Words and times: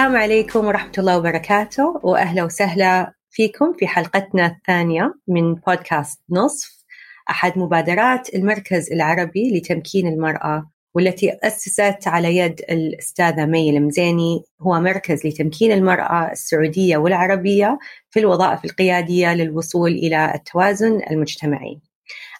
السلام 0.00 0.16
عليكم 0.16 0.66
ورحمة 0.66 0.92
الله 0.98 1.18
وبركاته 1.18 2.00
وأهلا 2.02 2.44
وسهلا 2.44 3.14
فيكم 3.30 3.72
في 3.78 3.86
حلقتنا 3.86 4.46
الثانية 4.46 5.14
من 5.28 5.54
بودكاست 5.54 6.20
نصف 6.30 6.84
أحد 7.30 7.58
مبادرات 7.58 8.34
المركز 8.34 8.92
العربي 8.92 9.58
لتمكين 9.58 10.06
المرأة 10.06 10.70
والتي 10.94 11.38
أسست 11.42 12.08
على 12.08 12.36
يد 12.36 12.60
الأستاذة 12.70 13.46
مي 13.46 13.70
المزيني 13.70 14.42
هو 14.60 14.80
مركز 14.80 15.26
لتمكين 15.26 15.72
المرأة 15.72 16.32
السعودية 16.32 16.96
والعربية 16.96 17.78
في 18.10 18.20
الوظائف 18.20 18.64
القيادية 18.64 19.34
للوصول 19.34 19.90
إلى 19.90 20.32
التوازن 20.34 21.00
المجتمعي. 21.10 21.80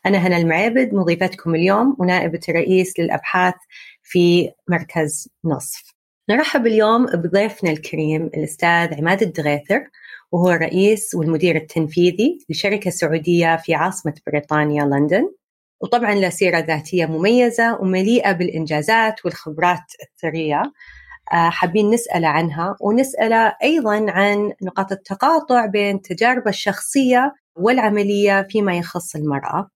أنا 0.06 0.18
هنا 0.18 0.36
المعابد 0.36 0.94
مضيفتكم 0.94 1.54
اليوم 1.54 1.96
ونائبة 1.98 2.40
الرئيس 2.48 3.00
للأبحاث 3.00 3.54
في 4.02 4.50
مركز 4.68 5.28
نصف. 5.44 5.99
نرحب 6.28 6.66
اليوم 6.66 7.06
بضيفنا 7.06 7.70
الكريم 7.70 8.26
الأستاذ 8.26 8.94
عماد 8.94 9.22
الدغيثر 9.22 9.88
وهو 10.32 10.50
الرئيس 10.50 11.14
والمدير 11.14 11.56
التنفيذي 11.56 12.38
لشركة 12.50 12.90
سعودية 12.90 13.56
في 13.56 13.74
عاصمة 13.74 14.14
بريطانيا 14.26 14.84
لندن. 14.84 15.32
وطبعا 15.80 16.14
له 16.14 16.28
سيرة 16.28 16.58
ذاتية 16.58 17.06
مميزة 17.06 17.80
ومليئة 17.80 18.32
بالإنجازات 18.32 19.24
والخبرات 19.24 19.84
الثرية. 20.02 20.62
آه، 21.32 21.50
حابين 21.50 21.90
نسأله 21.90 22.28
عنها 22.28 22.76
ونسأله 22.80 23.56
أيضا 23.62 24.06
عن 24.10 24.52
نقاط 24.62 24.92
التقاطع 24.92 25.66
بين 25.66 26.02
تجاربه 26.02 26.50
الشخصية 26.50 27.34
والعملية 27.56 28.46
فيما 28.50 28.76
يخص 28.78 29.16
المرأة. 29.16 29.70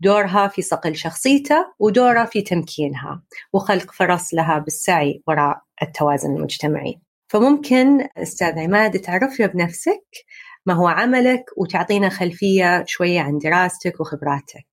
دورها 0.00 0.48
في 0.48 0.62
صقل 0.62 0.96
شخصيته 0.96 1.66
ودورها 1.78 2.24
في 2.24 2.42
تمكينها. 2.42 3.22
وخلق 3.52 3.92
فرص 3.92 4.34
لها 4.34 4.58
بالسعي 4.58 5.22
وراء 5.26 5.62
التوازن 5.82 6.36
المجتمعي. 6.36 7.00
فممكن 7.28 8.08
أستاذ 8.16 8.58
عماد 8.58 9.00
تعرفنا 9.00 9.46
بنفسك 9.46 10.04
ما 10.66 10.74
هو 10.74 10.86
عملك 10.86 11.44
وتعطينا 11.56 12.08
خلفية 12.08 12.84
شوية 12.86 13.20
عن 13.20 13.38
دراستك 13.38 14.00
وخبراتك؟ 14.00 14.66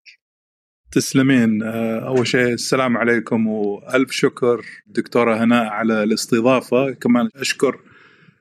تسلمين. 0.92 1.64
آه، 1.64 2.08
أول 2.08 2.28
شيء 2.28 2.54
السلام 2.54 2.98
عليكم 2.98 3.48
وألف 3.48 4.12
شكر 4.12 4.66
دكتورة 4.88 5.44
هناء 5.44 5.66
على 5.66 6.04
الاستضافة. 6.04 6.92
كمان 6.92 7.30
أشكر 7.36 7.80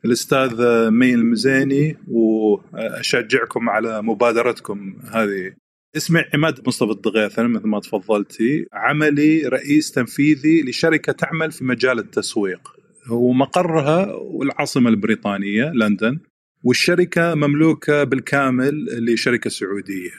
الأستاذ 0.04 0.62
مي 0.90 1.14
المزيني 1.14 1.96
وأشجعكم 2.08 3.68
على 3.68 4.02
مبادرتكم 4.02 4.96
هذه. 5.12 5.52
اسمي 5.96 6.24
عماد 6.34 6.68
مصطفى 6.68 6.90
الضغيثن 6.90 7.46
مثل 7.46 7.66
ما 7.66 7.80
تفضلتي. 7.80 8.66
عملي 8.72 9.42
رئيس 9.48 9.90
تنفيذي 9.90 10.62
لشركة 10.62 11.12
تعمل 11.12 11.52
في 11.52 11.64
مجال 11.64 11.98
التسويق. 11.98 12.68
ومقرها 13.10 14.20
العاصمة 14.42 14.90
البريطانية 14.90 15.64
لندن. 15.64 16.18
والشركة 16.64 17.34
مملوكة 17.34 18.04
بالكامل 18.04 18.86
لشركة 19.12 19.50
سعودية. 19.50 20.10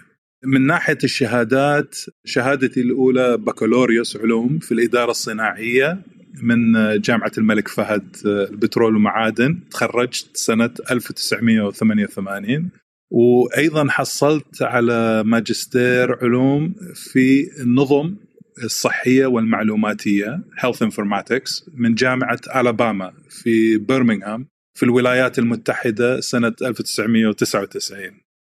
من 0.45 0.67
ناحية 0.67 0.97
الشهادات 1.03 1.95
شهادتي 2.25 2.81
الأولى 2.81 3.37
بكالوريوس 3.37 4.17
علوم 4.17 4.59
في 4.59 4.71
الإدارة 4.71 5.11
الصناعية 5.11 6.01
من 6.43 6.73
جامعة 7.01 7.31
الملك 7.37 7.67
فهد 7.67 8.15
البترول 8.25 8.95
ومعادن. 8.95 9.59
تخرجت 9.71 10.37
سنة 10.37 10.71
1988 10.91 12.69
وأيضا 13.11 13.89
حصلت 13.89 14.61
على 14.61 15.23
ماجستير 15.23 16.17
علوم 16.21 16.75
في 16.93 17.49
النظم 17.61 18.15
الصحية 18.63 19.25
والمعلوماتية 19.25 20.41
Health 20.61 20.87
Informatics 20.87 21.69
من 21.73 21.95
جامعة 21.95 22.39
الاباما 22.55 23.13
في 23.29 23.77
برمنغهام 23.77 24.47
في 24.77 24.83
الولايات 24.83 25.39
المتحدة 25.39 26.19
سنة 26.19 26.53
1999 26.61 28.01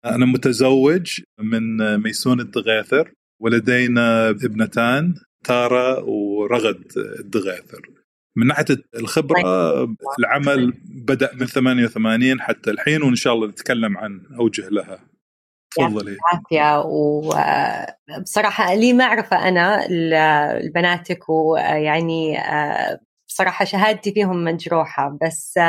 أنا 0.05 0.25
متزوج 0.25 1.21
من 1.39 1.97
ميسون 1.97 2.39
الدغيثر 2.39 3.11
ولدينا 3.41 4.29
ابنتان 4.29 5.15
تارا 5.43 5.99
ورغد 5.99 6.83
الدغيثر. 7.19 7.89
من 8.35 8.47
ناحية 8.47 8.65
الخبرة 8.95 9.39
العمل 10.19 10.73
بدأ 10.85 11.29
من 11.33 11.45
88 11.45 12.41
حتى 12.41 12.71
الحين 12.71 13.03
وإن 13.03 13.15
شاء 13.15 13.33
الله 13.33 13.47
نتكلم 13.47 13.97
عن 13.97 14.21
أوجه 14.39 14.69
لها. 14.69 14.99
تفضلي. 15.77 16.17
عافية 16.33 16.83
وبصراحة 18.17 18.73
لي 18.73 18.93
معرفة 18.93 19.47
أنا 19.47 19.87
لبناتك 20.59 21.29
ويعني 21.29 22.37
بصراحة 23.27 23.65
شهادتي 23.65 24.13
فيهم 24.13 24.43
مجروحة 24.43 25.17
بس 25.21 25.59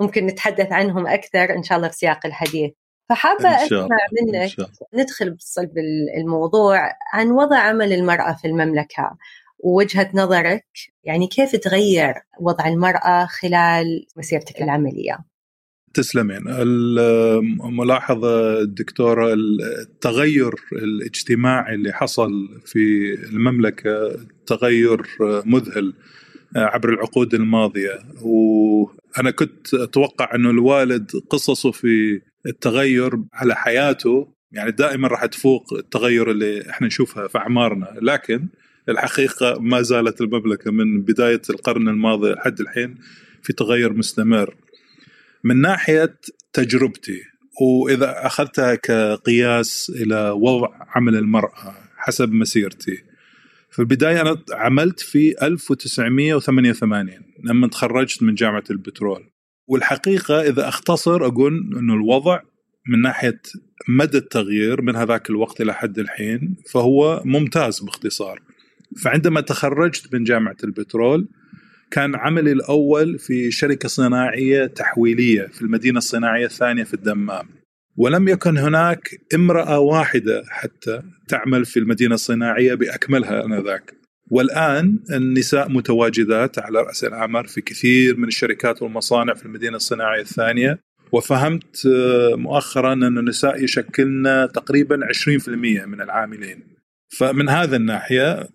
ممكن 0.00 0.26
نتحدث 0.26 0.72
عنهم 0.72 1.06
أكثر 1.06 1.56
إن 1.56 1.62
شاء 1.62 1.78
الله 1.78 1.88
في 1.88 1.96
سياق 1.96 2.26
الحديث. 2.26 2.70
فحابة 3.08 3.48
أسمع 3.64 3.88
منك 4.22 4.50
ندخل 4.94 5.30
بصلب 5.30 5.72
الموضوع 6.20 6.92
عن 7.12 7.30
وضع 7.30 7.58
عمل 7.58 7.92
المرأة 7.92 8.32
في 8.32 8.48
المملكة. 8.48 9.16
ووجهة 9.64 10.10
نظرك 10.14 10.64
يعني 11.04 11.26
كيف 11.26 11.56
تغير 11.56 12.14
وضع 12.40 12.68
المرأة 12.68 13.26
خلال 13.26 14.06
مسيرتك 14.16 14.62
العملية؟ 14.62 15.18
تسلمين. 15.94 16.48
الملاحظة 17.64 18.60
الدكتورة 18.60 19.34
التغير 19.34 20.54
الاجتماعي 20.72 21.74
اللي 21.74 21.92
حصل 21.92 22.30
في 22.66 23.14
المملكة 23.14 24.16
تغير 24.46 25.02
مذهل 25.20 25.94
عبر 26.56 26.88
العقود 26.88 27.34
الماضية. 27.34 27.98
وأنا 28.22 29.30
كنت 29.30 29.74
أتوقع 29.74 30.34
أنه 30.34 30.50
الوالد 30.50 31.10
قصصه 31.30 31.70
في 31.70 32.20
التغير 32.46 33.12
على 33.32 33.54
حياته 33.54 34.28
يعني 34.52 34.70
دائما 34.70 35.08
راح 35.08 35.26
تفوق 35.26 35.74
التغير 35.74 36.30
اللي 36.30 36.70
إحنا 36.70 36.86
نشوفها 36.86 37.28
في 37.28 37.38
أعمارنا. 37.38 37.94
لكن 38.02 38.48
الحقيقة 38.88 39.58
ما 39.60 39.82
زالت 39.82 40.20
المملكة 40.20 40.72
من 40.72 41.02
بداية 41.02 41.42
القرن 41.50 41.88
الماضي 41.88 42.32
لحد 42.32 42.60
الحين 42.60 42.98
في 43.42 43.52
تغير 43.52 43.92
مستمر. 43.92 44.56
من 45.44 45.60
ناحية 45.60 46.18
تجربتي 46.52 47.20
وإذا 47.60 48.26
أخذتها 48.26 48.74
كقياس 48.74 49.92
إلى 49.96 50.30
وضع 50.30 50.68
عمل 50.96 51.16
المرأة 51.16 51.74
حسب 51.96 52.32
مسيرتي. 52.32 52.98
في 53.70 53.78
البداية 53.78 54.20
أنا 54.20 54.42
عملت 54.52 55.00
في 55.00 55.34
1988 55.42 57.10
لما 57.44 57.68
تخرجت 57.68 58.22
من 58.22 58.34
جامعة 58.34 58.64
البترول. 58.70 59.30
والحقيقة 59.68 60.40
إذا 60.40 60.68
أختصر 60.68 61.26
أقول 61.26 61.52
إنه 61.78 61.94
الوضع 61.94 62.40
من 62.88 63.02
ناحية 63.02 63.40
مدى 63.88 64.18
التغيير 64.18 64.82
من 64.82 64.96
هذاك 64.96 65.30
الوقت 65.30 65.60
إلى 65.60 65.74
حد 65.74 65.98
الحين 65.98 66.56
فهو 66.72 67.22
ممتاز 67.24 67.80
باختصار. 67.80 68.42
فعندما 69.02 69.40
تخرجت 69.40 70.14
من 70.14 70.24
جامعة 70.24 70.56
البترول 70.64 71.28
كان 71.90 72.14
عملي 72.14 72.52
الأول 72.52 73.18
في 73.18 73.50
شركة 73.50 73.88
صناعية 73.88 74.66
تحويلية 74.66 75.42
في 75.42 75.62
المدينة 75.62 75.98
الصناعية 75.98 76.46
الثانية 76.46 76.84
في 76.84 76.94
الدمام. 76.94 77.48
ولم 77.96 78.28
يكن 78.28 78.58
هناك 78.58 79.08
امرأة 79.34 79.78
واحدة 79.78 80.44
حتى 80.48 81.02
تعمل 81.28 81.64
في 81.64 81.78
المدينة 81.78 82.14
الصناعية 82.14 82.74
بأكملها 82.74 83.44
آنذاك. 83.44 83.94
والآن 84.30 84.98
النساء 85.12 85.68
متواجدات 85.68 86.58
على 86.58 86.80
رأس 86.80 87.04
الامر 87.04 87.46
في 87.46 87.60
كثير 87.60 88.16
من 88.16 88.28
الشركات 88.28 88.82
والمصانع 88.82 89.34
في 89.34 89.46
المدينة 89.46 89.76
الصناعية 89.76 90.20
الثانية. 90.20 90.78
وفهمت 91.12 91.86
آه، 91.86 92.34
مؤخرا 92.36 92.92
أن 92.92 93.18
النساء 93.18 93.64
يشكلن 93.64 94.48
تقريبا 94.54 95.06
20% 95.06 95.86
من 95.86 96.00
العاملين. 96.00 96.62
فمن 97.18 97.48
هذا 97.48 97.76
الناحية 97.76 98.48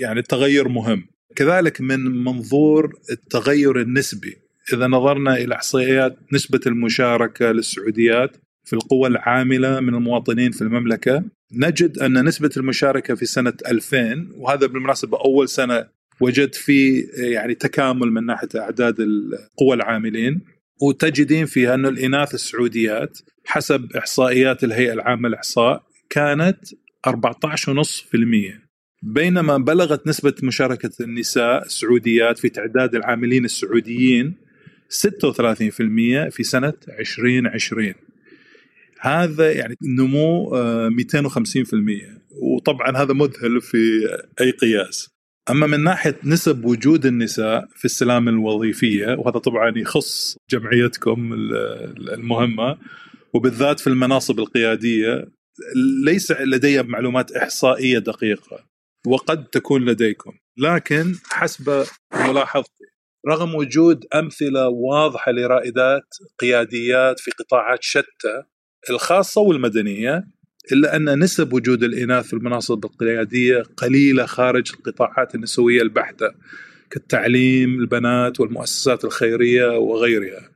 يعني 0.00 0.20
التغير 0.20 0.68
مهم. 0.68 1.06
كذلك 1.36 1.80
من 1.80 2.00
منظور 2.24 2.92
التغير 3.10 3.80
النسبي. 3.80 4.36
إذا 4.72 4.86
نظرنا 4.86 5.36
إلى 5.36 5.54
إحصائيات 5.54 6.18
نسبة 6.32 6.60
المشاركة 6.66 7.52
للسعوديات 7.52 8.36
في 8.64 8.72
القوى 8.72 9.08
العاملة 9.08 9.80
من 9.80 9.94
المواطنين 9.94 10.50
في 10.50 10.62
المملكة 10.62 11.24
نجد 11.52 11.98
أن 11.98 12.24
نسبة 12.24 12.50
المشاركة 12.56 13.14
في 13.14 13.26
سنة 13.26 13.52
2000 13.68 14.28
وهذا 14.36 14.66
بالمناسبة 14.66 15.18
أول 15.24 15.48
سنة 15.48 15.86
وجدت 16.20 16.54
فيه 16.54 17.04
يعني 17.16 17.54
تكامل 17.54 18.12
من 18.12 18.26
ناحية 18.26 18.48
أعداد 18.56 19.00
القوى 19.00 19.74
العاملين 19.74 20.40
وتجدين 20.82 21.46
فيها 21.46 21.74
أن 21.74 21.86
الإناث 21.86 22.34
السعوديات 22.34 23.18
حسب 23.44 23.96
إحصائيات 23.96 24.64
الهيئة 24.64 24.92
العامة 24.92 25.28
للإحصاء 25.28 25.82
كانت 26.10 26.58
14.5% 27.08 28.65
بينما 29.06 29.58
بلغت 29.58 30.06
نسبة 30.06 30.34
مشاركة 30.42 30.90
النساء 31.00 31.66
السعوديات 31.66 32.38
في 32.38 32.48
تعداد 32.48 32.94
العاملين 32.94 33.44
السعوديين 33.44 34.34
36% 34.88 36.28
في 36.30 36.42
سنة 36.42 36.72
2020 36.98 37.94
هذا 39.00 39.52
يعني 39.52 39.76
نمو 39.98 40.50
250% 40.50 40.54
آه، 40.54 42.18
وطبعا 42.42 42.96
هذا 42.96 43.14
مذهل 43.14 43.60
في 43.60 43.78
أي 44.40 44.50
قياس. 44.50 45.08
أما 45.50 45.66
من 45.66 45.84
ناحية 45.84 46.18
نسب 46.24 46.64
وجود 46.64 47.06
النساء 47.06 47.68
في 47.76 47.84
السلام 47.84 48.28
الوظيفية 48.28 49.06
وهذا 49.06 49.38
طبعا 49.38 49.78
يخص 49.78 50.36
جمعيتكم 50.50 51.32
المهمة 52.12 52.78
وبالذات 53.34 53.80
في 53.80 53.86
المناصب 53.86 54.38
القيادية 54.38 55.28
ليس 56.04 56.32
لدي 56.32 56.82
معلومات 56.82 57.32
إحصائية 57.32 57.98
دقيقة. 57.98 58.75
وقد 59.06 59.44
تكون 59.44 59.84
لديكم 59.84 60.32
لكن 60.56 61.14
حسب 61.30 61.84
ملاحظتي 62.14 62.84
رغم 63.28 63.54
وجود 63.54 64.04
أمثلة 64.14 64.68
واضحة 64.68 65.32
لرائدات 65.32 66.14
قياديات 66.38 67.20
في 67.20 67.30
قطاعات 67.30 67.78
شتى 67.82 68.42
الخاصة 68.90 69.40
والمدنية 69.40 70.24
إلا 70.72 70.96
أن 70.96 71.18
نسب 71.18 71.52
وجود 71.52 71.82
الإناث 71.82 72.26
في 72.26 72.32
المناصب 72.32 72.84
القيادية 72.84 73.62
قليلة 73.76 74.26
خارج 74.26 74.72
القطاعات 74.74 75.34
النسوية 75.34 75.82
البحتة 75.82 76.30
كالتعليم 76.90 77.80
البنات 77.80 78.40
والمؤسسات 78.40 79.04
الخيرية 79.04 79.78
وغيرها. 79.78 80.50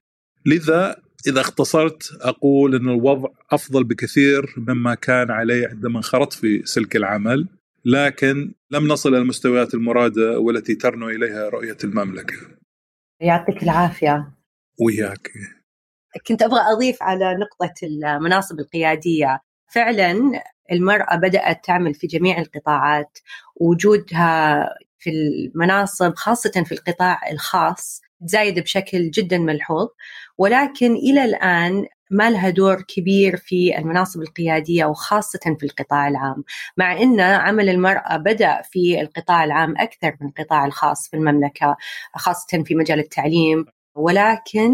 لذا 0.47 0.97
إذا 1.27 1.41
اختصرت 1.41 2.19
أقول 2.21 2.75
إن 2.75 2.89
الوضع 2.89 3.29
أفضل 3.51 3.85
بكثير 3.85 4.55
مما 4.57 4.95
كان 4.95 5.31
عليه 5.31 5.69
عندما 5.69 5.97
انخرطت 5.97 6.33
في 6.33 6.63
سلك 6.65 6.97
العمل 6.97 7.49
لكن 7.85 8.55
لم 8.71 8.89
نصل 8.89 9.09
إلى 9.09 9.19
المستويات 9.19 9.75
المرادة 9.75 10.39
والتي 10.39 10.75
ترنو 10.75 11.09
إليها 11.09 11.49
رؤية 11.49 11.77
المملكة. 11.85 12.37
يعطيك 13.21 13.63
العافية. 13.63 14.33
وياك. 14.81 15.31
كنت 16.27 16.43
أبغى 16.43 16.61
أضيف 16.61 17.03
على 17.03 17.35
نقطة 17.35 17.75
المناصب 17.83 18.61
القيادية 18.61 19.41
فعلا 19.73 20.43
المرأة 20.73 21.17
بدأت 21.17 21.65
تعمل 21.65 21.95
في 21.95 22.07
جميع 22.07 22.39
القطاعات 22.39 23.19
وجودها 23.57 24.67
في 24.99 25.11
المناصب 25.11 26.15
خاصة 26.15 26.65
في 26.67 26.73
القطاع 26.73 27.31
الخاص 27.31 28.01
زايد 28.25 28.59
بشكل 28.59 29.11
جدا 29.11 29.39
ملحوظ 29.39 29.89
ولكن 30.39 30.93
إلى 30.95 31.25
الآن 31.25 31.87
ما 32.11 32.31
لها 32.31 32.51
دور 32.51 32.83
كبير 32.83 33.37
في 33.37 33.79
المناصب 33.79 34.21
القيادية 34.23 34.85
وخاصة 34.85 35.57
في 35.59 35.67
القطاع 35.67 36.09
العام. 36.09 36.45
مع 36.77 37.03
أن 37.03 37.21
عمل 37.21 37.69
المرأة 37.69 38.17
بدأ 38.17 38.63
في 38.63 39.01
القطاع 39.01 39.45
العام 39.45 39.75
أكثر 39.79 40.17
من 40.21 40.29
القطاع 40.29 40.67
الخاص 40.67 41.09
في 41.09 41.17
المملكة 41.17 41.77
خاصة 42.15 42.63
في 42.65 42.75
مجال 42.75 42.99
التعليم. 42.99 43.65
ولكن 43.95 44.73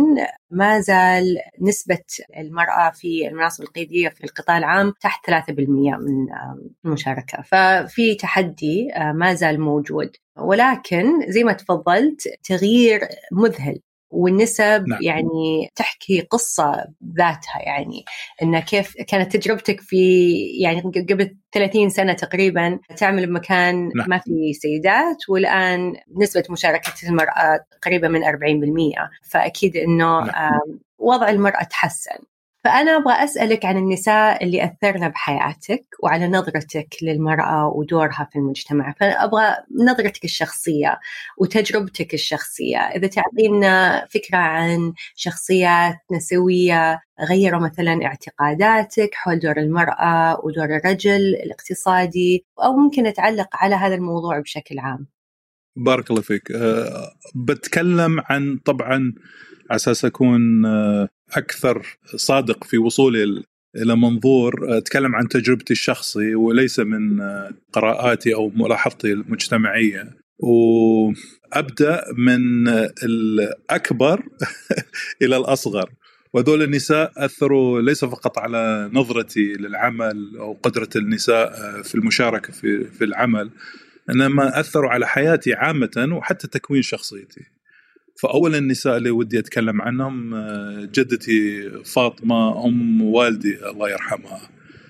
ما 0.51 0.81
زال 0.81 1.39
نسبة 1.61 2.05
المرأة 2.37 2.91
في 2.91 3.29
المناصب 3.29 3.65
القيادية 3.65 4.09
في 4.09 4.25
القطاع 4.25 4.59
العام 4.59 4.93
تحت 5.01 5.27
3% 5.27 5.97
من 5.99 6.27
المشاركة 6.85 7.43
ففي 7.43 8.15
تحدي 8.15 8.89
ما 9.15 9.35
زال 9.35 9.61
موجود. 9.61 10.11
ولكن 10.39 11.31
زي 11.31 11.45
ما 11.45 11.53
تفضلت 11.53 12.29
تغيير 12.45 13.01
مذهل. 13.33 13.81
والنسب 14.17 14.85
نعم. 14.89 15.03
يعني 15.03 15.71
تحكي 15.75 16.21
قصة 16.21 16.85
ذاتها 17.19 17.63
يعني 17.67 18.05
إن 18.43 18.61
كيف 18.61 18.95
كانت 19.09 19.37
تجربتك 19.37 19.81
في 19.81 20.33
يعني 20.63 20.81
قبل 20.81 21.37
30 21.53 21.89
سنة 21.89 22.13
تقريبا 22.13 22.79
تعمل 22.97 23.27
بمكان 23.27 23.91
نعم. 23.97 24.09
ما 24.09 24.19
في 24.19 24.53
سيدات 24.53 25.29
والآن 25.29 25.95
نسبة 26.17 26.45
مشاركة 26.51 26.93
المرأة 27.09 27.65
قريبة 27.83 28.09
من 28.09 28.21
40% 28.25 28.29
فأكيد 29.31 29.77
إنه 29.77 30.25
نعم. 30.25 30.61
وضع 30.99 31.29
المرأة 31.29 31.65
تحسن 31.65 32.19
فأنا 32.67 32.97
أبغى 32.97 33.25
أسألك 33.25 33.65
عن 33.65 33.77
النساء 33.77 34.45
اللي 34.45 34.65
أثرنا 34.65 35.09
بحياتك 35.09 35.85
وعلى 36.03 36.29
نظرتك 36.29 36.97
للمرأة 37.03 37.69
ودورها 37.69 38.29
في 38.33 38.39
المجتمع. 38.39 38.93
فأبغى 39.01 39.57
نظرتك 39.89 40.25
الشخصية 40.25 41.01
وتجربتك 41.39 42.15
الشخصية. 42.15 42.79
إذا 42.79 43.07
تعطينا 43.07 44.07
فكرة 44.11 44.39
عن 44.39 44.93
شخصيات 45.17 45.95
نسوية 46.13 47.01
غيروا 47.31 47.61
مثلا 47.61 48.05
اعتقاداتك 48.05 49.11
حول 49.15 49.39
دور 49.39 49.57
المرأة 49.57 50.41
ودور 50.45 50.77
الرجل 50.77 51.35
الاقتصادي 51.45 52.45
أو 52.65 52.73
ممكن 52.77 53.03
نتعلق 53.03 53.49
على 53.53 53.75
هذا 53.75 53.95
الموضوع 53.95 54.41
بشكل 54.41 54.79
عام. 54.79 55.07
بارك 55.77 56.11
الله 56.11 56.23
فيك. 56.23 56.51
أه 56.51 57.13
بتكلم 57.35 58.21
عن 58.25 58.59
طبعا 58.65 59.13
على 59.71 59.77
أساس 59.77 60.05
أكون 60.05 60.67
أه 60.67 61.09
أكثر 61.37 61.99
صادق 62.17 62.65
في 62.65 62.79
وصولي 62.79 63.43
إلى 63.77 63.97
منظور 63.97 64.79
اتكلم 64.79 65.15
عن 65.15 65.29
تجربتي 65.29 65.73
الشخصي 65.73 66.35
وليس 66.35 66.81
من 66.81 67.21
قراءاتي 67.73 68.35
أو 68.35 68.53
ملاحظتي 68.55 69.13
المجتمعية 69.13 70.17
وأبدأ 70.39 72.05
من 72.17 72.69
الأكبر 73.03 74.23
إلى 75.23 75.37
الأصغر 75.37 75.91
وهذول 76.33 76.63
النساء 76.63 77.13
أثروا 77.17 77.81
ليس 77.81 78.05
فقط 78.05 78.39
على 78.39 78.91
نظرتي 78.93 79.53
للعمل 79.53 80.37
أو 80.39 80.53
قدرة 80.63 80.89
النساء 80.97 81.53
في 81.83 81.95
المشاركة 81.95 82.53
في 82.53 82.85
في 82.85 83.05
العمل 83.05 83.51
إنما 84.11 84.61
أثروا 84.61 84.91
على 84.91 85.07
حياتي 85.07 85.55
عامة 85.55 86.09
وحتى 86.13 86.49
تكوين 86.49 86.83
شخصيتي. 86.83 87.56
فاول 88.23 88.55
النساء 88.55 88.97
اللي 88.97 89.11
ودي 89.11 89.39
أتكلم 89.39 89.83
عنهم 89.83 90.35
آه، 90.35 90.89
جدتي 90.95 91.71
فاطمة 91.85 92.67
أم 92.67 93.03
والدي 93.03 93.69
الله 93.71 93.91
يرحمها. 93.91 94.41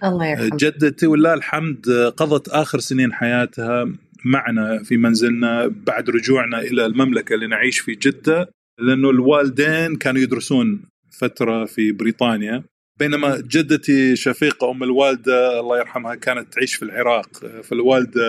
الله 0.05 0.27
يرحمها 0.27 0.57
جدتي 0.57 1.07
ولله 1.07 1.35
الحمد 1.35 1.89
قضت 2.17 2.49
آخر 2.49 2.79
سنين 2.79 3.13
حياتها 3.13 3.93
معنا 4.25 4.83
في 4.83 4.97
منزلنا 4.97 5.67
بعد 5.67 6.11
رجوعنا 6.11 6.61
إلى 6.61 6.87
المملكة 6.87 7.35
اللي 7.35 7.47
نعيش 7.47 7.79
في 7.79 7.95
جدة 7.95 8.49
لأنه 8.79 9.11
الوالدين 9.11 9.97
كانوا 9.97 10.21
يدرسون 10.21 10.83
فترة 11.19 11.65
في 11.65 11.93
بريطانيا. 11.93 12.63
بينما 12.99 13.37
جدتي 13.37 14.17
شفيقة 14.17 14.71
أم 14.71 14.83
الوالدة 14.83 15.61
الله 15.61 15.79
يرحمها 15.79 16.15
كانت 16.15 16.53
تعيش 16.53 16.75
في 16.75 16.83
العراق 16.83 17.29
فالوالدة 17.63 18.23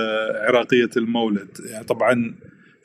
عراقية 0.47 0.89
المولد. 0.97 1.49
يعني 1.65 1.85
طبعا 1.85 2.35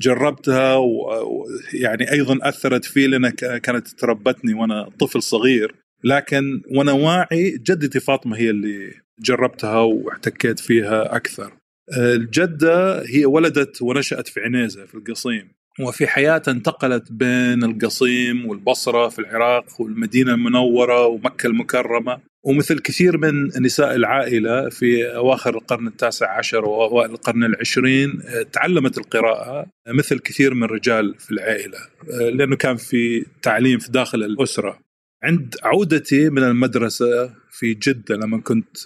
جربتها 0.02 0.74
ويعني 0.76 2.12
أيضا 2.12 2.38
أثرت 2.42 2.84
في 2.84 3.06
لأن 3.06 3.30
كانت 3.58 3.88
تربتني 3.88 4.54
وأنا 4.54 4.90
طفل 5.00 5.22
صغير 5.22 5.74
لكن 6.04 6.62
وأنا 6.70 6.92
واعي 6.92 7.50
جدتي 7.50 8.00
فاطمة 8.00 8.36
هي 8.36 8.50
اللي 8.50 8.94
جربتها 9.20 9.80
واحتكيت 9.80 10.60
فيها 10.60 11.16
أكثر. 11.16 11.52
الجدة 11.98 13.04
هي 13.06 13.24
ولدت 13.24 13.82
ونشأت 13.82 14.28
في 14.28 14.40
عنيزة 14.40 14.86
في 14.86 14.94
القصيم 14.94 15.52
وفي 15.80 16.06
حياتها 16.06 16.52
انتقلت 16.52 17.12
بين 17.12 17.64
القصيم 17.64 18.46
والبصرة 18.46 19.08
في 19.08 19.18
العراق 19.18 19.80
والمدينة 19.80 20.34
المنورة 20.34 21.06
ومكة 21.06 21.46
المكرمة 21.46 22.18
ومثل 22.44 22.78
كثير 22.78 23.18
من 23.18 23.46
نساء 23.62 23.94
العائلة 23.94 24.68
في 24.68 25.14
أواخر 25.16 25.54
القرن 25.54 25.86
التاسع 25.86 26.38
عشر 26.38 26.64
وأوائل 26.64 27.10
القرن 27.10 27.44
العشرين 27.44 28.22
تعلمت 28.52 28.98
القراءة 28.98 29.66
مثل 29.88 30.18
كثير 30.18 30.54
من 30.54 30.62
الرجال 30.62 31.14
في 31.18 31.30
العائلة 31.30 31.78
لأنه 32.08 32.56
كان 32.56 32.76
في 32.76 33.26
تعليم 33.42 33.78
في 33.78 33.92
داخل 33.92 34.22
الأسرة. 34.22 34.78
عند 35.24 35.54
عودتي 35.62 36.30
من 36.30 36.42
المدرسة 36.42 37.34
في 37.50 37.74
جدة 37.74 38.16
لما 38.16 38.40
كنت 38.40 38.78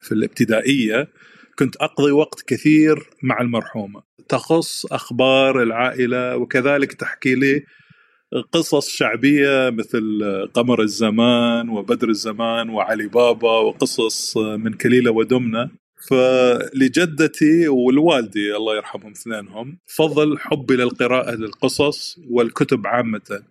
في 0.00 0.12
الابتدائية 0.12 1.08
كنت 1.62 1.76
أقضي 1.76 2.12
وقت 2.12 2.42
كثير 2.46 3.10
مع 3.22 3.40
المرحومة. 3.40 4.02
تخص 4.28 4.86
أخبار 4.86 5.62
العائلة 5.62 6.36
وكذلك 6.36 6.92
تحكي 6.92 7.34
لي 7.34 7.64
قصص 8.52 8.88
شعبية 8.88 9.70
مثل 9.70 10.02
قمر 10.54 10.82
الزمان 10.82 11.68
وبدر 11.68 12.08
الزمان 12.08 12.70
وعلي 12.70 13.06
بابا 13.08 13.58
وقصص 13.58 14.36
من 14.36 14.72
كليلة 14.72 15.10
ودمنة. 15.10 15.70
فلجدتي 16.08 17.68
ولوالدي 17.68 18.56
الله 18.56 18.76
يرحمهم 18.76 19.10
اثنينهم 19.10 19.78
فضل 19.96 20.38
حبي 20.38 20.76
للقراءة 20.76 21.34
للقصص 21.34 22.18
والكتب 22.30 22.86
عامة. 22.86 23.42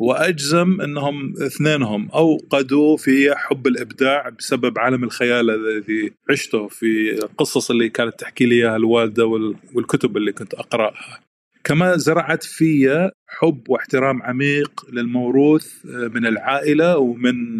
وأجزم 0.00 0.80
إنهم 0.80 1.34
اثنينهم 1.42 2.08
أوقدوا 2.10 2.96
في 2.96 3.34
حب 3.36 3.66
الإبداع 3.66 4.28
بسبب 4.28 4.78
عالم 4.78 5.04
الخيال 5.04 5.50
الذي 5.50 6.12
عشته 6.30 6.68
في 6.68 7.18
القصص 7.18 7.70
اللي 7.70 7.88
كانت 7.88 8.20
تحكي 8.20 8.46
لي 8.46 8.54
إياها 8.54 8.76
الوالدة 8.76 9.26
والكتب 9.74 10.16
اللي 10.16 10.32
كنت 10.32 10.54
أقرأها. 10.54 11.20
كما 11.64 11.96
زرعت 11.96 12.44
في 12.44 13.10
حب 13.26 13.62
واحترام 13.68 14.22
عميق 14.22 14.86
للموروث 14.92 15.72
من 15.84 16.26
العائلة 16.26 16.98
ومن 16.98 17.58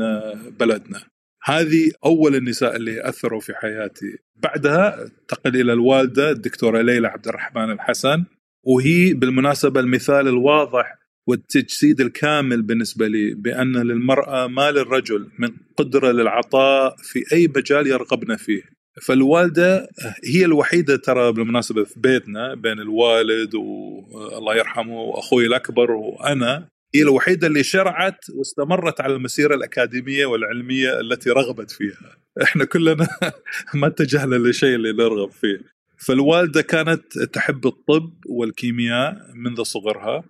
بلدنا. 0.61 1.03
هذه 1.45 1.91
أول 2.05 2.37
النساء 2.37 2.77
اللي 2.77 3.09
أثروا 3.09 3.41
في 3.41 3.55
حياتي. 3.55 4.19
بعدها 4.37 5.03
انتقل 5.03 5.61
إلى 5.61 5.73
الوالدة 5.73 6.31
الدكتورة 6.31 6.83
ليلى 6.83 7.09
عبد 7.09 7.29
الرحمن 7.29 7.71
الحسن 7.71 8.25
وهي 8.65 9.15
بالمناسبة 9.15 9.81
المثال 9.81 10.29
الواضح 10.29 11.00
والتجسيد 11.31 12.01
الكامل 12.01 12.63
بالنسبة 12.63 13.07
لي 13.07 13.35
بأن 13.35 13.77
للمرأة 13.77 14.47
ما 14.47 14.71
للرجل 14.71 15.29
من 15.39 15.49
قدرة 15.77 16.13
للعطاء 16.13 16.97
في 17.03 17.25
أي 17.33 17.49
مجال 17.57 17.87
يرغبن 17.87 18.37
فيه 18.37 18.63
فالوالدة 19.03 19.89
هي 20.25 20.45
الوحيدة 20.45 20.97
ترى 20.97 21.33
بالمناسبة 21.33 21.85
في 21.85 22.01
بيتنا 22.01 22.55
بين 22.55 22.81
الوالد 22.81 23.55
والله 23.55 24.57
يرحمه 24.57 25.01
وأخوي 25.01 25.47
الأكبر 25.47 25.91
وأنا 25.91 26.69
هي 26.95 27.03
الوحيدة 27.03 27.47
اللي 27.47 27.63
شرعت 27.63 28.31
واستمرت 28.35 29.01
على 29.01 29.15
المسيرة 29.15 29.55
الأكاديمية 29.55 30.27
والعلمية 30.27 31.01
التي 31.01 31.31
رغبت 31.31 31.71
فيها. 31.71 32.17
إحنا 32.43 32.65
كلنا 32.65 33.09
ما 33.75 33.87
اتجهنا 33.87 34.35
للشيء 34.37 34.75
اللي 34.75 34.93
نرغب 34.93 35.31
فيه. 35.31 35.61
فالوالدة 35.97 36.63
كانت 36.63 37.19
تحب 37.19 37.67
الطب 37.67 38.13
والكيمياء 38.27 39.17
منذ 39.35 39.63
صغرها 39.63 40.25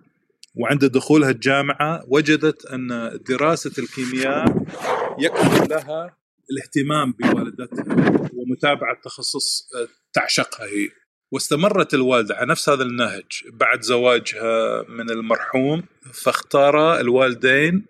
وعند 0.55 0.85
دخولها 0.85 1.29
الجامعة 1.29 2.03
وجدت 2.07 2.65
أن 2.65 3.19
دراسة 3.29 3.71
الكيمياء 3.79 4.65
يكفي 5.19 5.67
لها 5.67 6.17
الاهتمام 6.51 7.11
بوالدتها 7.11 7.95
ومتابعة 8.33 9.01
تخصص 9.03 9.69
تعشقها 10.13 10.65
هي. 10.65 10.89
واستمرت 11.31 11.93
الوالدة 11.93 12.35
على 12.35 12.47
نفس 12.47 12.69
هذا 12.69 12.83
النهج 12.83 13.25
بعد 13.53 13.81
زواجها 13.81 14.85
من 14.89 15.09
المرحوم 15.09 15.83
فاختار 16.13 16.99
الوالدين 16.99 17.85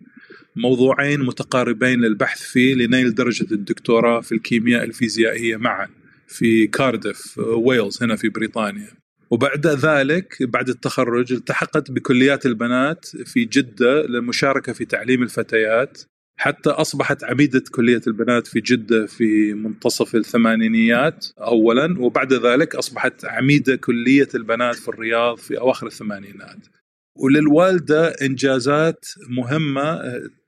موضوعين 0.56 1.20
متقاربين 1.20 2.02
للبحث 2.02 2.42
فيه 2.42 2.76
لنيل 2.76 3.16
درجة 3.16 3.48
الدكتوراه 3.52 4.22
في 4.22 4.32
الكيمياء 4.32 4.84
الفيزيائية 4.84 5.58
معا 5.58 5.90
في 6.28 6.68
كاردف 6.68 7.38
ويلز 7.38 8.04
هنا 8.04 8.16
في 8.16 8.30
بريطانيا. 8.30 8.88
وبعد 9.32 9.68
ذلك 9.68 10.44
بعد 10.44 10.70
التخرج 10.70 11.34
التحقت 11.34 11.92
بكليات 11.92 12.46
البنات 12.46 13.06
في 13.06 13.46
جدة 13.46 14.02
للمشاركة 14.02 14.74
في 14.74 14.86
تعليم 14.86 15.24
الفتيات. 15.24 16.02
حتى 16.38 16.70
أصبحت 16.70 17.24
عميدة 17.24 17.64
كلية 17.72 18.02
البنات 18.08 18.48
في 18.48 18.60
جدة 18.60 19.06
في 19.06 19.54
منتصف 19.54 20.16
الثمانينيات 20.16 21.28
أولا 21.40 22.00
وبعد 22.00 22.34
ذلك 22.34 22.76
أصبحت 22.76 23.26
عميدة 23.26 23.76
كلية 23.76 24.28
البنات 24.36 24.76
في 24.76 24.90
الرياض 24.90 25.38
في 25.38 25.60
أواخر 25.60 25.88
الثمانينات. 25.88 26.68
وللوالدة 27.16 28.08
إنجازات 28.08 29.06
مهمة 29.30 30.02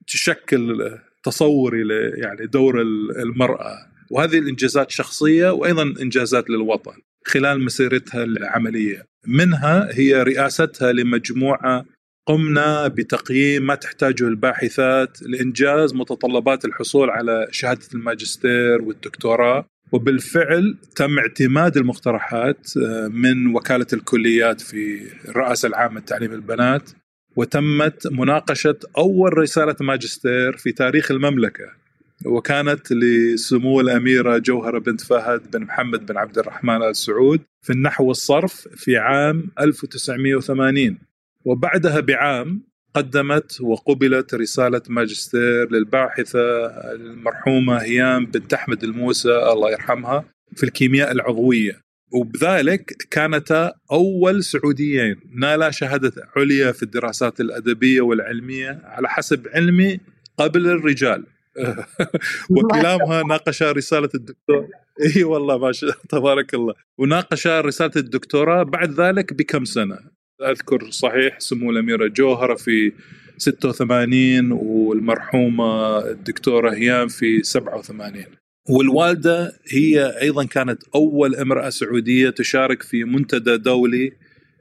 تشكل 0.07 0.91
تصوري 1.23 1.83
يعني 2.17 2.45
دور 2.45 2.81
المرأة. 2.81 3.77
وهذه 4.11 4.37
الإنجازات 4.37 4.91
شخصية 4.91 5.49
وأيضا 5.49 5.93
إنجازات 6.01 6.49
للوطن. 6.49 6.95
خلال 7.25 7.63
مسيرتها 7.65 8.23
العملية. 8.23 9.05
منها 9.27 9.89
هي 9.91 10.23
رئاستها 10.23 10.91
لمجموعة 10.91 11.85
قمنا 12.27 12.87
بتقييم 12.87 13.65
ما 13.65 13.75
تحتاجه 13.75 14.27
الباحثات 14.27 15.21
لإنجاز 15.21 15.93
متطلبات 15.93 16.65
الحصول 16.65 17.09
على 17.09 17.47
شهادة 17.51 17.87
الماجستير 17.93 18.81
والدكتوراه. 18.81 19.65
وبالفعل 19.91 20.77
تم 20.95 21.19
اعتماد 21.19 21.77
المقترحات 21.77 22.77
آه، 22.77 23.07
من 23.07 23.55
وكالة 23.55 23.87
الكليات 23.93 24.61
في 24.61 25.01
الرئاسة 25.29 25.67
العامة 25.67 25.99
لتعليم 25.99 26.31
البنات. 26.31 26.89
وتمت 27.35 28.07
مناقشة 28.07 28.79
أول 28.97 29.37
رسالة 29.37 29.75
ماجستير 29.81 30.57
في 30.57 30.71
تاريخ 30.71 31.11
المملكة. 31.11 31.82
وكانت 32.25 32.91
لسمو 32.91 33.79
الأميرة 33.81 34.37
جوهرة 34.37 34.79
بنت 34.79 35.01
فهد 35.01 35.51
بن 35.51 35.63
محمد 35.63 36.05
بن 36.05 36.17
عبد 36.17 36.37
الرحمن 36.37 36.83
آل 36.83 36.95
سعود 36.95 37.41
في 37.61 37.73
النحو 37.73 38.05
والصرف 38.05 38.67
في 38.75 38.97
عام 38.97 39.51
1980 39.59 40.97
وبعدها 41.45 41.99
بعام 41.99 42.61
قدمت 42.93 43.61
وقبلت 43.61 44.33
رسالة 44.33 44.81
ماجستير 44.89 45.71
للباحثة 45.71 46.65
المرحومة 46.93 47.77
هيام 47.77 48.25
بنت 48.25 48.53
أحمد 48.53 48.83
الموسى 48.83 49.35
الله 49.35 49.71
يرحمها 49.71 50.25
في 50.55 50.63
الكيمياء 50.63 51.11
العضوية. 51.11 51.83
وبذلك 52.11 52.93
كانتا 53.11 53.73
أول 53.91 54.43
سعوديين 54.43 55.15
نالا 55.35 55.71
شهادة 55.71 56.11
عليا 56.35 56.71
في 56.71 56.83
الدراسات 56.83 57.41
الأدبية 57.41 58.01
والعلمية 58.01 58.81
على 58.83 59.09
حسب 59.09 59.47
علمي 59.53 59.99
قبل 60.37 60.67
الرجال. 60.67 61.23
وكلامها 62.57 63.23
ناقش 63.23 63.63
رساله 63.63 64.09
الدكتور. 64.15 64.67
إي 65.15 65.23
والله 65.23 65.57
ما 65.57 65.71
شاء 65.71 65.95
تبارك 66.09 66.53
الله. 66.53 66.73
وناقش 66.97 67.47
رساله 67.47 67.91
الدكتوراه 67.95 68.63
بعد 68.63 68.99
ذلك 68.99 69.33
بكم 69.33 69.65
سنه؟ 69.65 69.99
أذكر 70.41 70.89
صحيح 70.89 71.39
سمو 71.39 71.71
الاميره 71.71 72.07
جوهره 72.07 72.55
في 72.55 72.91
86 73.37 74.51
والمرحومة 74.51 75.99
الدكتورة 75.99 76.73
هيام 76.73 77.07
في 77.07 77.43
87 77.43 78.25
والوالدة 78.69 79.53
هي 79.71 80.21
أيضا 80.21 80.45
كانت 80.45 80.83
أول 80.95 81.35
امرأة 81.35 81.69
سعودية 81.69 82.29
تشارك 82.29 82.83
في 82.83 83.03
منتدى 83.03 83.57
دولي 83.57 84.11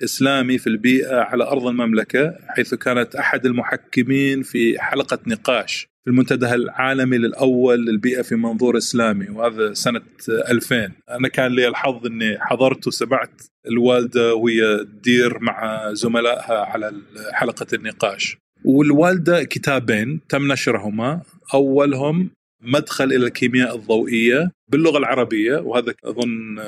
إسلامي 0.04 0.58
في 0.58 0.66
البيئة 0.66 1.16
على 1.16 1.44
أرض 1.44 1.66
المملكة 1.66 2.34
حيث 2.48 2.74
كانت 2.74 3.14
أحد 3.14 3.46
المحكمين 3.46 4.42
في 4.42 4.78
حلقة 4.78 5.18
نقاش. 5.26 5.91
في 6.04 6.10
المنتدى 6.10 6.54
العالمي 6.54 7.16
الأول 7.16 7.84
للبيئة 7.84 8.22
في 8.22 8.34
منظور 8.34 8.76
إسلامي 8.76 9.28
وهذا 9.30 9.74
سنة 9.74 10.02
2000 10.28 10.92
أنا 11.10 11.28
كان 11.28 11.52
لي 11.52 11.68
الحظ 11.68 12.06
إني 12.06 12.38
حضرت 12.40 12.86
وسمعت 12.86 13.42
الوالدة 13.66 14.34
وهي 14.34 14.84
تدير 14.84 15.38
مع 15.38 15.88
زملائها 15.92 16.58
على 16.58 16.92
حلقة 17.32 17.66
النقاش. 17.72 18.36
والوالدة 18.64 19.44
كتابين 19.44 20.20
تم 20.28 20.52
نشرهما. 20.52 21.22
أولهم 21.54 22.30
مدخل 22.62 23.04
إلى 23.04 23.26
الكيمياء 23.26 23.76
الضوئية 23.76 24.50
باللغة 24.68 24.98
العربية 24.98 25.56
وهذا 25.56 25.94
أظن 26.04 26.62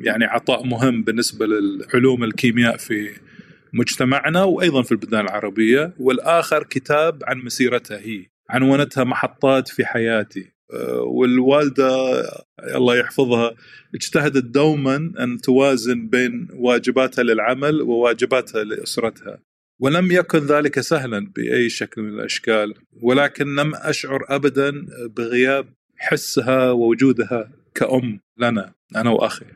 يعني 0.00 0.24
عطاء 0.24 0.66
مهم 0.66 1.02
بالنسبة 1.02 1.46
للعلوم 1.46 2.24
الكيمياء 2.24 2.76
في 2.76 3.10
مجتمعنا 3.72 4.44
وأيضا 4.44 4.82
في 4.82 4.92
البلدان 4.92 5.20
العربية. 5.20 5.92
والآخر 5.98 6.62
كتاب 6.62 7.22
عن 7.26 7.38
مسيرتها 7.38 7.98
هي. 7.98 8.33
عنونتها 8.50 9.04
محطات 9.04 9.68
في 9.68 9.84
حياتي. 9.84 10.54
آه، 10.72 11.00
والوالدة 11.00 12.22
الله 12.74 12.96
يحفظها 12.96 13.54
اجتهدت 13.94 14.44
دوما 14.44 15.12
أن 15.20 15.40
توازن 15.40 16.08
بين 16.08 16.48
واجباتها 16.52 17.22
للعمل 17.22 17.82
وواجباتها 17.82 18.64
لأسرتها. 18.64 19.38
ولم 19.80 20.12
يكن 20.12 20.38
ذلك 20.38 20.80
سهلا 20.80 21.32
بأي 21.36 21.68
شكل 21.68 22.02
من 22.02 22.08
الأشكال. 22.08 22.74
ولكن 23.02 23.54
لم 23.54 23.74
أشعر 23.74 24.24
ابدا 24.28 24.86
بغياب 25.16 25.66
حسها 25.96 26.70
ووجودها 26.70 27.50
كأم 27.74 28.20
لنا 28.38 28.72
أنا 28.96 29.10
وأخي. 29.10 29.46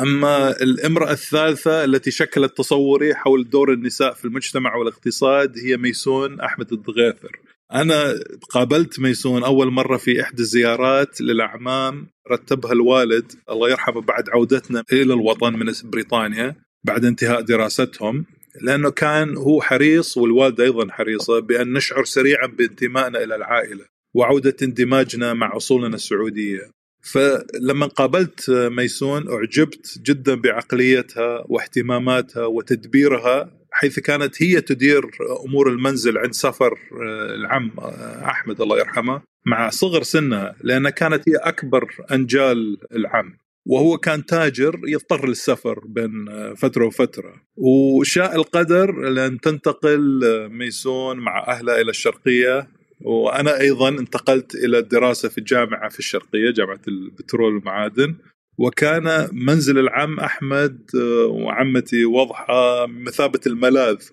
أما 0.00 0.50
الامرأة 0.50 1.12
الثالثة 1.12 1.84
التي 1.84 2.10
شكلت 2.10 2.58
تصوري 2.58 3.14
حول 3.14 3.50
دور 3.50 3.72
النساء 3.72 4.12
في 4.12 4.24
المجتمع 4.24 4.76
والاقتصاد 4.76 5.58
هي 5.58 5.76
ميسون 5.76 6.40
أحمد 6.40 6.72
الضغيثر 6.72 7.38
أنا 7.74 8.20
قابلت 8.50 9.00
ميسون 9.00 9.44
أول 9.44 9.70
مرة 9.70 9.96
في 9.96 10.22
إحدى 10.22 10.42
الزيارات 10.42 11.20
للأعمام 11.20 12.06
رتبها 12.30 12.72
الوالد 12.72 13.32
الله 13.50 13.70
يرحمه 13.70 14.00
بعد 14.00 14.28
عودتنا 14.28 14.84
إلى 14.92 15.14
الوطن 15.14 15.52
من 15.52 15.72
بريطانيا 15.84 16.56
بعد 16.84 17.04
انتهاء 17.04 17.40
دراستهم 17.40 18.24
لأنه 18.60 18.90
كان 18.90 19.36
هو 19.36 19.62
حريص 19.62 20.16
والوالده 20.16 20.64
أيضا 20.64 20.92
حريصة 20.92 21.40
بأن 21.40 21.72
نشعر 21.72 22.04
سريعا 22.04 22.46
بانتمائنا 22.46 23.24
إلى 23.24 23.34
العائلة 23.36 23.84
وعودة 24.14 24.56
اندماجنا 24.62 25.34
مع 25.34 25.56
أصولنا 25.56 25.94
السعودية. 25.96 26.70
فلما 27.02 27.86
قابلت 27.86 28.50
ميسون 28.50 29.28
أعجبت 29.28 29.98
جدا 30.02 30.34
بعقليتها 30.34 31.44
واهتماماتها 31.48 32.46
وتدبيرها 32.46 33.50
حيث 33.76 33.98
كانت 33.98 34.42
هي 34.42 34.60
تدير 34.60 35.10
أمور 35.46 35.70
المنزل 35.70 36.18
عند 36.18 36.32
سفر 36.32 36.72
آه، 36.72 37.34
العم 37.34 37.70
آه، 37.78 38.24
أحمد 38.24 38.60
الله 38.60 38.78
يرحمه 38.78 39.22
مع 39.46 39.70
صغر 39.70 40.02
سنها 40.02 40.56
لأن 40.62 40.88
كانت 40.88 41.28
هي 41.28 41.36
أكبر 41.36 41.94
أنجال 42.12 42.78
العم. 42.92 43.36
وهو 43.66 43.98
كان 43.98 44.26
تاجر 44.26 44.80
يضطر 44.86 45.28
للسفر 45.28 45.80
بين 45.86 46.28
آه، 46.28 46.54
فترة 46.54 46.86
وفترة. 46.86 47.34
وشاء 47.56 48.36
القدر 48.36 48.92
لأن 48.92 49.40
تنتقل 49.40 50.20
ميسون 50.50 51.18
مع 51.18 51.46
اهلها 51.48 51.80
إلى 51.80 51.90
الشرقية. 51.90 52.68
وأنا 53.00 53.60
أيضا 53.60 53.88
انتقلت 53.88 54.54
إلى 54.54 54.78
الدراسة 54.78 55.28
في 55.28 55.38
الجامعة 55.38 55.88
في 55.88 55.98
الشرقية 55.98 56.50
جامعة 56.50 56.80
البترول 56.88 57.54
والمعادن 57.54 58.14
وكان 58.58 59.28
منزل 59.32 59.78
العم 59.78 60.20
أحمد 60.20 60.90
آه، 60.96 61.26
وعمتي 61.26 62.04
وضحى 62.04 62.86
مثابة 62.88 63.40
الملاذ. 63.46 63.96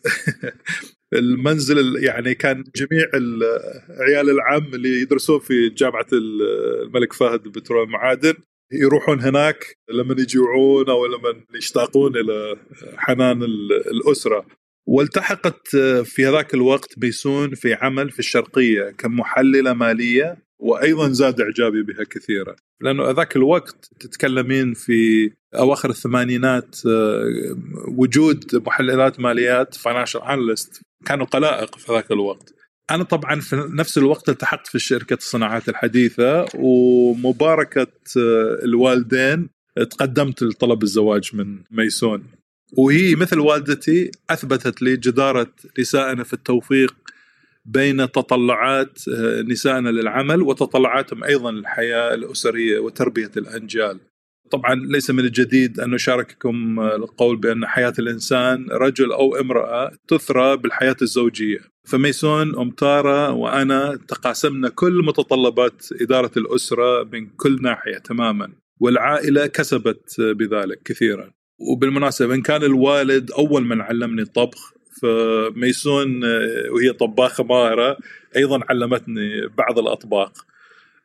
المنزل 1.13 2.03
يعني 2.03 2.35
كان 2.35 2.63
جميع 2.75 3.05
عيال 3.99 4.29
العم 4.29 4.73
اللي 4.73 5.01
يدرسون 5.01 5.39
في 5.39 5.69
جامعة 5.69 6.07
الملك 6.13 7.13
فهد 7.13 7.45
البترول 7.45 7.83
المعادن 7.83 8.33
يروحون 8.73 9.21
هناك 9.21 9.77
لما 9.89 10.15
يجوعون 10.19 10.89
أو 10.89 11.05
لما 11.05 11.43
يشتاقون 11.55 12.17
إلى 12.17 12.55
حنان 12.97 13.43
الأسرة. 13.43 14.45
والتحقت 14.87 15.67
في 16.03 16.25
هذاك 16.25 16.53
الوقت 16.53 16.99
بيسون 16.99 17.55
في 17.55 17.73
عمل 17.73 18.11
في 18.11 18.19
الشرقية 18.19 18.89
كمحللة 18.97 19.73
مالية. 19.73 20.37
وأيضا 20.61 21.09
زاد 21.09 21.41
إعجابي 21.41 21.83
بها 21.83 22.03
كثيرا 22.03 22.55
لأنه 22.81 23.11
ذاك 23.11 23.35
الوقت 23.35 23.89
تتكلمين 23.99 24.73
في 24.73 25.31
أواخر 25.55 25.89
الثمانينات 25.89 26.75
آه، 26.87 27.55
وجود 27.87 28.55
محللات 28.55 29.19
ماليات 29.19 29.75
financial 29.75 30.21
analyst 30.21 30.81
كانوا 31.05 31.25
قلائق 31.25 31.77
في 31.77 31.93
ذاك 31.93 32.11
الوقت. 32.11 32.53
أنا 32.91 33.03
طبعا 33.03 33.39
في 33.39 33.55
نفس 33.69 33.97
الوقت 33.97 34.29
التحقت 34.29 34.67
في 34.67 34.79
شركة 34.79 35.13
الصناعات 35.13 35.69
الحديثة 35.69 36.45
ومباركة 36.55 37.87
آه، 38.17 38.59
الوالدين 38.63 39.49
تقدمت 39.75 40.43
لطلب 40.43 40.83
الزواج 40.83 41.29
من 41.33 41.59
ميسون. 41.71 42.23
وهي 42.77 43.15
مثل 43.15 43.39
والدتي 43.39 44.11
أثبتت 44.29 44.81
لي 44.81 44.97
جدارة 44.97 45.53
نسائنا 45.79 46.23
في 46.23 46.33
التوفيق 46.33 46.95
بين 47.65 48.11
تطلعات 48.11 48.99
آه، 49.07 49.41
نسائنا 49.41 49.89
للعمل 49.89 50.41
وتطلعاتهم 50.41 51.23
أيضا 51.23 51.51
للحياة 51.51 52.13
الأسرية 52.13 52.79
وتربية 52.79 53.31
الأنجال. 53.37 53.99
طبعا 54.51 54.75
ليس 54.75 55.11
من 55.11 55.19
الجديد 55.19 55.79
أن 55.79 55.89
نشارككم 55.89 56.79
القول 56.79 57.37
بأن 57.37 57.65
حياة 57.65 57.93
الإنسان 57.99 58.67
رجل 58.71 59.11
أو 59.11 59.35
امرأة 59.35 59.91
تثرى 60.07 60.57
بالحياة 60.57 60.95
الزوجية. 61.01 61.59
فميسون 61.87 62.59
أم 62.59 62.69
تارا 62.69 63.29
وأنا 63.29 63.99
تقاسمنا 64.07 64.69
كل 64.69 65.03
متطلبات 65.05 65.85
إدارة 66.01 66.31
الأسرة 66.37 67.03
من 67.03 67.27
كل 67.27 67.61
ناحية 67.61 67.97
تماما. 67.97 68.49
والعائلة 68.79 69.47
كسبت 69.47 70.21
بذلك 70.21 70.81
كثيرا. 70.85 71.31
وبالمناسبة 71.59 72.35
إن 72.35 72.41
كان 72.41 72.63
الوالد 72.63 73.31
أول 73.31 73.65
من 73.65 73.81
علمني 73.81 74.21
الطبخ 74.21 74.73
فميسون 75.01 76.23
آه، 76.23 76.71
وهي 76.71 76.93
طباخة 76.93 77.43
ماهرة 77.43 77.97
أيضا 78.35 78.59
علمتني 78.69 79.47
بعض 79.47 79.79
الأطباق. 79.79 80.45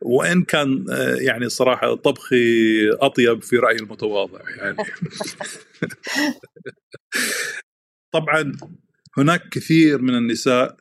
وإن 0.00 0.42
كان 0.42 0.86
آه، 0.90 1.14
يعني 1.14 1.48
صراحة 1.48 1.94
طبخي 1.94 2.90
أطيب 2.90 3.42
في 3.42 3.56
رأيي 3.56 3.78
المتواضع 3.78 4.40
يعني. 4.56 4.76
طبعا 8.14 8.52
هناك 9.18 9.48
كثير 9.48 10.02
من 10.02 10.14
النساء 10.14 10.76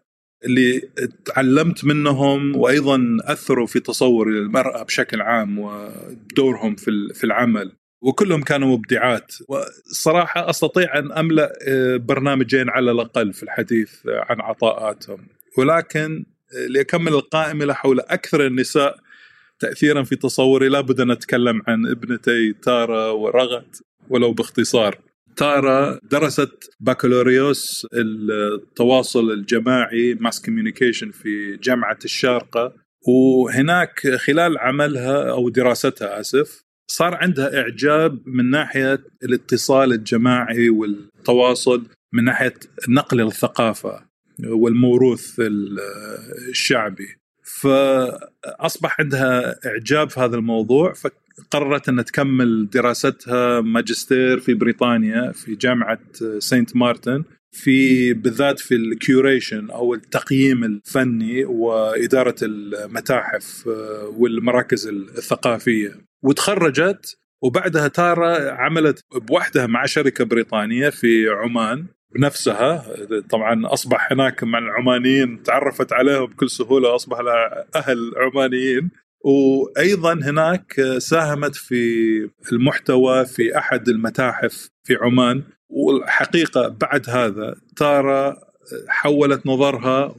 اللي 0.45 0.81
تعلمت 1.25 1.86
منهم 1.86 2.55
وأيضا 2.55 3.17
أثروا 3.22 3.67
في 3.67 3.79
تصوري 3.79 4.31
للمرأة 4.31 4.84
بشكل 4.84 5.22
عام 5.22 5.60
ودورهم 5.60 6.75
في 6.75 7.24
العمل. 7.24 7.72
وكلهم 8.01 8.41
كانوا 8.41 8.77
مبدعات. 8.77 9.31
وصراحة 9.47 10.49
أستطيع 10.49 10.99
أن 10.99 11.11
أملأ 11.11 11.53
آه، 11.67 11.97
برنامجين 11.97 12.69
على 12.69 12.91
الأقل 12.91 13.33
في 13.33 13.43
الحديث 13.43 13.91
عن 14.07 14.41
عطاءاتهم. 14.41 15.27
ولكن 15.57 16.25
آه، 16.55 16.67
لأكمل 16.67 17.13
القائمة 17.13 17.73
حول 17.73 17.99
أكثر 17.99 18.45
النساء 18.45 18.97
تأثيرا 19.59 20.03
في 20.03 20.15
تصوري 20.15 20.69
لابد 20.69 20.99
أن 20.99 21.11
أتكلم 21.11 21.61
عن 21.67 21.87
ابنتي 21.87 22.53
تارا 22.53 23.11
ورغد 23.11 23.75
ولو 24.09 24.33
باختصار. 24.33 24.97
تارا 25.35 25.99
درست 26.03 26.69
بكالوريوس 26.79 27.87
التواصل 27.93 29.31
الجماعي 29.31 30.13
mass 30.13 30.41
communication 30.41 31.12
في 31.11 31.57
جامعة 31.57 31.99
الشارقة. 32.05 32.73
وهناك 33.07 34.15
خلال 34.15 34.57
عملها 34.57 35.31
أو 35.31 35.49
دراستها 35.49 36.19
آسف 36.19 36.64
صار 36.88 37.15
عندها 37.15 37.62
إعجاب 37.62 38.20
من 38.25 38.50
ناحية 38.50 39.04
الاتصال 39.24 39.94
الجماعي 39.94 40.70
والتواصل 40.70 41.88
من 42.13 42.24
ناحية 42.24 42.54
نقل 42.89 43.22
الثقافة 43.22 44.06
والموروث 44.44 45.42
الشعبي. 46.50 47.08
فأصبح 47.43 49.00
عندها 49.00 49.60
إعجاب 49.67 50.10
في 50.10 50.19
هذا 50.19 50.36
الموضوع 50.36 50.93
فقررت 50.93 51.89
ان 51.89 52.06
تكمل 52.06 52.69
دراستها 52.69 53.62
ماجستير 53.62 54.39
في 54.39 54.54
بريطانيا 54.54 55.32
في 55.32 55.56
جامعة 55.56 56.00
سانت 56.39 56.76
مارتن 56.76 57.24
في 57.52 58.13
بالذات 58.13 58.60
في 58.60 58.76
ال 58.75 58.86
curation 58.86 59.69
أو 59.69 59.93
التقييم 59.93 60.63
الفني 60.63 61.45
وإدارة 61.45 62.36
المتاحف 62.41 63.67
والمراكز 64.17 64.88
الثقافية. 64.88 65.95
وتخرجت 66.25 67.17
وبعدها 67.41 67.88
تارا 67.88 68.51
عملت 68.51 69.01
بوحدها 69.15 69.65
مع 69.67 69.85
شركة 69.85 70.25
بريطانية 70.25 70.89
في 70.89 71.29
عمان 71.29 71.85
بنفسها. 72.15 72.85
طبعا 73.29 73.73
أصبح 73.73 74.11
هناك 74.11 74.43
مع 74.43 74.59
العمانيين 74.59 75.43
تعرفت 75.43 75.93
عليهم 75.93 76.25
بكل 76.25 76.49
سهولة 76.49 76.95
أصبح 76.95 77.19
لها 77.19 77.65
أهل 77.75 78.13
عمانيين. 78.17 78.91
وأيضا 79.25 80.13
هناك 80.13 80.81
ساهمت 80.97 81.55
في 81.55 82.29
المحتوى 82.51 83.25
في 83.25 83.57
أحد 83.57 83.89
المتاحف 83.89 84.69
في 84.83 84.95
عمان. 85.01 85.43
والحقيقة 85.69 86.67
بعد 86.67 87.09
هذا 87.09 87.55
تارا 87.75 88.38
حولت 88.88 89.47
نظرها 89.47 90.15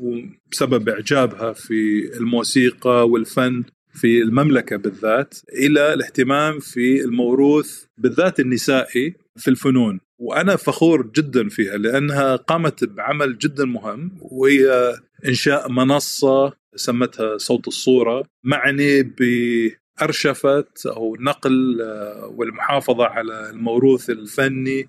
بسبب 0.52 0.88
إعجابها 0.88 1.52
في 1.52 2.10
الموسيقى 2.16 3.08
والفن. 3.08 3.64
في 3.96 4.22
المملكة 4.22 4.76
بالذات 4.76 5.35
إلى 5.52 5.94
الاهتمام 5.94 6.59
في 6.59 7.04
الموروث 7.04 7.85
بالذات 7.98 8.40
النسائي 8.40 9.14
في 9.37 9.48
الفنون. 9.48 10.00
وأنا 10.18 10.56
فخور 10.56 11.11
جدا 11.16 11.48
فيها 11.48 11.76
لأنها 11.76 12.37
قامت 12.37 12.85
بعمل 12.85 13.38
جدا 13.38 13.64
مهم 13.64 14.18
وهي 14.20 14.94
إنشاء 15.28 15.70
منصة 15.70 16.52
سمتها 16.74 17.38
صوت 17.38 17.68
الصورة 17.68 18.24
معني 18.44 19.02
بأرشفة 19.02 20.64
أو 20.87 21.16
نقل 21.20 21.80
آه، 21.82 22.35
والمحافظة 22.37 23.04
على 23.04 23.50
الموروث 23.50 24.11
الفني. 24.11 24.88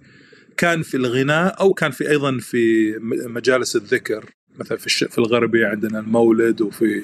كان 0.57 0.81
في 0.81 0.97
الغناء 0.97 1.61
أو 1.61 1.73
كان 1.73 1.91
في 1.91 2.09
أيضا 2.09 2.37
في 2.37 2.93
مجالس 3.27 3.75
الذكر. 3.75 4.25
مثلا 4.59 4.77
في 4.77 4.89
في 4.89 5.17
الغربي 5.17 5.65
عندنا 5.65 5.99
المولد 5.99 6.61
وفي 6.61 7.01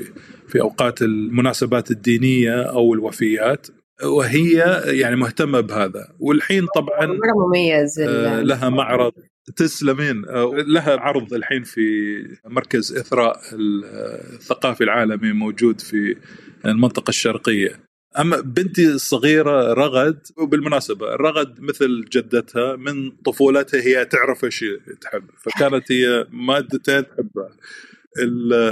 في 0.48 0.62
أوقات 0.62 1.02
المناسبات 1.02 1.92
الدينية 1.92 2.62
أو 2.62 2.94
الوفيات 2.94 3.68
وهي 4.04 4.82
يعني 4.86 5.16
مهتمة 5.16 5.60
بهذا. 5.60 6.08
والحين 6.20 6.66
طبعا 6.76 7.20
مميز 7.48 8.00
آه، 8.00 8.42
لها 8.42 8.70
معرض. 8.70 9.12
تسلمين. 9.56 10.26
آه، 10.26 10.52
لها 10.68 11.00
عرض 11.00 11.34
الحين 11.34 11.63
في 11.63 11.82
مركز 12.46 12.98
إثراء 12.98 13.39
الثقافي 13.54 14.84
العالمي 14.84 15.34
موجود 15.34 15.82
في 15.82 16.16
المنطقة 16.66 17.10
الشرقية. 17.10 17.80
أما 18.19 18.39
بنتي 18.39 18.88
الصغيرة 18.88 19.73
رغد 19.73 20.28
وبالمناسبة 20.38 21.15
رغد 21.15 21.62
مثل 21.62 22.06
جدتها 22.12 22.76
من 22.76 23.12
طفولتها 23.12 23.82
هي 23.82 24.06
تعرف 24.06 24.45
إيش 24.45 24.65
تحب 25.02 25.23
فكانت 25.41 25.91
هي 25.91 26.28
مادتين 26.32 27.04
تحبها. 27.08 27.49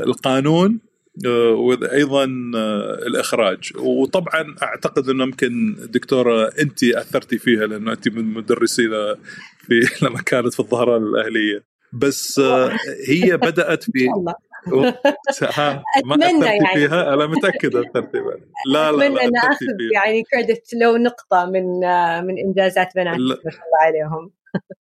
القانون 0.07 0.79
آه، 1.25 1.49
وأيضا 1.49 2.23
آه، 2.55 2.93
الإخراج. 3.07 3.71
وطبعا 3.77 4.55
أعتقد 4.63 5.09
إنه 5.09 5.23
يمكن 5.23 5.75
دكتورة 5.79 6.47
انت 6.59 6.83
أثرتي 6.83 7.37
فيها 7.37 7.65
لأنه 7.67 7.91
انت 7.91 8.07
من 8.09 8.25
مدرسينا 8.25 9.15
في 9.67 9.79
لما 10.05 10.21
كانت 10.21 10.53
في 10.53 10.59
الظهران 10.59 11.03
الأهلية. 11.03 11.63
بس 11.93 12.39
آه، 12.39 12.77
هي 13.07 13.37
بدأت 13.37 13.83
في 13.91 14.09
أتمنى 15.97 16.45
يعني. 16.45 16.73
فيها 16.73 17.13
أنا 17.13 17.25
متاكد 17.25 17.75
اثرتي 17.75 18.17
لا 18.17 18.71
لا 18.73 18.89
أتمنى 18.89 19.21
ان 19.21 19.37
آخذ 19.37 19.93
يعني 19.93 20.23
كريدت 20.23 20.73
لو 20.81 20.97
نقطة 20.97 21.45
من 21.45 21.79
من 22.27 22.37
إنجازات 22.37 22.95
بناتي 22.95 23.19
ما 23.19 23.51
شاء 23.51 23.61
الله 23.61 23.81
عليهم. 23.81 24.31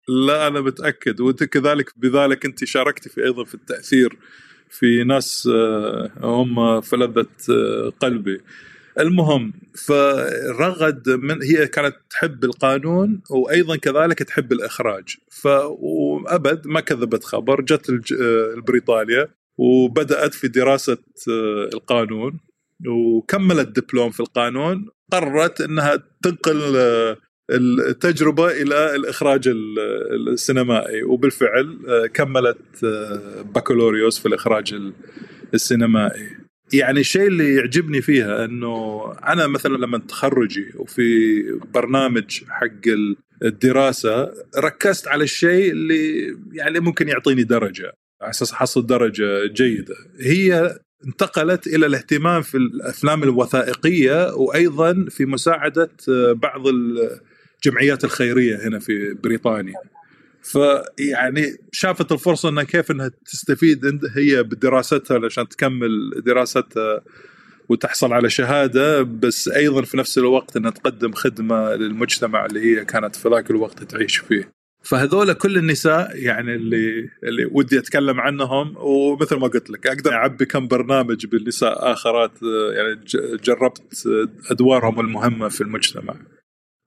لا 0.09 0.47
أنا 0.47 0.61
متأكد. 0.61 1.21
وأنت 1.21 1.45
كذلك 1.45 1.93
بذلك 1.97 2.45
أنت 2.45 2.65
شاركتي 2.65 3.09
في 3.09 3.25
أيضا 3.25 3.45
في 3.45 3.55
التأثير 3.55 4.19
في 4.69 5.05
ناس 5.05 5.49
آه، 5.55 6.11
هم 6.21 6.81
فلذة 6.81 7.27
آه، 7.51 7.93
قلبي. 8.01 8.41
المهم 8.99 9.53
فرغد 9.87 11.09
من 11.09 11.43
هي 11.43 11.67
كانت 11.67 11.97
تحب 12.11 12.45
القانون 12.45 13.23
وأيضا 13.31 13.77
كذلك 13.77 14.19
تحب 14.19 14.53
الإخراج. 14.53 15.17
فابد 15.31 16.67
ما 16.67 16.81
كذبت 16.81 17.25
خبر 17.25 17.61
جت 17.61 17.91
آه، 17.91 18.55
بريطانيا 18.67 19.29
وبدأت 19.59 20.35
في 20.35 20.49
دراسة 20.49 20.99
القانون 21.75 22.41
وكملت 22.89 23.81
دبلوم 23.81 24.11
في 24.11 24.21
القانون. 24.21 24.89
قررت 25.13 25.61
إنها 25.61 26.03
تنقل 26.23 26.77
التجربه 27.51 28.63
إلى 28.63 28.97
الإخراج 28.97 29.49
السينمائي. 30.29 31.03
وبالفعل 31.03 31.79
آه، 31.89 32.07
كملت 32.07 32.85
آه، 32.85 33.43
بكالوريوس 33.43 34.19
في 34.19 34.27
الإخراج 34.27 34.75
السينمائي. 35.55 36.29
يعني 36.73 37.01
الشيء 37.01 37.27
اللي 37.27 37.55
يعجبني 37.55 38.03
فيها 38.03 38.45
إنه 38.45 39.03
أنا 39.27 39.47
مثلا 39.47 39.77
لما 39.77 39.99
تخرجي 39.99 40.73
وفي 40.77 41.43
برنامج 41.75 42.45
حق 42.49 42.89
الدراسة 43.45 44.33
ركزت 44.59 45.09
على 45.09 45.25
الشيء 45.25 45.73
اللي 45.73 46.37
يعني 46.53 46.81
ممكن 46.81 47.09
يعطيني 47.09 47.43
درجة. 47.43 47.93
على 48.23 48.31
أساس 48.31 48.53
احصل 48.53 48.87
درجة 48.87 49.47
جيدة 49.47 49.95
هي 50.21 50.79
انتقلت 51.07 51.67
إلى 51.67 51.87
الاهتمام 51.87 52.43
في 52.43 52.57
الأفلام 52.57 53.23
الوثائقية 53.23 54.35
وأيضا 54.35 55.07
في 55.11 55.27
مساعدة 55.27 55.91
بعض 56.33 56.63
الجمعيات 56.67 58.05
الخيرية 58.05 58.69
هنا 58.69 58.79
في 58.79 59.15
بريطانيا. 59.15 59.75
فيعني 60.43 61.57
شافت 61.73 62.13
الفرصة 62.13 62.49
إنها 62.49 62.65
كيف 62.65 62.91
إنها 62.91 63.11
تستفيد 63.27 64.01
هي 64.17 64.43
بدراستها 64.43 65.25
عشان 65.25 65.49
تكمل 65.49 66.23
دراستها 66.27 67.01
وتحصل 67.69 68.13
على 68.13 68.31
شهادة 68.31 69.03
بس 69.03 69.49
أيضا 69.49 69.83
في 69.83 69.97
نفس 69.97 70.19
الوقت 70.19 70.57
إنها 70.57 70.71
تقدم 70.71 71.13
خدمة 71.13 71.75
للمجتمع 71.75 72.47
اللي 72.47 72.61
هي 72.61 72.85
كانت 72.85 73.17
في 73.17 73.29
ذاك 73.29 73.51
الوقت 73.51 73.83
تعيش 73.83 74.17
فيه. 74.17 74.54
فهذول 74.85 75.33
كل 75.33 75.57
النساء 75.57 76.17
يعني 76.17 76.55
اللي 76.55 77.11
اللي 77.25 77.45
ودي 77.53 77.79
أتكلم 77.79 78.21
عنهم 78.21 78.75
ومثل 78.77 79.37
ما 79.37 79.47
قلت 79.47 79.71
لك 79.71 79.87
أقدر 79.87 80.13
أعبي 80.13 80.45
كم 80.45 80.69
برنامج 80.69 81.27
بالنساء 81.27 81.93
آخرات 81.93 82.31
يعني 82.77 83.01
جربت 83.45 84.09
أدوارهم 84.51 85.01
المهمة 85.01 85.49
في 85.49 85.61
المجتمع. 85.61 86.15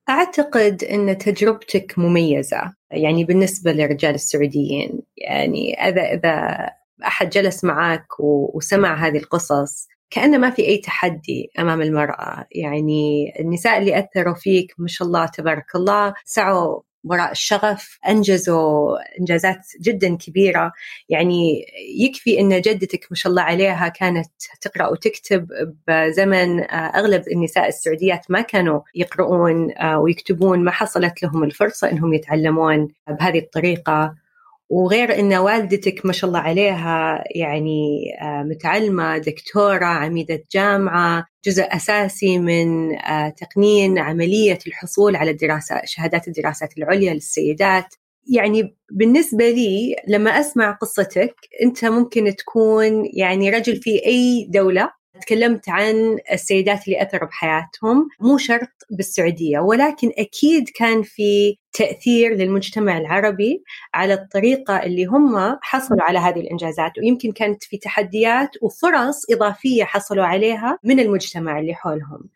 أعتقد 0.09 0.83
إن 0.83 1.17
تجربتك 1.17 1.93
مميزة 1.97 2.73
يعني 2.91 3.23
بالنسبة 3.23 3.71
للرجال 3.71 4.15
السعوديين 4.15 5.01
يعني 5.17 5.73
إذا 5.73 6.01
إذا 6.01 6.67
أحد 7.05 7.29
جلس 7.29 7.63
معك 7.63 8.19
وسمع 8.19 9.07
هذه 9.07 9.17
القصص 9.17 9.87
كأنه 10.09 10.37
ما 10.37 10.49
في 10.49 10.61
أي 10.61 10.77
تحدي 10.77 11.51
أمام 11.59 11.81
المرأة 11.81 12.45
يعني 12.51 13.33
النساء 13.39 13.77
اللي 13.79 13.99
أثروا 13.99 14.33
فيك 14.33 14.73
ما 14.77 14.87
شاء 14.87 15.07
الله 15.07 15.25
تبارك 15.25 15.75
الله 15.75 16.13
سعوا 16.25 16.81
وراء 17.09 17.31
الشغف 17.31 17.99
انجزوا 18.07 18.97
إنجازات 19.19 19.67
جدا 19.81 20.15
كبيرة. 20.15 20.71
يعني 21.09 21.65
يكفي 21.99 22.39
إن 22.39 22.61
جدتك 22.61 23.07
ما 23.11 23.15
شاء 23.15 23.29
الله 23.29 23.41
عليها 23.41 23.87
كانت 23.87 24.31
تقرأ 24.61 24.87
وتكتب 24.87 25.47
بزمن 25.87 26.59
آه، 26.59 26.65
أغلب 26.75 27.23
النساء 27.27 27.67
السعوديات 27.67 28.31
ما 28.31 28.41
كانوا 28.41 28.81
يقرؤون 28.95 29.71
آه، 29.77 29.99
ويكتبون. 29.99 30.63
ما 30.63 30.71
حصلت 30.71 31.23
لهم 31.23 31.43
الفرصة 31.43 31.91
إنهم 31.91 32.13
يتعلمون 32.13 32.87
بهذه 33.07 33.39
الطريقة. 33.39 34.26
وغير 34.69 35.19
إن 35.19 35.33
والدتك 35.33 36.05
ما 36.05 36.13
شاء 36.13 36.27
الله 36.27 36.39
عليها 36.39 37.23
يعني 37.35 37.99
آه، 38.21 38.43
متعلمة 38.43 39.17
دكتورة 39.17 39.85
عميدة 39.85 40.43
جامعة 40.51 41.25
جزء 41.45 41.63
أساسي 41.75 42.39
من 42.39 42.95
آه، 42.95 43.29
تقنين 43.29 43.99
عملية 43.99 44.59
الحصول 44.67 45.15
على 45.15 45.31
الدراسة 45.31 45.81
شهادات 45.85 46.27
الدراسات 46.27 46.77
العليا 46.77 47.13
للسيدات. 47.13 47.95
يعني 48.29 48.75
بالنسبة 48.91 49.49
لي 49.49 49.95
لما 50.07 50.39
أسمع 50.39 50.71
قصتك 50.71 51.35
أنت 51.63 51.85
ممكن 51.85 52.35
تكون 52.35 53.09
يعني 53.13 53.49
رجل 53.49 53.75
في 53.75 54.05
أي 54.05 54.47
دولة. 54.49 54.97
تكلمت 55.21 55.69
عن 55.69 56.17
السيدات 56.31 56.87
اللي 56.87 57.01
أثروا 57.01 57.29
بحياتهم. 57.29 58.07
مو 58.21 58.37
شرط 58.37 58.69
بالسعودية 58.91 59.59
ولكن 59.59 60.11
أكيد 60.17 60.69
كان 60.75 61.03
في 61.03 61.57
تأثير 61.77 62.33
للمجتمع 62.33 62.97
العربي 62.97 63.63
على 63.93 64.13
الطريقة 64.13 64.83
اللي 64.83 65.05
هم 65.05 65.57
حصلوا 65.61 66.03
على 66.03 66.19
هذه 66.19 66.39
الإنجازات. 66.39 66.91
ويمكن 66.97 67.31
كانت 67.31 67.63
في 67.63 67.77
تحديات 67.77 68.49
وفرص 68.61 69.31
إضافية 69.31 69.83
حصلوا 69.83 70.25
عليها 70.25 70.79
من 70.83 70.99
المجتمع 70.99 71.59
اللي 71.59 71.73
حولهم. 71.73 72.29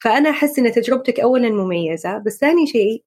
فأنا 0.00 0.30
أحس 0.30 0.58
أن 0.58 0.72
تجربتك 0.72 1.20
أولا 1.20 1.50
مميزة 1.50 2.18
بس 2.18 2.38
ثاني 2.40 2.66
شيء 2.66 3.04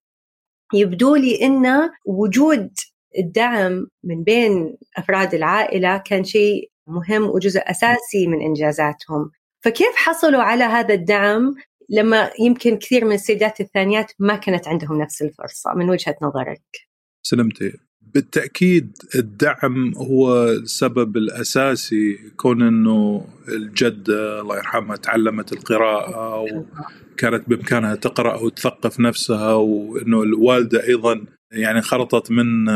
يبدو 0.74 1.16
لي 1.16 1.46
أن 1.46 1.90
وجود 2.06 2.72
الدعم 3.18 3.88
من 4.04 4.24
بين 4.24 4.78
أفراد 4.98 5.34
العائلة 5.34 5.98
كان 5.98 6.24
شيء 6.24 6.72
مهم 6.88 7.24
وجزء 7.24 7.62
أساسي 7.66 8.28
من 8.28 8.42
إنجازاتهم. 8.42 9.32
فكيف 9.62 9.96
حصلوا 9.96 10.42
على 10.42 10.64
هذا 10.64 10.94
الدعم 10.94 11.56
لما 11.92 12.32
يمكن 12.40 12.78
كثير 12.78 13.06
من 13.06 13.16
السيدات 13.16 13.62
الثانيات 13.62 14.12
ما 14.20 14.36
كانت 14.36 14.68
عندهم 14.68 15.02
نفس 15.02 15.22
الفرصة 15.22 15.74
من 15.74 15.90
وجهة 15.90 16.16
نظرك. 16.22 16.62
سلمتي. 17.24 17.74
بالتأكيد 18.14 18.98
الدعم 19.16 19.94
هو 19.96 20.46
السبب 20.46 21.18
الأساسي 21.18 22.20
كون 22.38 22.62
إنه 22.62 23.28
الجدة 23.48 24.42
الله 24.42 24.58
يرحمها 24.58 24.96
تعلمت 24.96 25.54
القراءة 25.54 26.42
وكانت 26.42 27.50
بإمكانها 27.50 27.96
تقرأ 27.96 28.36
وتثقف 28.36 29.00
نفسها 29.00 29.54
وإنه 29.54 30.24
الوالدة 30.24 30.88
أيضا 30.88 31.26
يعني 31.52 31.78
انخرطت 31.78 32.32
من 32.32 32.70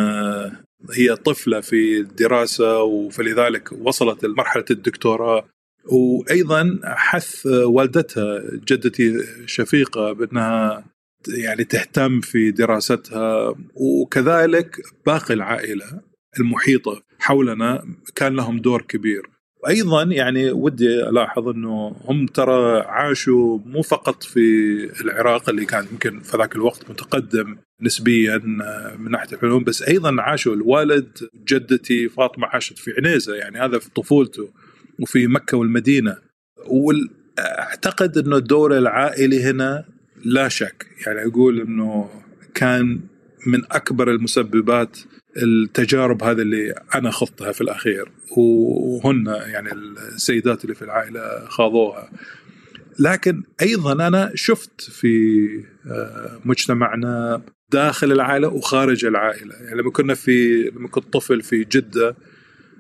هي 0.94 1.16
طفلة 1.16 1.60
في 1.60 2.00
الدراسة 2.00 3.10
فلذلك 3.10 3.72
وصلت 3.72 4.26
لمرحلة 4.26 4.66
الدكتوراه. 4.72 5.46
وأيضا 5.92 6.80
حث 6.84 7.46
والدتها 7.46 8.42
جدتي 8.68 9.14
شفيقة 9.46 10.12
بأنها 10.12 10.86
يعني 11.28 11.64
تهتم 11.64 12.22
في 12.22 12.52
دراستها 12.52 13.56
وكذلك 13.76 14.82
باقي 15.06 15.34
العائلة 15.34 16.02
المحيطة 16.40 17.02
حولنا 17.20 17.86
كان 18.16 18.36
لهم 18.36 18.60
دور 18.60 18.82
كبير. 18.82 19.36
وأيضا 19.64 20.04
يعني 20.04 20.52
ودي 20.52 21.10
ألاحظ 21.10 21.48
إنه 21.48 21.96
هم 22.06 22.26
ترى 22.26 22.80
عاشوا 22.80 23.60
مو 23.66 23.82
فقط 23.82 24.24
في 24.24 24.42
العراق 25.02 25.50
اللي 25.50 25.66
كان 25.66 25.86
يمكن 25.92 26.20
في 26.20 26.38
ذاك 26.38 26.56
الوقت 26.56 26.90
متقدم 26.90 27.58
نسبيا 27.82 28.38
من 28.98 29.12
ناحية 29.12 29.38
العلوم 29.38 29.64
بس 29.64 29.82
أيضا 29.82 30.22
عاشوا 30.22 30.56
الوالد 30.56 31.30
جدتي 31.48 32.10
فاطمة 32.10 32.48
عاشت 32.48 32.78
في 32.78 32.92
عنيزة 32.98 33.36
يعني 33.36 33.60
هذا 33.60 33.80
في 33.80 33.90
طفولته. 33.90 34.50
وفي 35.00 35.28
مكة 35.28 35.58
والمدينة. 35.58 36.18
واعتقد 36.68 38.18
إنه 38.18 38.36
الدور 38.38 38.78
العائلي 38.78 39.44
هنا 39.44 39.86
لا 40.26 40.48
شك. 40.48 40.88
يعني 41.06 41.26
أقول 41.26 41.62
إنه 41.62 42.10
كان 42.54 43.00
من 43.48 43.62
أكبر 43.72 44.12
المسببات 44.12 44.98
التجارب 45.38 46.24
هذه 46.24 46.42
اللي 46.42 46.72
أنا 46.96 47.12
خضتها 47.12 47.52
في 47.52 47.62
الأخير. 47.62 48.12
وهن 48.38 49.26
يعني 49.26 49.72
السيدات 49.74 50.64
اللي 50.64 50.76
في 50.76 50.82
العائلة 50.82 51.46
خاضوها. 51.48 52.10
لكن 53.00 53.44
أيضا 53.62 54.08
أنا 54.08 54.32
شفت 54.36 54.82
في 54.82 55.46
آه، 55.88 56.40
مجتمعنا 56.46 57.42
داخل 57.72 58.12
العائلة 58.12 58.48
وخارج 58.48 59.06
العائلة. 59.06 59.56
يعني 59.56 59.82
لما 59.82 59.92
كنا 59.92 60.14
في 60.14 60.64
لما 60.76 60.88
كنت 60.88 61.14
طفل 61.14 61.42
في 61.42 61.64
جدة 61.64 62.16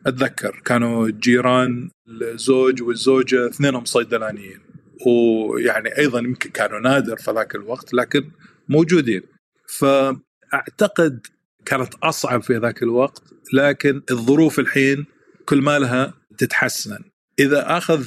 أتذكر 0.06 0.62
كانوا 0.65 1.10
جيران 1.10 1.89
الزوج 2.22 2.82
والزوجة 2.82 3.48
اثنينهم 3.48 3.86
صيدلانيين. 3.86 4.60
ويعني 5.08 5.98
أيضا 5.98 6.20
يمكن 6.20 6.50
كانوا 6.50 6.80
نادر 6.80 7.18
في 7.18 7.32
ذاك 7.32 7.56
الوقت 7.56 7.94
لكن 7.94 8.32
موجودين. 8.70 9.22
فأعتقد 9.68 11.28
كانت 11.65 11.94
أصعب 12.04 12.44
في 12.44 12.58
ذاك 12.58 12.84
الوقت 12.84 13.24
لكن 13.54 14.02
الظروف 14.12 14.60
الحين 14.60 15.06
كل 15.46 15.62
ما 15.62 15.80
لها 15.80 16.13
تتحسن. 16.38 17.00
إذا 17.39 17.78
أخذ 17.78 18.06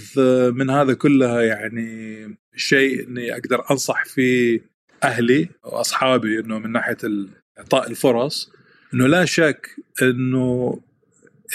من 0.53 0.71
هذا 0.71 0.95
كلها 0.95 1.43
يعني 1.43 2.39
شيء 2.57 3.09
إني 3.09 3.33
أقدر 3.33 3.65
أنصح 3.71 4.05
فيه 4.05 4.61
أهلي 5.05 5.49
وأصحابي 5.65 6.41
إنه 6.41 6.59
من 6.59 6.73
ناحية 6.73 6.97
إعطاء 7.59 7.91
الفرص 7.91 8.53
إنه 8.95 9.07
لا 9.07 9.25
شك 9.25 9.77
إنه 10.03 10.81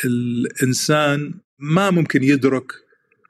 الإنسان 0.05 1.33
ما 1.59 1.89
ممكن 1.89 2.23
يدرك 2.23 2.73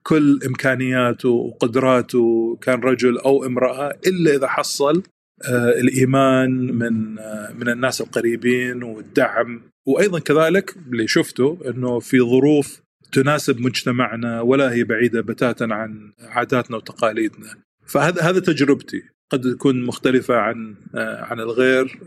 كل 0.03 0.39
إمكانياته 0.47 1.29
وقدراته 1.29 2.57
كان 2.61 2.79
رجل 2.79 3.17
أو 3.17 3.45
امرأة 3.45 3.97
إلا 4.07 4.35
إذا 4.35 4.47
حصل 4.47 5.03
آه، 5.45 5.69
الإيمان 5.69 6.49
من 6.51 7.19
آه، 7.19 7.53
من 7.53 7.69
الناس 7.69 8.01
القريبين 8.01 8.83
والدعم. 8.83 9.61
وأيضا 9.85 10.19
كذلك 10.19 10.75
اللي 10.91 11.07
شفته 11.07 11.57
إنه 11.67 11.99
في 11.99 12.19
ظروف 12.19 12.81
تناسب 13.11 13.59
مجتمعنا 13.59 14.41
ولا 14.41 14.73
هي 14.73 14.83
بعيدة 14.83 15.21
بتاتا 15.21 15.63
عن 15.63 16.11
عاداتنا 16.21 16.77
وتقاليدنا. 16.77 17.55
فهذا 17.87 18.21
هذا 18.21 18.39
تجربتي. 18.39 19.03
قد 19.29 19.41
تكون 19.41 19.83
مختلفة 19.85 20.35
عن 20.35 20.75
آه، 20.95 21.23
عن 21.23 21.39
الغير 21.39 21.99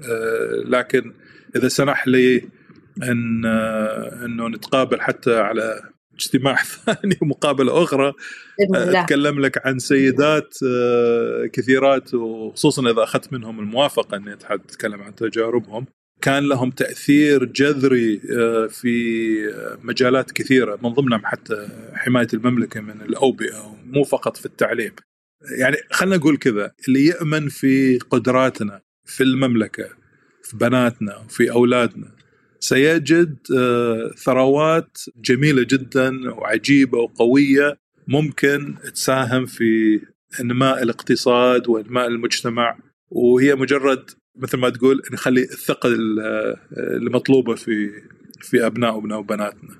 لكن 0.64 1.12
إذا 1.56 1.68
سنح 1.68 2.08
لي 2.08 2.42
أن 3.02 3.44
أنه 4.24 4.48
نتقابل 4.48 5.00
حتى 5.00 5.38
على 5.38 5.82
اجتماع 6.14 6.56
ثاني 6.86 7.18
ومقابلة 7.22 7.82
أخرى. 7.82 8.12
أتكلم 8.74 9.40
لك 9.40 9.66
عن 9.66 9.78
سيدات 9.78 10.56
آه، 10.66 11.46
كثيرات 11.52 12.14
وخصوصا 12.14 12.90
إذا 12.90 13.02
أخذت 13.02 13.32
منهم 13.32 13.60
الموافقة 13.60 14.16
إني 14.16 14.32
أتكلم 14.32 15.02
عن 15.02 15.14
تجاربهم. 15.14 15.86
كان 16.22 16.48
لهم 16.48 16.70
تأثير 16.70 17.44
جذري 17.44 18.20
آه، 18.38 18.66
في 18.66 19.36
مجالات 19.82 20.30
كثيرة 20.30 20.78
من 20.82 20.90
ضمنهم 20.90 21.26
حتى 21.26 21.68
حماية 21.94 22.28
المملكة 22.34 22.80
من 22.80 23.00
الأوبئة 23.00 23.76
مو 23.86 24.04
فقط 24.04 24.36
في 24.36 24.46
التعليم. 24.46 24.92
يعني 25.58 25.76
خلينا 25.90 26.16
نقول 26.16 26.36
كذا 26.36 26.72
اللي 26.88 27.06
يأمن 27.06 27.48
في 27.48 27.98
قدراتنا 27.98 28.82
في 29.04 29.22
المملكة 29.22 29.88
في 30.42 30.56
بناتنا 30.56 31.16
وفي 31.16 31.50
أولادنا 31.50 32.15
سيجد 32.60 33.36
آه، 33.58 34.10
ثروات 34.24 34.98
جميلة 35.16 35.62
جدا 35.62 36.34
وعجيبة 36.34 36.98
وقوية 36.98 37.78
ممكن 38.08 38.74
تساهم 38.94 39.46
في 39.46 40.00
إنماء 40.40 40.82
الاقتصاد 40.82 41.68
وإنماء 41.68 42.06
المجتمع 42.06 42.78
وهي 43.10 43.54
مجرد 43.54 44.10
مثل 44.36 44.58
ما 44.58 44.70
تقول 44.70 45.02
نخلي 45.12 45.42
الثقه 45.42 45.88
المطلوبة 46.76 47.54
في 47.54 47.90
في 48.40 48.66
أبنائنا 48.66 49.16
وبناتنا. 49.16 49.70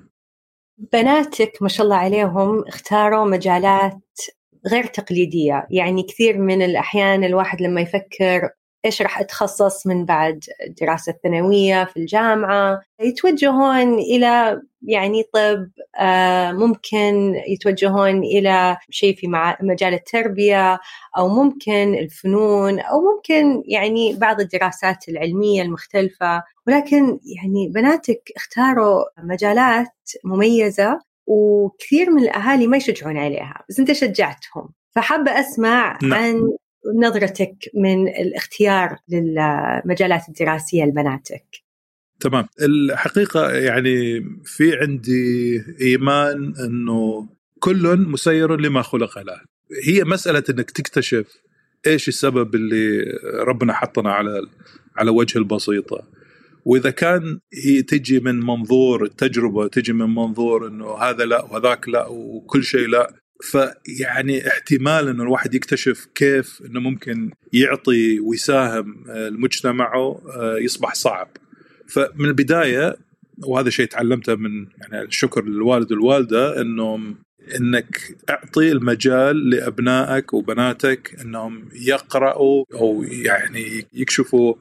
بناتك 0.93 1.51
ما 1.61 1.67
شاء 1.67 1.85
الله 1.85 1.95
عليهم 1.95 2.63
اختاروا 2.67 3.25
مجالات 3.25 4.01
غير 4.71 4.83
تقليدية، 4.83 5.67
يعني 5.71 6.03
كثير 6.03 6.37
من 6.37 6.61
الأحيان 6.61 7.23
الواحد 7.23 7.61
لما 7.61 7.81
يفكر 7.81 8.49
إيش 8.87 9.01
راح 9.01 9.19
أتخصص 9.19 9.87
من 9.87 10.05
بعد 10.05 10.43
الدراسة 10.67 11.11
الثانوية 11.11 11.83
في 11.85 11.97
الجامعة. 11.97 12.81
يتوجهون 13.01 13.93
إلى 13.93 14.61
يعني 14.81 15.23
طب 15.33 15.69
آه، 15.99 16.51
ممكن 16.51 17.35
يتوجهون 17.47 18.23
إلى 18.23 18.77
شيء 18.89 19.15
في 19.15 19.27
مجال 19.61 19.93
التربية 19.93 20.79
أو 21.17 21.27
ممكن 21.27 21.95
الفنون 21.95 22.79
أو 22.79 23.01
ممكن 23.01 23.63
يعني 23.65 24.13
بعض 24.15 24.39
الدراسات 24.39 25.09
العلمية 25.09 25.61
المختلفة. 25.61 26.43
ولكن 26.67 27.19
يعني 27.35 27.67
بناتك 27.67 28.31
اختاروا 28.35 29.03
مجالات 29.23 30.11
مميزة 30.23 30.99
وكثير 31.27 32.11
من 32.11 32.23
الأهالي 32.23 32.67
ما 32.67 32.77
يشجعون 32.77 33.17
عليها 33.17 33.63
بس 33.69 33.79
أنت 33.79 33.91
شجعتهم. 33.91 34.69
فحابة 34.95 35.39
أسمع 35.39 35.97
نعم. 36.03 36.13
عن 36.13 36.51
نظرتك 36.95 37.55
من 37.73 38.07
الاختيار 38.07 38.97
للمجالات 39.09 40.29
الدراسية 40.29 40.83
لبناتك؟ 40.83 41.45
تمام. 42.19 42.47
الحقيقة 42.61 43.51
يعني 43.51 44.25
في 44.45 44.77
عندي 44.81 45.63
إيمان 45.81 46.53
إنه 46.65 47.29
كل 47.59 47.97
مسير 47.97 48.55
لما 48.55 48.81
خلق 48.81 49.19
له. 49.19 49.41
هي 49.83 50.03
مسألة 50.03 50.43
إنك 50.49 50.71
تكتشف 50.71 51.37
إيش 51.87 52.07
السبب 52.07 52.55
اللي 52.55 53.03
ربنا 53.39 53.73
حطنا 53.73 54.11
على 54.11 54.41
على 54.97 55.11
وجه 55.11 55.39
البسيطة. 55.39 56.03
وإذا 56.65 56.89
كان 56.89 57.39
هي 57.53 57.81
تجي 57.81 58.19
من 58.19 58.39
منظور 58.39 59.03
التجربة 59.03 59.67
تجي 59.67 59.93
من 59.93 60.15
منظور 60.15 60.67
إنه 60.67 60.97
هذا 60.97 61.25
لا 61.25 61.43
وهذاك 61.43 61.89
لا 61.89 62.07
وكل 62.07 62.63
شيء 62.63 62.87
لا 62.87 63.13
فيعني 63.41 64.47
احتمال 64.47 65.07
إنه 65.07 65.23
الواحد 65.23 65.53
يكتشف 65.53 66.07
كيف 66.15 66.61
إنه 66.65 66.79
ممكن 66.79 67.31
يعطي 67.53 68.19
ويساهم 68.19 69.03
آه، 69.09 69.29
لمجتمعه 69.29 70.21
آه، 70.35 70.57
يصبح 70.57 70.93
صعب. 70.93 71.29
فمن 71.87 72.25
البداية 72.25 72.97
وهذا 73.45 73.69
شيء 73.69 73.85
تعلمته 73.85 74.35
من 74.35 74.67
يعني 74.81 75.01
الشكر 75.01 75.45
للوالد 75.45 75.91
والوالدة 75.91 76.61
انه 76.61 77.15
إنك 77.55 78.15
أعطي 78.29 78.71
المجال 78.71 79.49
لأبنائك 79.49 80.33
وبناتك 80.33 81.15
إنهم 81.21 81.69
يقرأوا 81.73 82.65
أو 82.73 83.03
يعني 83.03 83.85
يكشفوا 83.93 84.55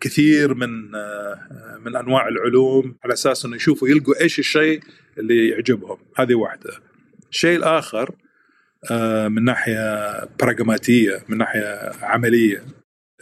كثير 0.00 0.54
من 0.54 0.94
آه، 0.94 1.78
من 1.84 1.96
أنواع 1.96 2.28
العلوم 2.28 2.96
على 3.04 3.12
أساس 3.12 3.44
إنه 3.44 3.56
يشوفوا 3.56 3.88
يلقوا 3.88 4.20
إيش 4.20 4.38
الشيء 4.38 4.80
اللي 5.18 5.48
يعجبهم. 5.48 5.98
هذه 6.16 6.34
واحدة. 6.34 6.87
الشيء 7.30 7.56
الآخر 7.56 8.14
آه، 8.90 9.28
من 9.28 9.44
ناحية 9.44 10.24
براغماتيه 10.40 11.24
من 11.28 11.38
ناحية 11.38 11.92
عملية. 12.02 12.64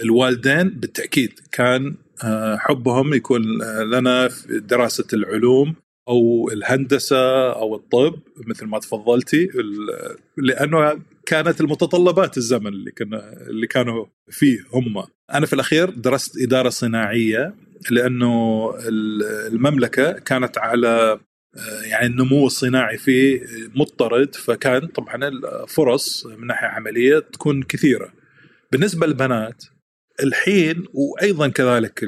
الوالدين 0.02 0.68
بالتأكيد 0.68 1.40
كان 1.52 1.94
آه، 2.24 2.56
حبهم 2.56 3.14
يكون 3.14 3.42
لنا 3.82 4.28
في 4.28 4.60
دراسة 4.60 5.06
العلوم 5.12 5.74
أو 6.08 6.50
الهندسة 6.52 7.52
أو 7.52 7.74
الطب 7.74 8.18
مثل 8.46 8.66
ما 8.66 8.78
تفضلتي 8.78 9.48
لأنه 10.36 11.00
كانت 11.26 11.60
المتطلبات 11.60 12.36
الزمن 12.36 12.66
اللي 12.66 12.90
كنا 12.90 13.32
اللي 13.32 13.66
كانوا 13.66 14.06
فيه 14.30 14.58
هم. 14.72 15.04
أنا 15.34 15.46
في 15.46 15.52
الأخير 15.52 15.90
درست 15.90 16.42
إدارة 16.42 16.68
صناعية 16.68 17.54
لأنه 17.90 18.72
المملكة 19.52 20.12
كانت 20.12 20.58
على 20.58 21.20
يعني 21.90 22.06
النمو 22.06 22.46
الصناعي 22.46 22.98
فيه 22.98 23.42
مضطرد 23.74 24.34
فكان 24.34 24.86
طبعا 24.86 25.28
الفرص 25.28 26.26
من 26.26 26.46
ناحية 26.46 26.66
عملية 26.66 27.18
تكون 27.18 27.62
كثيرة. 27.62 28.12
بالنسبة 28.72 29.06
للبنات 29.06 29.64
الحين 30.22 30.84
وأيضا 30.94 31.48
كذلك 31.48 32.04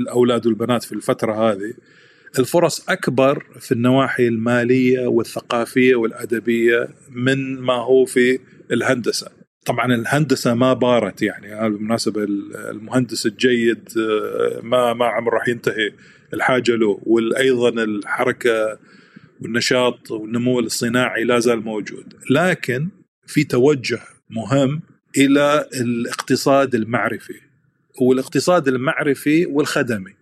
الأولاد 0.00 0.46
والبنات 0.46 0.84
في 0.84 0.92
الفترة 0.92 1.50
هذه 1.50 1.74
الفرص 2.38 2.88
أكبر 2.88 3.46
في 3.60 3.72
النواحي 3.72 4.28
المالية 4.28 5.06
والثقافية 5.06 5.94
والأدبية 5.94 6.88
من 7.10 7.60
ما 7.60 7.74
هو 7.74 8.04
في 8.04 8.38
الهندسة. 8.72 9.30
طبعا 9.64 9.94
الهندسة 9.94 10.54
ما 10.54 10.72
بارت 10.72 11.22
يعني 11.22 11.70
بالمناسبة 11.70 12.24
المهندس 12.70 13.26
الجيد 13.26 13.88
آه، 13.98 14.60
ما 14.62 14.92
ما 14.92 15.06
عمره 15.06 15.34
راح 15.34 15.48
ينتهي 15.48 15.92
الحاجة 16.34 16.76
له 16.76 17.00
وأيضا 17.02 17.68
الحركة 17.84 18.78
والنشاط 19.40 20.10
والنمو 20.10 20.60
الصناعي 20.60 21.24
لا 21.24 21.38
زال 21.38 21.64
موجود. 21.64 22.14
لكن 22.30 22.88
في 23.26 23.44
توجه 23.44 24.00
مهم 24.30 24.82
إلى 25.16 25.68
الاقتصاد 25.80 26.74
المعرفي 26.74 27.40
والاقتصاد 28.00 28.68
المعرفي 28.68 29.46
والخدمي. 29.46 30.14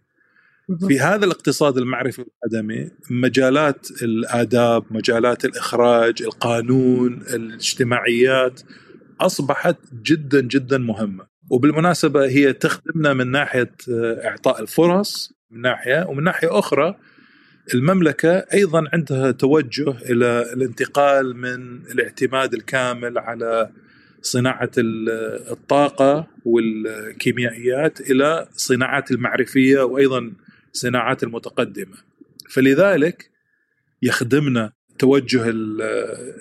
في 0.88 1.00
هذا 1.00 1.24
الاقتصاد 1.24 1.78
المعرفي 1.78 2.22
والخدمي 2.22 2.90
مجالات 3.10 3.88
الآداب 4.02 4.84
مجالات 4.90 5.44
الإخراج 5.44 6.22
القانون 6.22 7.12
الاجتماعيات 7.12 8.60
أصبحت 9.20 9.76
جدا 10.02 10.40
جدا 10.40 10.78
مهمة. 10.78 11.26
وبالمناسبة 11.50 12.26
هي 12.26 12.52
تخدمنا 12.52 13.12
من 13.14 13.30
ناحية 13.30 13.74
إعطاء 14.24 14.62
الفرص 14.62 15.35
من 15.50 15.60
ناحية 15.60 16.06
ومن 16.08 16.24
ناحية 16.24 16.58
أخرى 16.58 16.96
المملكة 17.74 18.44
أيضا 18.54 18.84
عندها 18.92 19.30
توجه 19.30 19.90
إلى 19.90 20.52
الانتقال 20.52 21.36
من 21.36 21.86
الاعتماد 21.86 22.54
الكامل 22.54 23.18
على 23.18 23.70
صناعة 24.22 24.70
الطاقة 25.50 26.26
والكيميائيات 26.44 28.00
إلى 28.00 28.48
صناعات 28.52 29.10
المعرفية 29.10 29.80
وأيضا 29.80 30.32
صناعات 30.72 31.22
المتقدمة. 31.22 31.96
فلذلك 32.50 33.30
يخدمنا 34.02 34.72
توجه 34.98 35.44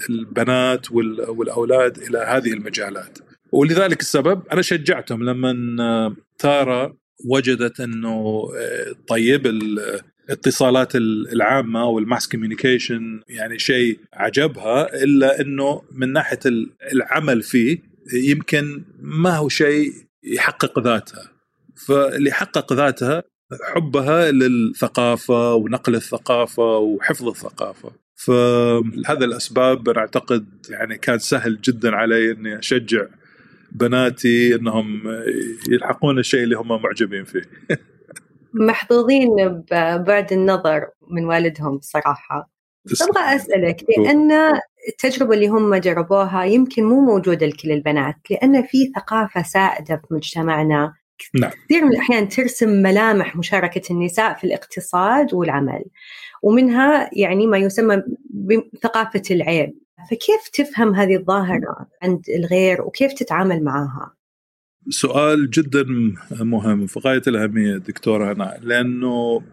البنات 0.10 0.92
والأولاد 0.92 1.98
إلى 1.98 2.18
هذه 2.18 2.54
المجالات. 2.54 3.18
ولذلك 3.52 4.00
السبب 4.00 4.44
أنا 4.52 4.62
شجعتهم 4.62 5.24
لما 5.24 6.16
تارا 6.40 6.94
وجدت 7.26 7.80
إنه 7.80 8.48
آه، 8.58 8.96
طيب 9.08 9.48
الاتصالات 9.48 10.96
العامة 10.96 11.86
والماس 11.86 12.28
كوميونيكيشن 12.28 13.22
يعني 13.28 13.60
شيء 13.60 14.00
عجبها 14.14 15.04
إلا 15.04 15.42
إنه 15.42 15.82
من 15.92 16.14
ناحية 16.14 16.40
العمل 16.94 17.42
فيه 17.42 17.80
يمكن 18.14 18.84
ما 19.02 19.38
هو 19.38 19.50
شيء 19.50 19.94
يحقق 20.24 20.80
ذاتها. 20.80 21.32
فاللي 21.88 22.32
حقق 22.32 22.74
ذاتها 22.74 23.24
حبها 23.76 24.32
للثقافة 24.32 25.54
ونقل 25.54 25.96
الثقافة 25.96 26.78
وحفظ 26.78 27.28
الثقافة. 27.28 27.92
فهذا 28.16 29.26
الأسباب 29.26 29.90
أنا 29.90 30.00
أعتقد 30.00 30.46
يعني 30.70 30.98
كان 30.98 31.20
سهل 31.20 31.62
جدا 31.62 31.96
علي 31.96 32.32
إني 32.32 32.60
أشجع 32.60 33.06
بناتي 33.80 34.56
إنهم 34.56 35.02
يلحقون 35.70 36.20
الشيء 36.20 36.44
اللي 36.44 36.56
هم 36.56 36.82
معجبين 36.82 37.24
فيه. 37.24 37.42
محظوظين 38.54 39.36
ببعد 39.72 40.34
النظر 40.34 40.88
من 41.12 41.26
والدهم 41.26 41.80
صراحة. 41.82 42.56
أبغى 43.02 43.36
أسألك 43.36 43.86
لأن 43.98 44.32
التجربة 44.90 45.34
اللي 45.34 45.48
هم 45.48 45.76
جربوها 45.76 46.44
يمكن 46.44 46.84
مو 46.84 47.02
موجودة 47.02 47.46
لكل 47.46 47.72
البنات 47.72 48.16
لأن 48.30 48.64
في 48.64 48.92
ثقافة 48.96 49.44
سائدة 49.44 49.96
في 49.96 50.14
مجتمعنا. 50.14 50.94
نعم. 51.34 51.52
كثير 51.66 51.86
من 51.86 51.92
الأحيان 51.92 52.30
ترسم 52.30 52.70
ملامح 52.70 53.36
مشاركة 53.36 53.94
النساء 53.94 54.34
في 54.34 54.44
الاقتصاد 54.44 55.34
والعمل. 55.34 55.84
ومنها 56.44 57.10
يعني 57.14 57.48
ما 57.48 57.58
يسمى 57.58 58.04
بثقافه 58.30 59.24
العيب. 59.32 59.85
فكيف 60.12 60.50
تفهم 60.54 60.96
هذه 60.96 61.16
الظاهرة 61.16 61.90
عند 62.02 62.22
الغير 62.40 62.82
وكيف 62.82 63.14
تتعامل 63.14 63.64
معها؟ 63.64 64.16
سؤال 64.90 65.50
جدا 65.50 65.86
مهم 66.32 66.88
في 66.88 67.00
غاية 67.00 67.22
الأهمية 67.28 67.78
دكتورة 67.78 68.34
هنا 68.34 68.60
لأنه 68.62 69.44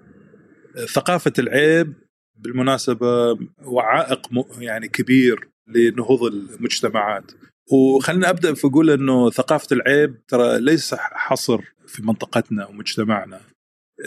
ثقافة 0.95 1.33
العيب 1.39 1.93
بالمناسبة 2.37 3.39
وعائق 3.65 4.29
يعني 4.59 4.89
كبير 4.89 5.49
لنهوض 5.67 6.23
المجتمعات. 6.25 7.33
وخلينا 7.73 8.31
أبدأ 8.31 8.55
في 8.55 8.67
أقول 8.67 8.91
إنه 8.91 9.31
ثقافة 9.31 9.67
العيب 9.73 10.27
ترى 10.27 10.61
ليس 10.61 10.95
حصر 10.95 11.61
في 11.87 12.03
منطقتنا 12.03 12.67
ومجتمعنا. 12.67 13.41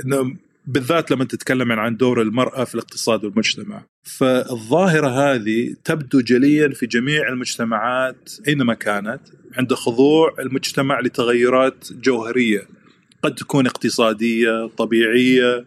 إنه 0.05 0.35
بالذات 0.67 1.11
لما 1.11 1.25
تتكلم 1.25 1.71
عن 1.71 1.97
دور 1.97 2.21
المرأة 2.21 2.63
في 2.63 2.75
الاقتصاد 2.75 3.25
والمجتمع. 3.25 3.85
فالظاهرة 4.03 5.07
هذه 5.07 5.75
تبدو 5.83 6.21
جليا 6.21 6.69
في 6.69 6.85
جميع 6.85 7.29
المجتمعات 7.29 8.33
أينما 8.47 8.73
كانت 8.73 9.21
عند 9.57 9.73
خضوع 9.73 10.35
المجتمع 10.39 10.99
لتغيرات 10.99 11.87
جوهرية 11.91 12.67
قد 13.23 13.35
تكون 13.35 13.67
اقتصادية، 13.67 14.67
طبيعية، 14.77 15.65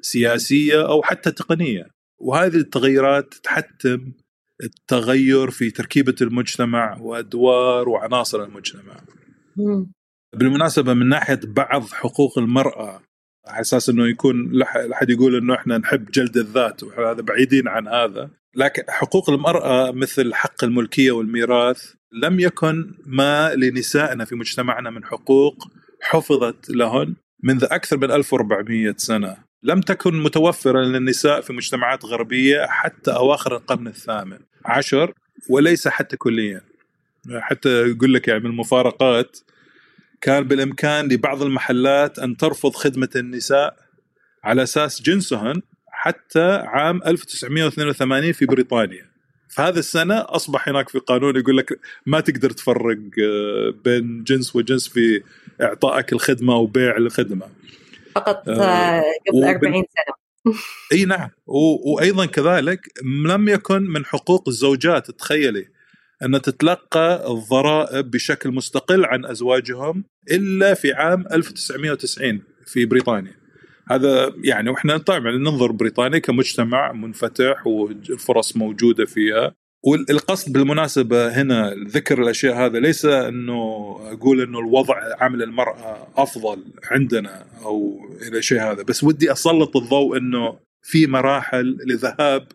سياسية 0.00 0.88
أو 0.88 1.02
حتى 1.02 1.30
تقنية. 1.30 1.86
وهذه 2.18 2.56
التغيرات 2.56 3.34
تحتم 3.34 4.12
التغير 4.62 5.50
في 5.50 5.70
تركيبة 5.70 6.14
المجتمع 6.20 6.98
وأدوار 7.00 7.88
وعناصر 7.88 8.44
المجتمع. 8.44 9.00
بالمناسبة 10.36 10.94
من 10.94 11.08
ناحية 11.08 11.40
بعض 11.44 11.82
حقوق 11.82 12.38
المرأة 12.38 13.02
على 13.46 13.60
أساس 13.60 13.88
إنه 13.88 14.08
يكون 14.08 14.50
لحد 14.88 15.10
يقول 15.10 15.36
إنه 15.36 15.54
إحنا 15.54 15.78
نحب 15.78 16.10
جلد 16.10 16.36
الذات 16.36 16.82
وهذا 16.82 17.22
بعيدين 17.22 17.68
عن 17.68 17.88
هذا. 17.88 18.30
لكن 18.54 18.82
حقوق 18.88 19.30
المرأة 19.30 19.90
مثل 19.90 20.34
حق 20.34 20.64
الملكية 20.64 21.12
والميراث 21.12 21.92
لم 22.22 22.40
يكن 22.40 22.94
ما 23.06 23.54
لنسائنا 23.54 24.24
في 24.24 24.34
مجتمعنا 24.34 24.90
من 24.90 25.04
حقوق 25.04 25.68
حفظت 26.02 26.70
لهن 26.70 27.14
منذ 27.42 27.64
أكثر 27.64 27.96
من 27.96 28.10
1400 28.10 28.94
سنة. 28.96 29.36
لم 29.62 29.80
تكن 29.80 30.22
متوفرة 30.22 30.78
للنساء 30.80 31.40
في 31.40 31.52
مجتمعات 31.52 32.04
غربية 32.04 32.66
حتى 32.68 33.10
أواخر 33.10 33.56
القرن 33.56 33.86
الثامن 33.86 34.38
عشر 34.64 35.12
وليس 35.50 35.88
حتى 35.88 36.16
كليا. 36.16 36.60
حتى 37.38 37.68
يقول 37.68 38.14
لك 38.14 38.28
يعني 38.28 38.40
من 38.40 38.50
المفارقات 38.50 39.38
كان 40.20 40.44
بالإمكان 40.44 41.08
لبعض 41.08 41.42
المحلات 41.42 42.18
أن 42.18 42.36
ترفض 42.36 42.74
خدمة 42.74 43.08
النساء 43.16 43.76
على 44.44 44.62
أساس 44.62 45.02
جنسهن 45.02 45.62
حتى 45.90 46.52
عام 46.52 47.00
1982 47.06 48.32
في 48.32 48.46
بريطانيا. 48.46 49.16
في 49.48 49.68
السنة 49.68 50.14
أصبح 50.14 50.68
هناك 50.68 50.88
في 50.88 50.98
قانون 50.98 51.36
يقول 51.36 51.56
لك 51.56 51.80
ما 52.06 52.20
تقدر 52.20 52.50
تفرق 52.50 52.98
آه، 53.22 53.74
بين 53.84 54.24
جنس 54.24 54.56
وجنس 54.56 54.88
في 54.88 55.22
إعطائك 55.62 56.12
الخدمة 56.12 56.54
أو 56.54 56.66
بيع 56.66 56.96
الخدمة. 56.96 57.46
فقط 58.14 58.48
آه, 58.48 58.52
آه، 58.52 59.02
قبل 59.28 59.44
40 59.44 59.72
سنة. 59.74 60.16
إي 60.92 61.04
نعم. 61.04 61.30
وأيضا 61.46 62.26
كذلك 62.26 62.80
لم 63.26 63.48
يكن 63.48 63.82
من 63.82 64.04
حقوق 64.04 64.48
الزوجات 64.48 65.10
تخيلي 65.10 65.68
أن 66.22 66.42
تتلقى 66.42 67.32
الضرائب 67.32 68.10
بشكل 68.10 68.50
مستقل 68.50 69.04
عن 69.04 69.24
أزواجهم 69.24 70.04
إلا 70.30 70.74
في 70.74 70.92
عام 70.92 71.24
1990 71.32 72.42
في 72.66 72.86
بريطانيا. 72.86 73.34
هذا 73.90 74.32
يعني 74.44 74.70
وإحنا 74.70 74.98
طبعا 74.98 75.36
ننظر 75.38 75.72
بريطانيا 75.72 76.18
كمجتمع 76.18 76.92
منفتح 76.92 77.66
وفرص 77.66 78.56
موجودة 78.56 79.04
فيها. 79.04 79.54
والقصد 79.84 80.52
بالمناسبة 80.52 81.40
هنا 81.42 81.74
ذكر 81.88 82.22
الأشياء 82.22 82.56
هذا 82.56 82.78
ليس 82.78 83.04
أنه 83.04 83.54
أقول 84.12 84.40
أنه 84.40 84.58
الوضع 84.58 84.94
عمل 85.20 85.42
المرأة 85.42 86.08
أفضل 86.16 86.64
عندنا 86.90 87.46
أو 87.64 88.00
إلى 88.22 88.42
شيء 88.42 88.60
هذا 88.60 88.82
بس 88.82 89.04
ودي 89.04 89.32
أسلط 89.32 89.76
الضوء 89.76 90.18
أنه 90.18 90.58
في 90.82 91.06
مراحل 91.06 91.78
لذهاب 91.86 92.46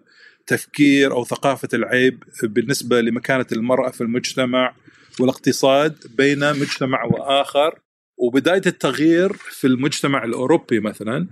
تفكير 0.51 1.11
أو 1.11 1.25
ثقافة 1.25 1.69
العيب 1.73 2.23
بالنسبة 2.43 3.01
لمكانة 3.01 3.45
المرأة 3.51 3.89
في 3.89 4.01
المجتمع 4.01 4.75
والاقتصاد 5.19 5.95
بين 6.17 6.39
مجتمع 6.39 7.03
وآخر. 7.03 7.79
وبداية 8.17 8.61
التغيير 8.65 9.33
في 9.33 9.67
المجتمع 9.67 10.23
الأوروبي 10.23 10.79
مثلا 10.79 11.27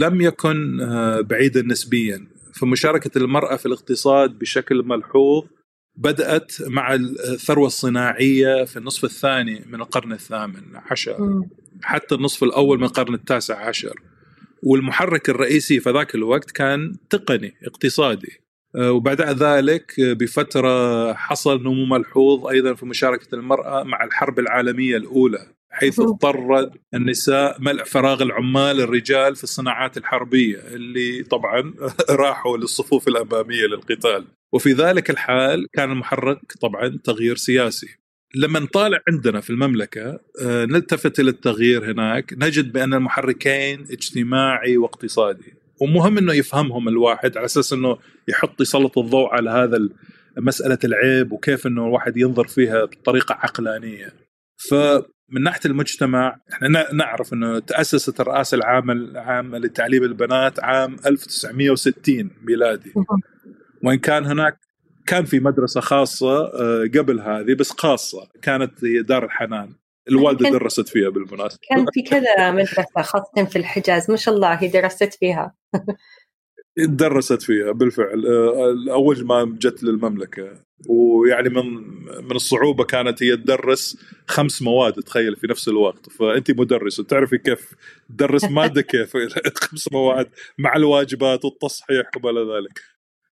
لم 0.00 0.20
يكن 0.20 0.80
آه، 0.80 1.20
بعيدا 1.20 1.62
نسبيا. 1.62 2.26
فمشاركة 2.54 3.18
المرأة 3.18 3.56
في 3.56 3.66
الاقتصاد 3.66 4.38
بشكل 4.38 4.82
ملحوظ 4.82 5.44
بدأت 5.96 6.52
مع 6.62 6.94
الثروة 6.94 7.66
الصناعية 7.66 8.64
في 8.64 8.76
النصف 8.76 9.04
الثاني 9.04 9.64
من 9.66 9.80
القرن 9.80 10.12
الثامن 10.12 10.62
عشر. 10.74 11.42
حتى 11.82 12.14
النصف 12.14 12.44
الأول 12.44 12.78
من 12.78 12.84
القرن 12.84 13.14
التاسع 13.14 13.68
عشر. 13.68 14.00
والمحرك 14.62 15.30
الرئيسي 15.30 15.80
في 15.80 15.90
ذاك 15.90 16.14
الوقت 16.14 16.50
كان 16.50 16.96
تقني 17.10 17.54
اقتصادي. 17.66 18.43
وبعد 18.76 19.22
ذلك 19.22 19.94
بفترة 19.98 21.12
حصل 21.12 21.62
نمو 21.62 21.84
ملحوظ 21.84 22.46
أيضا 22.46 22.74
في 22.74 22.86
مشاركة 22.86 23.34
المرأة 23.34 23.82
مع 23.82 24.04
الحرب 24.04 24.38
العالمية 24.38 24.96
الأولى 24.96 25.54
حيث 25.74 26.00
اضطر 26.00 26.70
النساء 26.94 27.60
ملء 27.60 27.84
فراغ 27.84 28.22
العمال 28.22 28.80
الرجال 28.80 29.36
في 29.36 29.44
الصناعات 29.44 29.96
الحربية 29.96 30.58
اللي 30.58 31.22
طبعا 31.22 31.74
راحوا 32.10 32.56
للصفوف 32.56 33.08
الأمامية 33.08 33.66
للقتال. 33.66 34.24
وفي 34.52 34.72
ذلك 34.72 35.10
الحال 35.10 35.66
كان 35.72 35.92
المحرك 35.92 36.52
طبعا 36.60 36.98
تغيير 37.04 37.36
سياسي. 37.36 37.96
لما 38.34 38.60
نطالع 38.60 39.00
عندنا 39.08 39.40
في 39.40 39.50
المملكة 39.50 40.20
آه، 40.42 40.64
نلتفت 40.64 41.20
إلى 41.20 41.30
التغيير 41.30 41.92
هناك 41.92 42.34
نجد 42.38 42.72
بأن 42.72 42.94
المحركين 42.94 43.86
اجتماعي 43.90 44.76
واقتصادي. 44.76 45.54
ومهم 45.80 46.18
إنه 46.18 46.32
يفهمهم 46.32 46.88
الواحد 46.88 47.36
على 47.36 47.44
أساس 47.44 47.72
إنه 47.72 47.98
يحط 48.28 48.60
يسلط 48.60 48.98
الضوء 48.98 49.28
على 49.28 49.50
هذا 49.50 49.88
مسألة 50.38 50.78
العيب 50.84 51.32
وكيف 51.32 51.66
إنه 51.66 51.86
الواحد 51.86 52.16
ينظر 52.16 52.46
فيها 52.46 52.84
بطريقة 52.84 53.32
عقلانية. 53.32 54.12
فمن 54.70 55.42
ناحية 55.42 55.60
المجتمع 55.66 56.36
إحنا 56.52 56.92
نعرف 56.92 57.32
إنه 57.32 57.58
تأسست 57.58 58.20
الرئاسة 58.20 58.54
العامة 58.54 58.92
العامة 58.92 59.58
لتعليم 59.58 60.02
البنات 60.02 60.60
عام 60.60 60.96
1960 61.06 62.30
ميلادي. 62.42 62.92
وإن 63.84 63.98
كان 63.98 64.24
هناك 64.24 64.58
كان 65.06 65.24
في 65.24 65.40
مدرسة 65.40 65.80
خاصة 65.80 66.44
آه، 66.44 66.90
قبل 66.98 67.20
هذه 67.20 67.54
بس 67.54 67.70
خاصة 67.70 68.28
كانت 68.42 68.84
دار 68.84 69.24
الحنان 69.24 69.74
الوالده 70.08 70.50
درست 70.50 70.88
فيها 70.88 71.08
بالمناسبة. 71.08 71.58
كان 71.70 71.86
في 71.92 72.02
كذا 72.02 72.50
مدرسة 72.50 73.02
خاصة 73.02 73.44
في 73.44 73.56
الحجاز 73.56 74.10
ما 74.10 74.16
شاء 74.16 74.34
الله 74.34 74.54
هي 74.54 74.68
درست 74.68 75.14
فيها. 75.14 75.54
درست 76.76 77.42
فيها 77.42 77.72
بالفعل. 77.72 78.26
آه، 78.26 78.92
أول 78.92 79.26
ما 79.26 79.56
جت 79.60 79.82
للمملكة. 79.82 80.64
ويعني 80.88 81.48
من 81.48 81.64
من 82.24 82.36
الصعوبة 82.36 82.84
كانت 82.84 83.22
هي 83.22 83.36
تدرس 83.36 83.96
خمس 84.26 84.62
مواد 84.62 84.92
تخيل 84.92 85.36
في 85.36 85.46
نفس 85.46 85.68
الوقت. 85.68 86.10
فانت 86.10 86.50
مدرس 86.50 87.00
وتعرفي 87.00 87.38
كيف 87.38 87.74
تدرس 88.08 88.44
مادة 88.44 88.82
كيف؟ 88.92 89.16
خمس 89.62 89.92
مواد 89.92 90.30
مع 90.58 90.76
الواجبات 90.76 91.44
والتصحيح 91.44 92.10
وما 92.16 92.30
إلى 92.30 92.40
ذلك. 92.40 92.80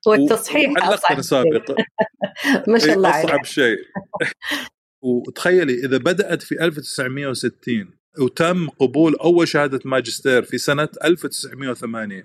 والتصحيح 0.06 0.72
أصعب 0.78 1.20
سابقا 1.20 1.74
ما 2.68 2.78
شاء 2.78 2.94
الله 2.94 3.24
أصعب 3.24 3.44
شيء. 3.44 3.78
وتخيلي 5.02 5.74
إذا 5.84 5.96
بدأت 5.96 6.42
في 6.42 6.64
1960 6.64 7.90
وتم 8.18 8.68
قبول 8.68 9.14
أول 9.14 9.48
شهادة 9.48 9.80
ماجستير 9.84 10.42
في 10.42 10.58
سنة 10.58 10.88
1980 11.04 12.22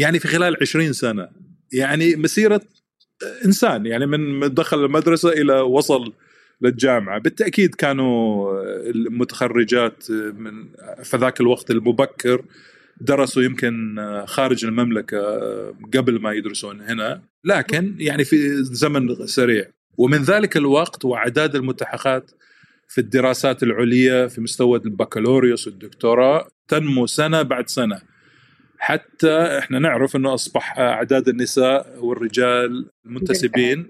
يعني 0.00 0.18
في 0.18 0.28
خلال 0.28 0.56
20 0.60 0.92
سنة 0.92 1.28
يعني 1.72 2.16
مسيرة 2.16 2.60
إنسان 3.44 3.86
يعني 3.86 4.06
من 4.06 4.54
دخل 4.54 4.84
المدرسة 4.84 5.28
إلى 5.28 5.60
وصل 5.60 6.12
للجامعة. 6.60 7.18
بالتأكيد 7.20 7.74
كانوا 7.74 8.52
المتخرجات 8.90 10.10
من 10.10 10.68
في 11.02 11.16
ذاك 11.16 11.40
الوقت 11.40 11.70
المبكر 11.70 12.44
درسوا 13.00 13.42
يمكن 13.42 13.96
خارج 14.26 14.64
المملكة 14.64 15.18
قبل 15.94 16.20
ما 16.20 16.32
يدرسون 16.32 16.80
هنا 16.80 17.22
لكن 17.44 17.96
يعني 17.98 18.24
في 18.24 18.64
زمن 18.64 19.26
سريع. 19.26 19.64
ومن 19.98 20.22
ذلك 20.22 20.56
الوقت 20.56 21.04
وأعداد 21.04 21.56
الملتحقات 21.56 22.30
في 22.88 23.00
الدراسات 23.00 23.62
العليا 23.62 24.26
في 24.26 24.40
مستوى 24.40 24.78
البكالوريوس 24.78 25.66
والدكتوراه 25.66 26.48
تنمو 26.68 27.06
سنة 27.06 27.42
بعد 27.42 27.68
سنة. 27.68 28.00
حتى 28.78 29.58
إحنا 29.58 29.78
نعرف 29.78 30.16
إنه 30.16 30.34
أصبح 30.34 30.78
أعداد 30.78 31.28
النساء 31.28 31.98
والرجال 31.98 32.90
المنتسبين 33.06 33.86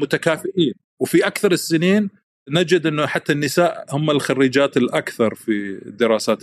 متكافئين. 0.00 0.74
وفي 1.00 1.26
أكثر 1.26 1.52
السنين 1.52 2.10
نجد 2.50 2.86
إنه 2.86 3.06
حتى 3.06 3.32
النساء 3.32 3.86
هم 3.90 4.10
الخريجات 4.10 4.76
الأكثر 4.76 5.34
في 5.34 5.86
الدراسات 5.86 6.42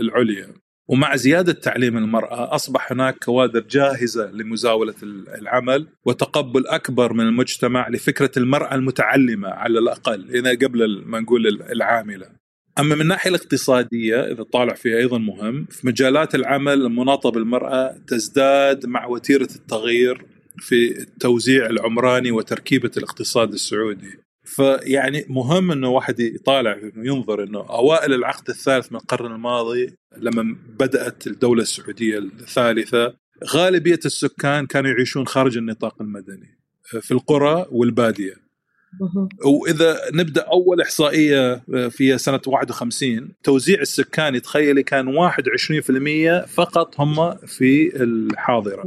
العليا. 0.00 0.48
ومع 0.90 1.16
زيادة 1.16 1.52
تعليم 1.52 1.96
المرأة 1.96 2.54
أصبح 2.54 2.92
هناك 2.92 3.24
كوادر 3.24 3.60
جاهزة 3.60 4.30
لمزاولة 4.30 4.94
العمل 5.38 5.86
وتقبل 6.04 6.66
أكبر 6.66 7.12
من 7.12 7.26
المجتمع 7.26 7.88
لفكرة 7.88 8.30
المرأة 8.36 8.74
المتعلمة 8.74 9.48
على 9.48 9.78
الأقل 9.78 10.30
إذا 10.34 10.50
قبل 10.50 11.02
ما 11.06 11.20
نقول 11.20 11.46
العاملة. 11.46 12.26
أما 12.78 12.94
من 12.94 13.00
الناحية 13.00 13.30
الاقتصادية 13.30 14.20
إذا 14.20 14.42
طالع 14.42 14.74
فيها 14.74 14.96
أيضا 14.96 15.18
مهم 15.18 15.66
في 15.70 15.86
مجالات 15.86 16.34
العمل 16.34 16.72
المناطة 16.72 17.30
بالمرأة 17.30 17.96
تزداد 18.06 18.86
مع 18.86 19.06
وتيرة 19.06 19.48
التغيير 19.56 20.24
في 20.58 21.00
التوزيع 21.00 21.66
العمراني 21.66 22.30
وتركيبة 22.30 22.90
الاقتصاد 22.96 23.52
السعودي. 23.52 24.29
فيعني 24.44 25.24
مهم 25.28 25.72
إنه 25.72 25.88
واحد 25.88 26.20
يطالع 26.20 26.78
ينظر 26.96 27.42
إنه 27.42 27.58
أوائل 27.58 28.14
العقد 28.14 28.48
الثالث 28.48 28.92
من 28.92 28.98
القرن 28.98 29.32
الماضي 29.32 29.94
لما 30.16 30.56
بدأت 30.78 31.26
الدولة 31.26 31.62
السعودية 31.62 32.18
الثالثة 32.18 33.14
غالبية 33.44 34.00
السكان 34.04 34.66
كانوا 34.66 34.90
يعيشون 34.90 35.26
خارج 35.26 35.56
النطاق 35.56 36.02
المدني 36.02 36.58
في 37.00 37.10
القرى 37.10 37.66
والبادية. 37.70 38.34
وإذا 39.44 39.98
نبدأ 40.14 40.40
أول 40.42 40.80
إحصائية 40.80 41.62
في 41.88 42.18
سنة 42.18 42.40
51 42.46 43.32
توزيع 43.42 43.80
السكاني 43.80 44.40
تخيلي 44.40 44.82
كان 44.82 45.08
21% 45.08 46.46
فقط 46.46 47.00
هم 47.00 47.36
في 47.36 48.02
الحاضرة. 48.02 48.84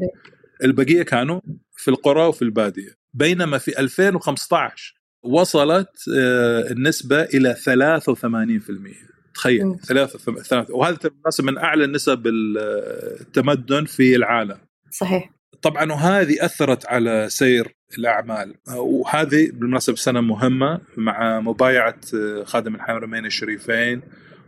البقية 0.63 1.03
كانوا 1.03 1.41
في 1.77 1.87
القرى 1.87 2.25
وفي 2.25 2.41
البادية. 2.41 2.89
بينما 3.13 3.57
في 3.57 3.79
2015 3.79 5.02
وصلت 5.23 5.89
آه، 6.17 6.71
النسبة 6.71 7.23
إلى 7.23 7.55
83% 7.55 9.13
تخيل 9.33 9.79
ثلاثة 9.79 10.65
وهذا 10.69 10.95
بالمناسبة 10.95 11.45
من 11.45 11.57
أعلى 11.57 11.87
نسب 11.87 12.27
التمدن 12.27 13.85
في 13.85 14.15
العالم. 14.15 14.57
صحيح. 14.91 15.29
طبعا 15.61 15.91
وهذه 15.91 16.45
أثرت 16.45 16.85
على 16.85 17.27
سير 17.29 17.75
الأعمال. 17.97 18.55
وهذه 18.75 19.51
بالمناسبة 19.53 19.95
سنة 19.95 20.21
مهمة 20.21 20.81
مع 20.97 21.39
مبايعة 21.39 21.99
آه، 22.15 22.43
خادم 22.43 22.75
الحرمين 22.75 23.25
الشريفين 23.25 24.01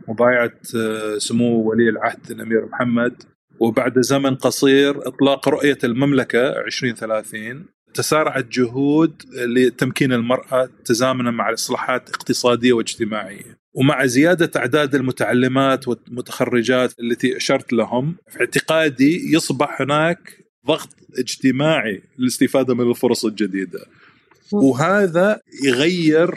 مبايعة 0.08 0.52
آه، 0.76 1.18
سمو 1.18 1.70
ولي 1.70 1.88
العهد 1.88 2.30
الأمير 2.30 2.66
محمد 2.66 3.22
وبعد 3.60 4.00
زمن 4.00 4.34
قصير 4.34 5.08
إطلاق 5.08 5.48
رؤية 5.48 5.78
المملكة 5.84 6.48
2030 6.48 7.75
تسارعت 7.96 8.46
جهود 8.52 9.22
لتمكين 9.34 10.12
المرأة 10.12 10.68
تزامنا 10.84 11.30
مع 11.30 11.48
الاصلاحات 11.48 12.08
الاقتصاديه 12.08 12.72
واجتماعية. 12.72 13.58
ومع 13.74 14.06
زيادة 14.06 14.50
أعداد 14.60 14.94
المتعلمات 14.94 15.88
والمتخرجات 15.88 16.92
التي 17.00 17.36
أشرت 17.36 17.72
لهم 17.72 18.16
في 18.28 18.40
اعتقادي 18.40 19.34
يصبح 19.34 19.80
هناك 19.80 20.46
ضغط 20.66 20.88
اجتماعي 21.18 22.02
للاستفاده 22.18 22.74
من 22.74 22.90
الفرص 22.90 23.24
الجديدة. 23.24 23.80
وهذا 24.52 25.40
يغير 25.64 26.34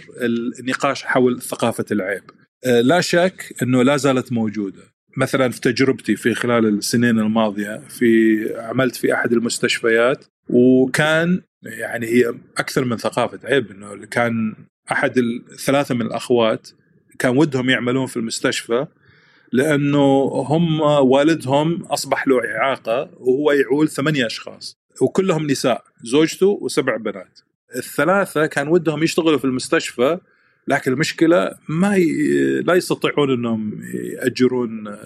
النقاش 0.59 1.03
حول 1.03 1.41
ثقافة 1.41 1.85
العيب. 1.91 2.23
لا 2.65 3.01
شك 3.01 3.55
إنه 3.63 3.83
لا 3.83 3.97
زالت 3.97 4.31
موجودة. 4.31 4.83
مثلا 5.17 5.51
في 5.51 5.61
تجربتي 5.61 6.15
في 6.15 6.33
خلال 6.33 6.65
السنين 6.65 7.19
الماضية 7.19 7.81
في 7.89 8.37
عملت 8.57 8.95
في 8.95 9.13
أحد 9.13 9.33
المستشفيات 9.33 10.25
وكان 10.49 11.41
يعني 11.63 12.07
هي 12.07 12.33
أكثر 12.57 12.85
من 12.85 12.97
ثقافة 12.97 13.39
عيب 13.43 13.71
إنه 13.71 14.05
كان 14.05 14.55
أحد 14.91 15.17
الثلاثه 15.17 15.95
من 15.95 16.01
الأخوات 16.01 16.69
كان 17.19 17.37
ودهم 17.37 17.69
يعملون 17.69 18.05
في 18.05 18.17
المستشفى 18.17 18.85
لأنه 19.51 20.23
هم 20.25 20.81
والدهم 20.81 21.83
أصبح 21.83 22.27
له 22.27 22.39
إعاقة 22.55 23.09
وهو 23.17 23.51
يعول 23.51 23.89
ثمانية 23.89 24.25
أشخاص 24.25 24.77
وكلهم 25.01 25.47
نساء 25.47 25.83
زوجته 26.03 26.47
وسبع 26.61 26.97
بنات. 26.97 27.39
الثلاثة 27.75 28.45
كان 28.45 28.67
ودهم 28.67 29.03
يشتغلوا 29.03 29.37
في 29.37 29.45
المستشفى 29.45 30.19
لكن 30.67 30.91
المشكلة 30.93 31.55
ما 31.69 31.95
ي... 31.95 32.05
لا 32.61 32.73
يستطيعون 32.73 33.31
إنهم 33.31 33.81
يأجرون 33.93 34.97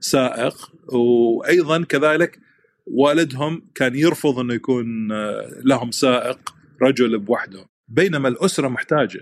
سائق 0.00 0.72
وأيضا 0.94 1.84
كذلك 1.84 2.38
والدهم 2.86 3.70
كان 3.74 3.94
يرفض 3.94 4.38
إنه 4.38 4.54
يكون 4.54 5.08
لهم 5.64 5.90
سائق 5.90 6.54
رجل 6.82 7.18
بوحده 7.18 7.66
بينما 7.88 8.28
الأسرة 8.28 8.68
محتاجة. 8.68 9.20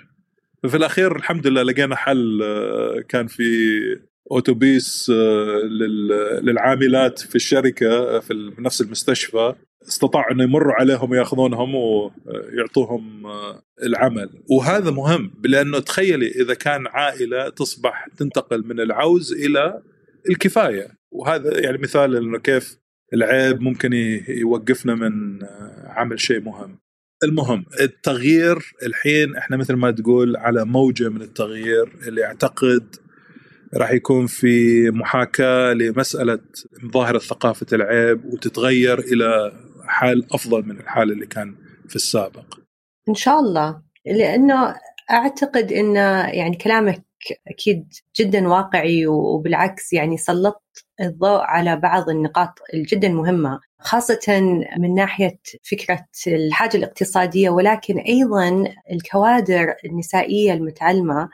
ففي 0.63 0.77
الأخير 0.77 1.17
الحمد 1.17 1.47
لله 1.47 1.63
لقينا 1.63 1.97
حل 1.97 2.43
كان 3.09 3.27
في 3.27 3.43
أوتوبيس 4.31 5.11
للعاملات 6.43 7.19
في 7.19 7.35
الشركة 7.35 8.21
في 8.21 8.53
نفس 8.59 8.81
المستشفى. 8.81 9.55
استطاعوا 9.89 10.33
إنه 10.33 10.43
يمروا 10.43 10.75
عليهم 10.75 11.11
ويأخذونهم 11.11 11.75
ويعطوهم 11.75 13.23
العمل. 13.83 14.31
وهذا 14.51 14.91
مهم 14.91 15.33
لأنه 15.45 15.79
تخيلي 15.79 16.29
إذا 16.29 16.55
كان 16.55 16.87
عائلة 16.87 17.49
تصبح 17.49 18.09
تنتقل 18.17 18.67
من 18.67 18.81
العوز 18.81 19.33
إلى 19.33 19.83
الكفاية. 20.31 20.89
وهذا 21.11 21.61
يعني 21.61 21.79
مثال 21.79 22.17
إنه 22.17 22.39
كيف 22.39 22.82
العيب 23.15 23.61
ممكن 23.61 23.93
يوقفنا 24.29 24.95
من 24.95 25.39
عمل 25.87 26.21
شيء 26.21 26.41
مهم 26.41 26.79
المهم 27.25 27.65
التغيير 27.81 28.73
الحين 28.87 29.37
إحنا 29.37 29.57
مثل 29.57 29.75
ما 29.75 29.91
تقول 29.91 30.37
على 30.37 30.65
موجة 30.65 31.09
من 31.09 31.23
التغيير 31.23 31.93
اللي 32.09 32.25
أعتقد 32.25 32.97
راح 33.75 33.91
يكون 33.91 34.27
في 34.27 34.91
محاكاة 34.91 35.73
لمسألة 35.73 36.39
ظاهرة 36.93 37.19
ثقافة 37.19 37.67
العيب 37.73 38.25
وتتغير 38.25 38.99
إلى 38.99 39.53
حال 39.87 40.35
أفضل 40.35 40.63
من 40.67 40.81
الحال 40.81 41.13
اللي 41.13 41.27
كان 41.27 41.55
في 41.89 41.97
السابق. 41.97 42.59
إن 43.09 43.15
شاء 43.15 43.41
الله 43.41 43.83
لأنه 44.07 44.75
أعتقد 45.11 45.73
إن 45.73 45.97
يعني 46.35 46.57
كلامك 46.57 47.05
أكيد 47.49 47.89
جدا 48.21 48.49
واقعي 48.49 49.07
وبالعكس 49.07 49.93
يعني 49.93 50.17
سلطت 50.17 50.87
الضوء 51.01 51.41
على 51.41 51.77
بعض 51.77 52.09
النقاط 52.09 52.59
الجدا 52.75 53.09
مهمة 53.09 53.61
خاصة 53.79 54.41
من 54.79 54.95
ناحية 54.95 55.39
فكرة 55.63 56.07
الحاجة 56.27 56.77
الاقتصادية 56.77 57.51
ولكن 57.51 57.99
أيضا 57.99 58.65
الكوادر 58.93 59.75
النسائية 59.85 60.53
المتعلمة 60.53 61.29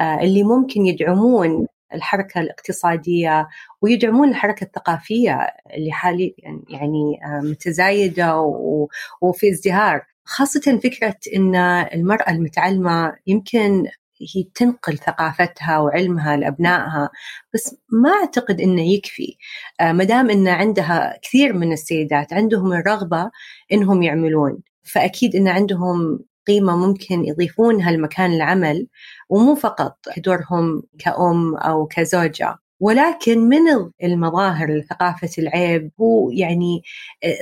آه، 0.00 0.20
اللي 0.20 0.42
ممكن 0.42 0.86
يدعمون 0.86 1.66
الحركة 1.94 2.40
الاقتصادية 2.40 3.48
ويدعمون 3.82 4.28
الحركة 4.28 4.64
الثقافية 4.64 5.38
اللي 5.74 5.92
حاليا 5.92 6.32
يعني 6.68 7.20
آه، 7.24 7.40
متزايدة 7.40 8.40
وفي 9.20 9.50
ازدهار 9.50 10.02
خاصة 10.24 10.80
فكرة 10.84 11.16
أن 11.36 11.54
المرأة 11.94 12.30
المتعلمة 12.30 13.16
يمكن 13.26 13.86
هي 14.34 14.44
تنقل 14.54 14.98
ثقافتها 14.98 15.78
وعلمها 15.78 16.36
لأبنائها 16.36 17.10
بس 17.54 17.76
ما 17.88 18.10
أعتقد 18.10 18.60
إنه 18.60 18.82
يكفي. 18.82 19.36
آه، 19.80 19.92
ما 19.92 20.04
دام 20.04 20.30
إن 20.30 20.48
عندها 20.48 21.18
كثير 21.22 21.52
من 21.52 21.72
السيدات 21.72 22.32
عندهم 22.32 22.72
الرغبة 22.72 23.30
إنهم 23.72 24.02
يعملون 24.02 24.58
فأكيد 24.82 25.36
إن 25.36 25.48
عندهم 25.48 26.18
قيمة 26.46 26.76
ممكن 26.76 27.24
يضيفونها 27.24 27.90
لمكان 27.90 28.32
العمل 28.32 28.88
ومو 29.28 29.54
فقط 29.54 29.96
دورهم 30.18 30.82
كأم 30.98 31.56
أو 31.56 31.86
كزوجة 31.86 32.58
ولكن 32.80 33.38
من 33.38 33.90
المظاهر 34.02 34.78
لثقافة 34.78 35.30
العيب 35.38 35.90
هو 36.00 36.30
يعني 36.30 36.82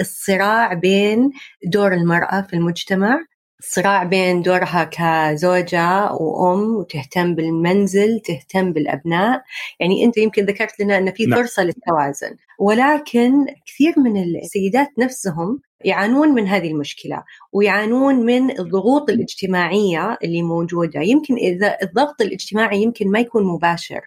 الصراع 0.01 0.73
بين 0.75 1.31
دور 1.65 1.95
المرأة 1.95 2.41
في 2.43 2.57
المجتمع 2.57 3.19
صراع 3.63 4.05
بين 4.05 4.43
دورها 4.43 4.91
كزوجة 4.93 6.13
وأم 6.13 6.77
وتهتم 6.77 7.35
بالمنزل 7.35 8.21
تهتم 8.21 8.73
بالأبناء. 8.73 9.43
يعني 9.81 10.05
أنت 10.05 10.17
يمكن 10.17 10.45
ذكرت 10.45 10.81
لنا 10.81 10.99
أن 10.99 11.13
في 11.13 11.27
نعم. 11.27 11.39
فرصة 11.43 11.63
للتوازن. 11.63 12.37
ولكن 12.59 13.47
كثير 13.67 13.95
من 13.97 14.23
السيدات 14.23 14.89
نفسهم 14.99 15.61
يعانون 15.85 16.29
من 16.29 16.49
هذه 16.49 16.71
المشكلة 16.71 17.23
ويعانون 17.53 18.15
من 18.15 18.51
الضغوط 18.51 19.11
الاجتماعية 19.11 20.19
اللي 20.25 20.43
موجودة. 20.43 21.01
يمكن 21.01 21.35
إذا 21.35 21.77
الضغط 21.83 22.21
الاجتماعي 22.21 22.83
يمكن 22.83 23.11
ما 23.11 23.21
يكون 23.21 23.45
مباشر. 23.45 24.01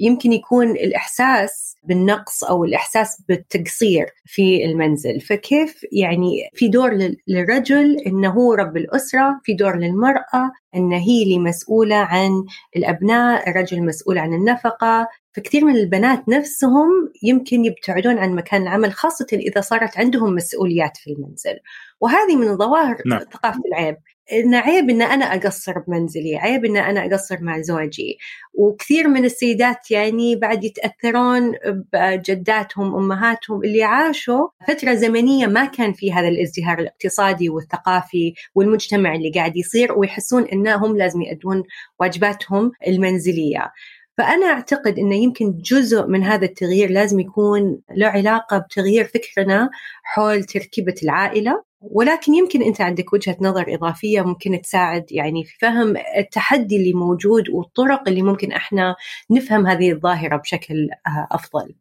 يمكن 0.00 0.32
يكون 0.32 0.70
الإحساس 0.70 1.76
بالنقص 1.84 2.44
أو 2.44 2.64
الإحساس 2.64 3.22
بالتقصير 3.28 4.06
في 4.24 4.64
المنزل. 4.64 5.20
فكيف 5.20 5.86
يعني 5.92 6.50
في 6.54 6.68
دور 6.68 6.98
للرجل 7.28 7.96
إنه 8.06 8.30
هو 8.30 8.54
رب 8.54 8.76
الأسرة 8.76 9.40
في 9.44 9.54
دور 9.54 9.76
للمرأة 9.76 10.52
إن 10.76 10.92
هي 10.92 11.22
اللي 11.22 11.38
مسؤولة 11.38 11.96
عن 11.96 12.30
الأبناء 12.76 13.50
الرجل 13.50 13.82
مسؤول 13.82 14.18
عن 14.18 14.34
النفقة. 14.34 15.08
فكثير 15.32 15.64
من 15.64 15.76
البنات 15.76 16.28
نفسهم 16.28 16.88
يمكن 17.22 17.64
يبتعدون 17.64 18.18
عن 18.18 18.34
مكان 18.34 18.62
العمل 18.62 18.92
خاصة 18.92 19.26
إذا 19.32 19.60
صارت 19.60 19.98
عندهم 19.98 20.34
مسؤوليات 20.34 20.96
في 20.96 21.10
المنزل. 21.12 21.58
وهذه 22.00 22.36
من 22.36 22.56
ظواهر 22.56 22.96
نعم. 23.06 23.20
ثقافة 23.20 23.60
العيب. 23.66 23.96
إن 24.32 24.54
عيب 24.54 24.90
إن 24.90 25.02
أنا 25.02 25.24
أقصر 25.24 25.78
بمنزلي 25.78 26.36
عيب 26.36 26.64
إن 26.64 26.76
أنا 26.76 27.06
أقصر 27.06 27.36
مع 27.40 27.60
زوجي. 27.60 28.18
وكثير 28.54 29.08
من 29.08 29.24
السيدات 29.24 29.90
يعني 29.90 30.36
بعد 30.36 30.64
يتأثرون 30.64 31.52
بجداتهم 31.92 32.94
أمهاتهم 32.94 33.64
اللي 33.64 33.82
عاشوا 33.82 34.48
فترة 34.68 34.94
زمنية 34.94 35.46
ما 35.46 35.64
كان 35.64 35.92
في 35.92 36.12
هذا 36.12 36.28
الازدهار 36.28 36.78
الاقتصادي 36.78 37.48
والثقافي 37.48 38.34
والمجتمع 38.54 39.14
اللي 39.14 39.30
قاعد 39.30 39.56
يصير 39.56 39.98
ويحسون 39.98 40.44
إنهم 40.44 40.96
لازم 40.96 41.22
يأدون 41.22 41.62
واجباتهم 42.00 42.72
المنزلية. 42.86 43.72
فأنا 44.18 44.46
أعتقد 44.46 44.98
أنه 44.98 45.16
يمكن 45.16 45.58
جزء 45.58 46.06
من 46.06 46.22
هذا 46.22 46.44
التغيير 46.44 46.90
لازم 46.90 47.20
يكون 47.20 47.80
له 47.96 48.06
علاقة 48.06 48.58
بتغيير 48.58 49.04
فكرنا 49.04 49.70
حول 50.02 50.44
تركيبة 50.44 50.94
العائلة. 51.02 51.62
ولكن 51.90 52.34
يمكن 52.34 52.62
أنت 52.62 52.80
عندك 52.80 53.12
وجهة 53.12 53.36
نظر 53.40 53.64
إضافية 53.68 54.20
ممكن 54.20 54.60
تساعد 54.62 55.04
يعني 55.10 55.44
في 55.44 55.58
فهم 55.60 55.96
التحدي 56.18 56.76
اللي 56.76 56.92
موجود 56.92 57.48
والطرق 57.48 58.08
اللي 58.08 58.22
ممكن 58.22 58.52
إحنا 58.52 58.96
نفهم 59.30 59.66
هذه 59.66 59.92
الظاهرة 59.92 60.36
بشكل 60.36 60.88
آه، 61.06 61.28
أفضل. 61.30 61.74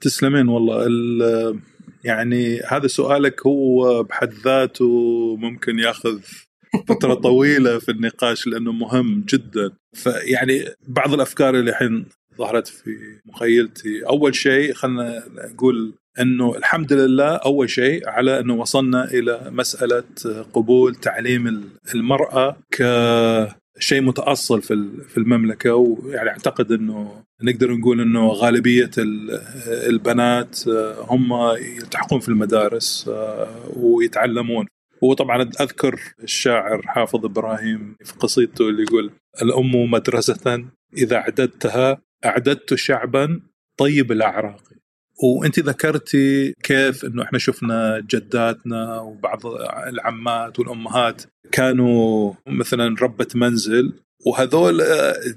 تسلمين 0.00 0.48
والله 0.48 0.86
يعني 2.04 2.60
هذا 2.60 2.86
سؤالك 2.86 3.46
هو 3.46 4.02
بحد 4.02 4.32
ذاته 4.32 4.86
ممكن 5.36 5.78
ياخذ 5.78 6.20
فترة 6.88 7.14
طويلة 7.28 7.78
في 7.78 7.90
النقاش 7.90 8.46
لأنه 8.46 8.72
مهم 8.72 9.24
جدا 9.28 9.70
فيعني 9.92 10.64
بعض 10.88 11.14
الأفكار 11.14 11.54
اللي 11.54 11.70
الحين 11.70 12.06
ظهرت 12.38 12.66
في 12.66 13.20
مخيلتي. 13.26 14.06
أول 14.06 14.34
شيء 14.34 14.72
خلينا 14.72 15.22
نقول 15.52 15.94
إنه 16.20 16.56
الحمد 16.56 16.92
لله 16.92 17.28
أول 17.28 17.70
شيء 17.70 18.08
على 18.08 18.40
إنه 18.40 18.54
وصلنا 18.54 19.04
إلى 19.04 19.50
مسألة 19.50 20.04
قبول 20.52 20.94
تعليم 20.94 21.70
المرأة 21.94 22.56
كشيء 22.70 24.02
متأصل 24.02 24.62
في 24.62 24.88
في 25.08 25.18
المملكة. 25.18 25.74
ويعني 25.74 26.30
أعتقد 26.30 26.72
إنه 26.72 27.22
نقدر 27.42 27.72
نقول 27.72 28.00
إنه 28.00 28.28
غالبية 28.28 28.90
البنات 29.68 30.68
هم 30.98 31.32
يلتحقون 31.56 32.20
في 32.20 32.28
المدارس 32.28 33.10
ويتعلمون. 33.76 34.66
وطبعا 35.02 35.42
أذكر 35.42 36.00
الشاعر 36.22 36.82
حافظ 36.82 37.24
إبراهيم 37.24 37.96
في 38.04 38.12
قصيدته 38.12 38.68
اللي 38.68 38.82
يقول 38.82 39.10
الأم 39.42 39.90
مدرسة 39.90 40.64
إذا 40.96 41.16
اعددتها 41.16 42.02
أعددت 42.24 42.74
شعبا 42.74 43.40
طيب 43.78 44.12
الأعراق. 44.12 44.62
وأنت 45.22 45.58
ذكرتي 45.58 46.52
كيف 46.62 47.04
إنه 47.04 47.22
إحنا 47.22 47.38
شفنا 47.38 48.06
جداتنا 48.10 49.00
وبعض 49.00 49.46
العمات 49.86 50.58
والأمهات 50.58 51.22
كانوا 51.52 52.32
مثلا 52.46 52.96
ربة 53.02 53.26
منزل 53.34 53.92
وهذول 54.26 54.82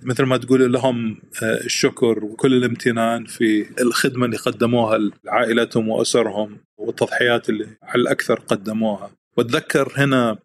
مثل 0.04 0.24
ما 0.24 0.38
تقول 0.38 0.74
لهم 0.74 1.18
آه، 1.44 1.64
الشكر 1.66 2.26
وكل 2.26 2.54
الامتنان 2.54 3.26
في 3.26 3.82
الخدمة 3.82 4.26
اللي 4.26 4.38
قدموها 4.38 5.00
لعائلتهم 5.24 5.90
وأسرهم 5.90 6.58
والتضحيات 6.78 7.50
اللي 7.50 7.68
على 7.84 8.02
الأكثر 8.02 8.40
قدموها. 8.40 9.12
وأتذكر 9.38 9.94
هنا 9.98 10.38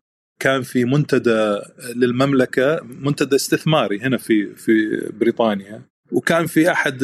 كان 0.42 0.62
في 0.62 0.84
منتدى 0.84 1.58
للمملكة 1.96 2.80
منتدى 2.82 3.36
استثماري 3.36 4.00
هنا 4.00 4.16
في 4.16 4.54
في 4.54 5.00
بريطانيا. 5.20 5.82
وكان 6.12 6.46
في 6.46 6.70
أحد 6.72 6.98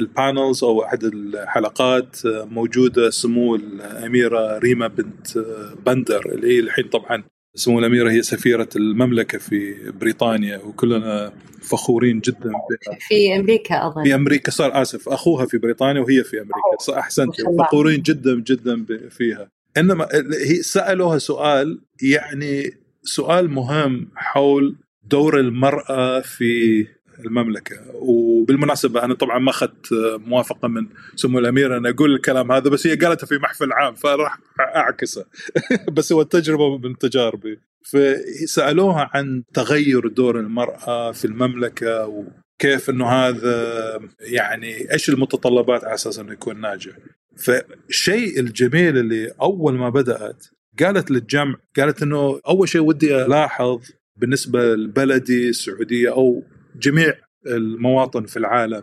البانلز 0.00 0.64
أو 0.64 0.84
أحد 0.84 1.04
الحلقات 1.04 2.16
موجودة 2.26 3.10
سمو 3.10 3.54
الأميرة 3.54 4.58
ريما 4.58 4.86
بنت 4.86 5.38
بندر 5.86 6.32
اللي 6.32 6.56
هي 6.56 6.60
الحين 6.60 6.88
طبعا 6.88 7.24
سمو 7.54 7.78
الأميرة 7.78 8.10
هي 8.10 8.22
سفيرة 8.22 8.68
المملكة 8.76 9.38
في 9.38 9.90
بريطانيا 9.90 10.58
وكلنا 10.58 11.32
فخورين 11.62 12.20
جدا 12.20 12.50
بها 12.50 12.98
في 13.08 13.36
أمريكا 13.36 13.86
أظن. 13.86 14.04
في 14.04 14.14
أمريكا 14.14 14.50
صار 14.50 14.82
آسف 14.82 15.08
أخوها 15.08 15.46
في 15.46 15.58
بريطانيا 15.58 16.00
وهي 16.00 16.24
في 16.24 16.36
أمريكا 16.36 16.98
أحسنت 16.98 17.34
فخورين 17.58 18.02
جدا 18.02 18.40
جدا 18.40 18.86
فيها. 19.10 19.50
إنما 19.76 20.08
هي 20.46 20.62
سألوها 20.62 21.18
سؤال 21.18 21.80
يعني 22.02 22.70
سؤال 23.02 23.50
مهم 23.50 24.08
حول 24.14 24.76
دور 25.04 25.40
المرأة 25.40 26.20
في 26.20 26.86
المملكة. 27.20 27.76
وبالمناسبة 27.94 29.04
أنا 29.04 29.14
طبعا 29.14 29.38
ما 29.38 29.50
أخذت 29.50 29.86
موافقة 30.26 30.68
من 30.68 30.86
سمو 31.16 31.38
الأمير 31.38 31.76
أن 31.76 31.86
أقول 31.86 32.14
الكلام 32.14 32.52
هذا 32.52 32.70
بس 32.70 32.86
هي 32.86 32.94
قالته 32.94 33.26
في 33.26 33.38
محفل 33.38 33.72
عام 33.72 33.94
فراح 33.94 34.38
أعكسه. 34.60 35.24
بس 35.96 36.12
هو 36.12 36.20
التجربه 36.20 36.78
من 36.78 36.98
تجاربي. 36.98 37.60
فسألوها 37.82 39.10
عن 39.14 39.42
تغير 39.54 40.08
دور 40.08 40.40
المرأة 40.40 41.12
في 41.12 41.24
المملكة 41.24 42.06
وكيف 42.06 42.90
إنه 42.90 43.06
هذا 43.06 44.00
يعني 44.20 44.92
إيش 44.92 45.08
المتطلبات 45.08 45.84
على 45.84 45.94
أساس 45.94 46.18
إنه 46.18 46.32
يكون 46.32 46.60
ناجح. 46.60 46.92
فالشيء 47.36 48.40
الجميل 48.40 48.98
اللي 48.98 49.32
أول 49.42 49.74
ما 49.74 49.88
بدأت 49.88 50.46
قالت 50.80 51.10
للجمع 51.10 51.56
قالت 51.76 52.02
إنه 52.02 52.40
أول 52.48 52.68
شيء 52.68 52.80
ودي 52.80 53.24
ألاحظ 53.24 53.80
بالنسبة 54.16 54.74
لبلدي 54.74 55.48
السعودية 55.48 56.12
أو 56.12 56.42
جميع 56.78 57.14
المواطن 57.46 58.26
في 58.26 58.36
العالم 58.36 58.82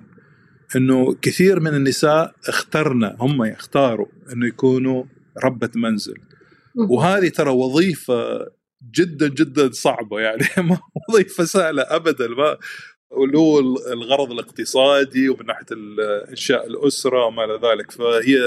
إنه 0.76 1.16
كثير 1.22 1.60
من 1.60 1.76
النساء 1.76 2.36
اخترنا 2.48 3.16
هم 3.20 3.44
يختاروا 3.44 4.08
إنه 4.34 4.48
يكونوا 4.48 5.04
ربة 5.44 5.70
منزل. 5.76 6.18
وهذه 6.90 7.30
ترى 7.30 7.50
وظيفة 7.50 8.48
جدا 8.92 9.28
جدا 9.28 9.72
صعبة 9.72 10.20
يعني. 10.20 10.44
ما 10.70 10.80
وظيفة 11.10 11.44
سهلة 11.44 11.82
ابدا. 11.82 12.28
ما 12.28 12.58
له 13.34 13.60
الغرض 13.94 14.32
الاقتصادي 14.32 15.30
ومن 15.30 15.46
ناحية 15.46 15.66
أنشاء 16.30 16.68
الأسرة 16.68 17.26
وما 17.26 17.44
إلى 17.44 17.60
ذلك. 17.64 17.92
فهي 17.92 18.38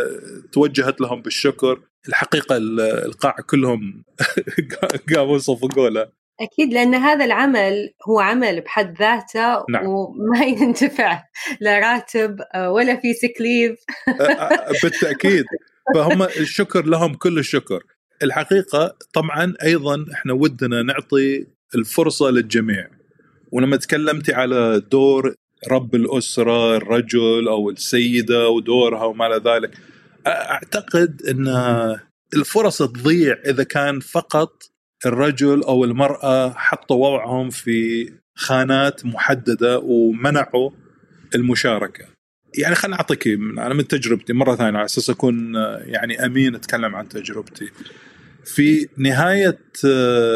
توجهت 0.53 1.01
لهم 1.01 1.23
بالشكر. 1.23 1.81
الحقيقة 2.09 2.57
القاعه 2.57 3.43
كلهم 3.43 4.05
قاموا 5.15 5.39
صفقوا 5.39 5.89
له 5.89 6.16
أكيد 6.41 6.73
لأن 6.73 6.95
هذا 6.95 7.25
العمل 7.25 7.95
هو 8.09 8.21
عمل 8.21 8.61
بحد 8.61 8.99
ذاته 8.99 9.65
نعم. 9.71 9.87
وما 9.87 10.45
ينتفع 10.61 11.23
لا 11.61 11.79
راتب 11.79 12.41
آه، 12.55 12.71
ولا 12.71 12.97
في 12.97 13.15
سكليف 13.15 13.79
بالتأكيد. 14.83 15.45
فهم 15.95 16.23
الشكر 16.23 16.87
لهم 16.87 17.15
كل 17.15 17.39
الشكر. 17.39 17.83
الحقيقة 18.23 18.97
طبعا 19.13 19.55
أيضا 19.63 20.07
إحنا 20.13 20.33
ودنا 20.33 20.83
نعطي 20.83 21.47
الفرصة 21.75 22.31
للجميع. 22.31 22.89
ولما 23.53 23.77
تكلمتي 23.77 24.35
على 24.35 24.83
دور 24.91 25.35
رب 25.69 25.95
الأسرة 25.95 26.77
الرجل 26.77 27.49
أو 27.49 27.71
السيدة 27.71 28.49
ودورها 28.49 29.05
وما 29.05 29.27
إلى 29.27 29.37
ذلك 29.37 29.71
أعتقد 30.27 31.23
أن 31.23 31.49
الفرص 32.35 32.79
تضيع 32.79 33.37
إذا 33.47 33.65
كان 33.65 34.01
فقط 34.01 34.63
الرجل 35.07 35.63
أو 35.63 35.85
المرأة 35.85 36.51
حطوا 36.51 37.07
وضعهم 37.07 37.51
في 37.51 38.13
خانات 38.35 39.07
محددة 39.07 39.79
ومنعوا 39.79 40.71
المشاركة. 41.35 42.05
يعني 42.59 42.75
خليني 42.75 42.97
أعطيك 42.97 43.29
أنا 43.29 43.75
من 43.75 43.89
تجربتي 43.89 44.33
مرة 44.33 44.57
ثانية 44.57 44.79
على 44.79 44.85
أساس 44.85 45.11
أكون 45.11 45.55
يعني 45.85 46.27
أمين 46.27 46.55
أتكلم 46.55 46.97
عن 46.97 47.09
تجربتي. 47.09 47.71
في 48.45 48.89
نهاية 48.97 49.59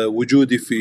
وجودي 0.07 0.59
في 0.59 0.75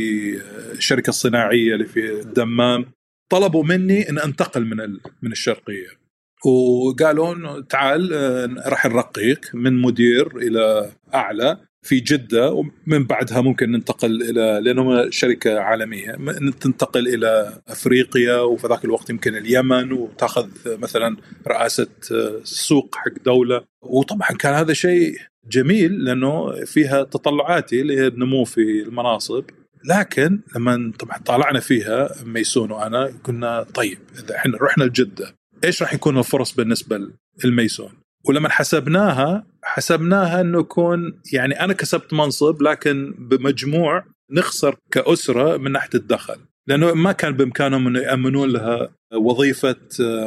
الشركة 0.71 1.09
الصناعيه 1.09 1.73
اللي 1.73 1.85
في 1.85 2.11
الدمام 2.21 2.85
طلبوا 3.29 3.63
مني 3.63 4.09
إن 4.09 4.19
أنتقل 4.19 4.65
من 4.65 4.77
من 5.21 5.31
الشرقية. 5.31 5.87
وقالوا 6.45 7.61
تعال 7.61 8.11
راح 8.65 8.85
نرقيك 8.85 9.51
من 9.53 9.81
مدير 9.81 10.37
إلى 10.37 10.91
أعلى 11.13 11.57
في 11.81 11.99
جدة 11.99 12.51
ومن 12.51 13.03
بعدها 13.05 13.41
ممكن 13.41 13.71
ننتقل 13.71 14.21
إلى 14.21 14.61
لأنهم 14.63 15.11
شركة 15.11 15.59
عالمية 15.59 16.11
تنتقل 16.61 17.07
إلى 17.07 17.61
أفريقيا 17.67 18.39
وفي 18.39 18.67
ذاك 18.67 18.85
الوقت 18.85 19.09
يمكن 19.09 19.35
اليمن 19.35 19.91
وتأخذ 19.91 20.49
مثلا 20.65 21.17
رئاسة 21.47 21.87
سوق 22.43 22.95
حق 22.95 23.23
دولة. 23.25 23.63
وطبعا 23.81 24.29
كان 24.29 24.53
هذا 24.53 24.73
شيء 24.73 25.17
جميل 25.49 26.03
لأنه 26.03 26.65
فيها 26.65 27.03
تطلعاتي 27.03 27.81
اللي 27.81 27.97
هي 27.97 28.07
النمو 28.07 28.43
في 28.43 28.81
المناصب. 28.81 29.43
لكن 29.85 30.39
لما 30.55 30.91
طبعا 30.99 31.17
طالعنا 31.17 31.59
فيها 31.59 32.09
ميسون 32.25 32.71
وأنا 32.71 33.13
قلنا 33.23 33.63
طيب 33.63 33.97
إذا 34.23 34.35
إحنا 34.35 34.57
رحنا 34.61 34.83
لجدة. 34.83 35.35
إيش 35.63 35.81
راح 35.81 35.93
يكون 35.93 36.17
الفرص 36.17 36.55
بالنسبة 36.55 37.09
للميسون؟ 37.43 37.91
ولما 38.25 38.49
حسبناها 38.49 39.45
حسبناها 39.63 40.41
إنه 40.41 40.59
يكون 40.59 41.21
يعني 41.33 41.63
أنا 41.63 41.73
كسبت 41.73 42.13
منصب 42.13 42.61
لكن 42.61 43.13
بمجموع 43.17 44.05
نخسر 44.31 44.75
كأسرة 44.91 45.57
من 45.57 45.71
ناحية 45.71 45.89
الدخل. 45.95 46.35
لأنه 46.67 46.93
ما 46.93 47.11
كان 47.11 47.33
بإمكانهم 47.33 47.87
إنه 47.87 47.99
يأمنون 47.99 48.49
لها 48.49 48.89
وظيفة 49.13 49.75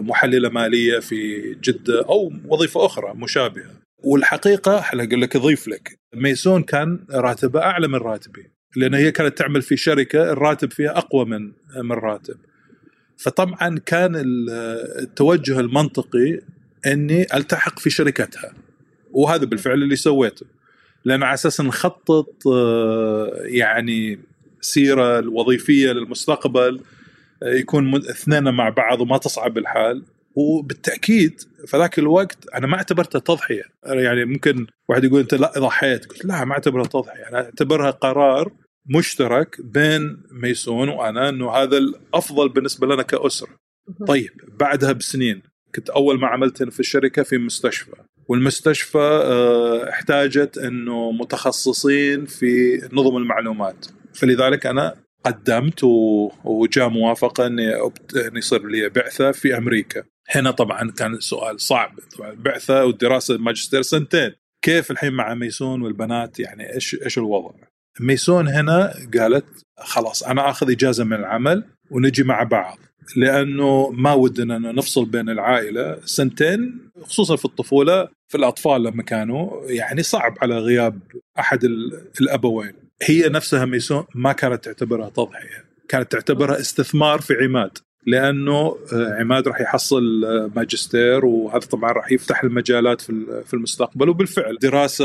محللة 0.01 0.49
مالية 0.49 0.99
في 0.99 1.51
جدة 1.55 2.05
أو 2.05 2.33
وظيفة 2.49 2.87
أخرى 2.87 3.15
مشابهة. 3.15 3.71
والحقيقة 4.05 4.79
أقول 4.79 5.21
لك 5.21 5.37
اضيف 5.37 5.69
لك. 5.69 5.99
ميسون 6.15 6.63
كان 6.63 7.05
راتبه 7.11 7.63
أعلى 7.63 7.89
من 7.89 7.99
راتبي. 7.99 8.51
لأن 8.77 8.95
هي 8.95 9.13
كانت 9.13 9.39
تعمل 9.39 9.63
في 9.63 9.77
شركة 9.77 10.33
الراتب 10.33 10.73
فيها 10.73 10.99
أقوى 10.99 11.25
من 11.25 11.53
من 11.77 11.93
راتب. 11.93 12.37
فطبعا 13.17 13.79
كان 13.87 14.13
التوجه 14.99 15.61
المنطقي 15.61 16.41
أني 16.87 17.27
ألتحق 17.35 17.79
في 17.79 17.91
شركتها 17.91 18.53
وهذا 19.11 19.45
بالفعل 19.45 19.83
اللي 19.83 19.97
سويته. 19.97 20.47
لأن 21.05 21.23
على 21.23 21.35
أساس 21.35 21.61
نخطط 21.61 22.49
آه، 22.53 23.33
يعني 23.45 24.19
سيرة 24.61 25.19
الوظيفية 25.19 25.93
للمستقبل 25.93 26.81
آه، 27.43 27.55
يكون 27.55 27.97
اثنين 27.97 28.45
مع 28.55 28.69
بعض 28.69 29.01
وما 29.01 29.19
تصعب 29.19 29.59
الحال. 29.59 30.05
وبالتأكيد 30.35 31.41
في 31.67 31.77
ذاك 31.77 31.99
الوقت 31.99 32.49
أنا 32.55 32.67
ما 32.67 32.77
اعتبرته 32.77 33.19
تضحية. 33.19 33.63
يعني 33.87 34.25
ممكن 34.25 34.67
واحد 34.89 35.05
يقول 35.05 35.21
أنت 35.21 35.35
لا 35.35 35.53
ضحيت. 35.59 36.07
قلت 36.07 36.25
لا 36.25 36.45
ما 36.45 36.53
أعتبرها 36.53 36.87
تضحية. 36.87 37.29
أنا 37.29 37.45
أعتبرها 37.45 37.91
قرار 37.91 38.53
مشترك 38.87 39.61
بين 39.61 40.23
ميسون 40.31 40.89
وأنا 40.89 41.29
إنه 41.29 41.51
هذا 41.51 41.79
الأفضل 41.79 42.49
بالنسبة 42.49 42.87
لنا 42.87 43.03
كأسرة. 43.03 43.51
طيب 44.07 44.31
بعدها 44.61 44.93
بسنين. 44.93 45.52
كنت 45.75 45.91
أول 45.91 46.21
ما 46.21 46.27
عملت 46.27 46.63
في 46.63 46.81
الشركة 46.81 47.23
في 47.23 47.39
مستشفى. 47.39 47.93
والمستشفى 48.29 48.99
آه، 48.99 49.91
احتاجت 49.91 50.59
إنه 50.59 51.13
متخصصين 51.13 52.27
في 52.27 52.81
نظم 52.93 53.17
المعلومات. 53.17 53.87
فلذلك 54.15 54.67
أنا 54.67 54.95
قدمت 55.25 55.85
وجاء 56.45 56.89
موافقة 56.89 57.47
إني 57.47 57.73
يصير 58.35 58.67
لي 58.67 58.89
بعثة 58.89 59.33
في 59.33 59.57
أمريكا. 59.57 60.03
هنا 60.31 60.51
طبعا 60.51 60.91
كان 60.91 61.15
السؤال 61.15 61.61
صعب. 61.61 61.99
طبعا 62.17 62.31
البعثه 62.31 62.85
والدراسه 62.85 63.35
الماجستير 63.35 63.83
سنتين. 63.83 64.33
كيف 64.63 64.91
الحين 64.91 65.13
مع 65.13 65.35
ميسون 65.35 65.83
والبنات؟ 65.83 66.41
يعني 66.41 66.75
إيش 66.75 66.97
إيش 67.05 67.19
الوضع؟ 67.19 67.55
ميسون 68.01 68.49
هنا 68.49 68.95
قالت 69.19 69.45
خلاص 69.79 70.23
أنا 70.23 70.51
آخذ 70.51 70.71
إجازة 70.71 71.05
من 71.05 71.13
العمل 71.13 71.65
ونجي 71.91 72.23
مع 72.23 72.43
بعض. 72.43 72.79
لأنه 73.17 73.91
ما 73.91 74.13
ودنا 74.13 74.59
نفصل 74.59 75.05
بين 75.05 75.29
العائلة. 75.29 75.99
سنتين 76.05 76.91
خصوصا 77.03 77.37
في 77.37 77.45
الطفولة 77.45 78.09
في 78.29 78.39
الأطفال 78.39 78.83
لما 78.83 79.03
كانوا 79.03 79.71
يعني 79.71 80.03
صعب 80.03 80.35
على 80.43 80.59
غياب 80.59 80.99
أحد 81.39 81.65
الأبوين. 82.21 82.73
هي 83.03 83.29
نفسها 83.29 83.65
ميسون 83.65 84.05
ما 84.15 84.33
كانت 84.33 84.65
تعتبرها 84.65 85.09
تضحية. 85.09 85.65
كانت 85.89 86.13
تعتبرها 86.13 86.61
استثمار 86.61 87.21
في 87.21 87.35
عماد. 87.35 87.79
لأنه 88.07 88.77
آه، 88.93 89.17
عماد 89.21 89.49
راح 89.49 89.61
يحصل 89.61 90.25
آه، 90.25 90.51
ماجستير 90.57 91.25
وهذا 91.25 91.67
طبعا 91.67 91.93
راح 91.93 92.13
يفتح 92.13 92.45
المجالات 92.45 93.01
في 93.01 93.55
المستقبل. 93.55 94.09
وبالفعل 94.09 94.59
دراسة 94.59 95.05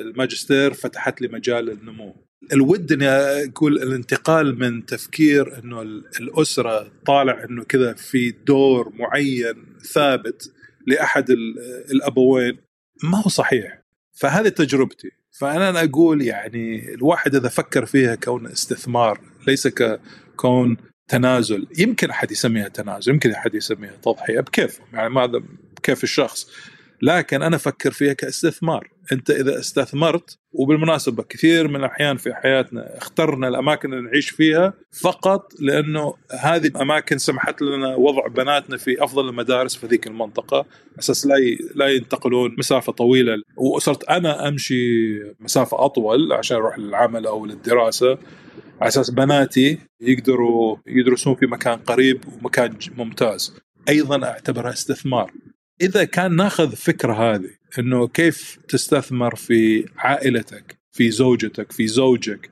الماجستير 0.00 0.74
فتحت 0.74 1.22
لي 1.22 1.28
مجال 1.28 1.70
النمو. 1.70 2.27
الود 2.52 2.92
إني 2.92 3.08
أقول 3.08 3.82
الانتقال 3.82 4.58
من 4.58 4.86
تفكير 4.86 5.58
إنه 5.58 5.82
الأسرة 6.20 6.92
طالع 7.06 7.44
إنه 7.44 7.64
كذا 7.64 7.92
في 7.92 8.30
دور 8.30 8.92
معين 8.94 9.76
ثابت 9.92 10.52
لأحد 10.86 11.30
الأبوين 11.90 12.58
ما 13.02 13.22
هو 13.22 13.28
صحيح. 13.28 13.82
فهذه 14.12 14.48
تجربتي. 14.48 15.10
فأنا 15.30 15.84
أقول 15.84 16.22
يعني 16.22 16.94
الواحد 16.94 17.34
إذا 17.34 17.48
فكر 17.48 17.86
فيها 17.86 18.14
كون 18.14 18.46
استثمار 18.46 19.20
ليس 19.46 19.68
ككون 19.68 20.76
تنازل. 21.08 21.66
يمكن 21.78 22.10
أحد 22.10 22.30
يسميها 22.32 22.68
تنازل 22.68 23.12
يمكن 23.12 23.30
أحد 23.30 23.54
يسميها 23.54 23.96
تضحية 24.02 24.40
بكيفهم. 24.40 24.86
يعني 24.92 25.10
ماذا 25.10 25.42
بكيف 25.76 26.04
الشخص. 26.04 26.50
لكن 27.02 27.42
أنا 27.42 27.56
أفكر 27.56 27.90
فيها 27.90 28.12
كاستثمار. 28.12 28.90
أنت 29.12 29.30
إذا 29.30 29.58
استثمرت 29.58 30.38
وبالمناسبة 30.52 31.22
كثير 31.22 31.68
من 31.68 31.76
الأحيان 31.76 32.16
في 32.16 32.34
حياتنا 32.34 32.98
اخترنا 32.98 33.48
الأماكن 33.48 33.92
اللي 33.92 34.10
نعيش 34.10 34.30
فيها 34.30 34.74
فقط 35.02 35.52
لأنه 35.60 36.14
هذه 36.40 36.66
الاماكن 36.66 37.18
سمحت 37.18 37.62
لنا 37.62 37.96
وضع 37.96 38.26
بناتنا 38.26 38.76
في 38.76 39.04
أفضل 39.04 39.28
المدارس 39.28 39.76
في 39.76 39.86
ذيك 39.86 40.06
المنطقة. 40.06 40.66
أساس 40.98 41.26
لا 41.26 41.34
لا 41.74 41.86
ينتقلون 41.86 42.54
مسافة 42.58 42.92
طويلة. 42.92 43.34
وصرت 43.56 44.04
أنا 44.04 44.48
أمشي 44.48 44.74
مسافة 45.40 45.84
أطول 45.84 46.32
عشان 46.32 46.56
أروح 46.56 46.78
للعمل 46.78 47.26
أو 47.26 47.46
للدراسة. 47.46 48.18
على 48.80 48.88
أساس 48.88 49.10
بناتي 49.10 49.78
يقدروا 50.00 50.76
يدرسون 50.86 51.34
في 51.34 51.46
مكان 51.46 51.78
قريب 51.78 52.24
ومكان 52.28 52.76
ممتاز. 52.96 53.54
أيضا 53.88 54.24
أعتبرها 54.24 54.72
استثمار. 54.72 55.32
إذا 55.80 56.04
كان 56.04 56.36
ناخذ 56.36 56.76
فكرة 56.76 57.34
هذه 57.34 57.50
إنه 57.78 58.08
كيف 58.08 58.58
تستثمر 58.68 59.34
في 59.34 59.86
عائلتك 59.96 60.78
في 60.92 61.10
زوجتك 61.10 61.72
في 61.72 61.86
زوجك 61.86 62.50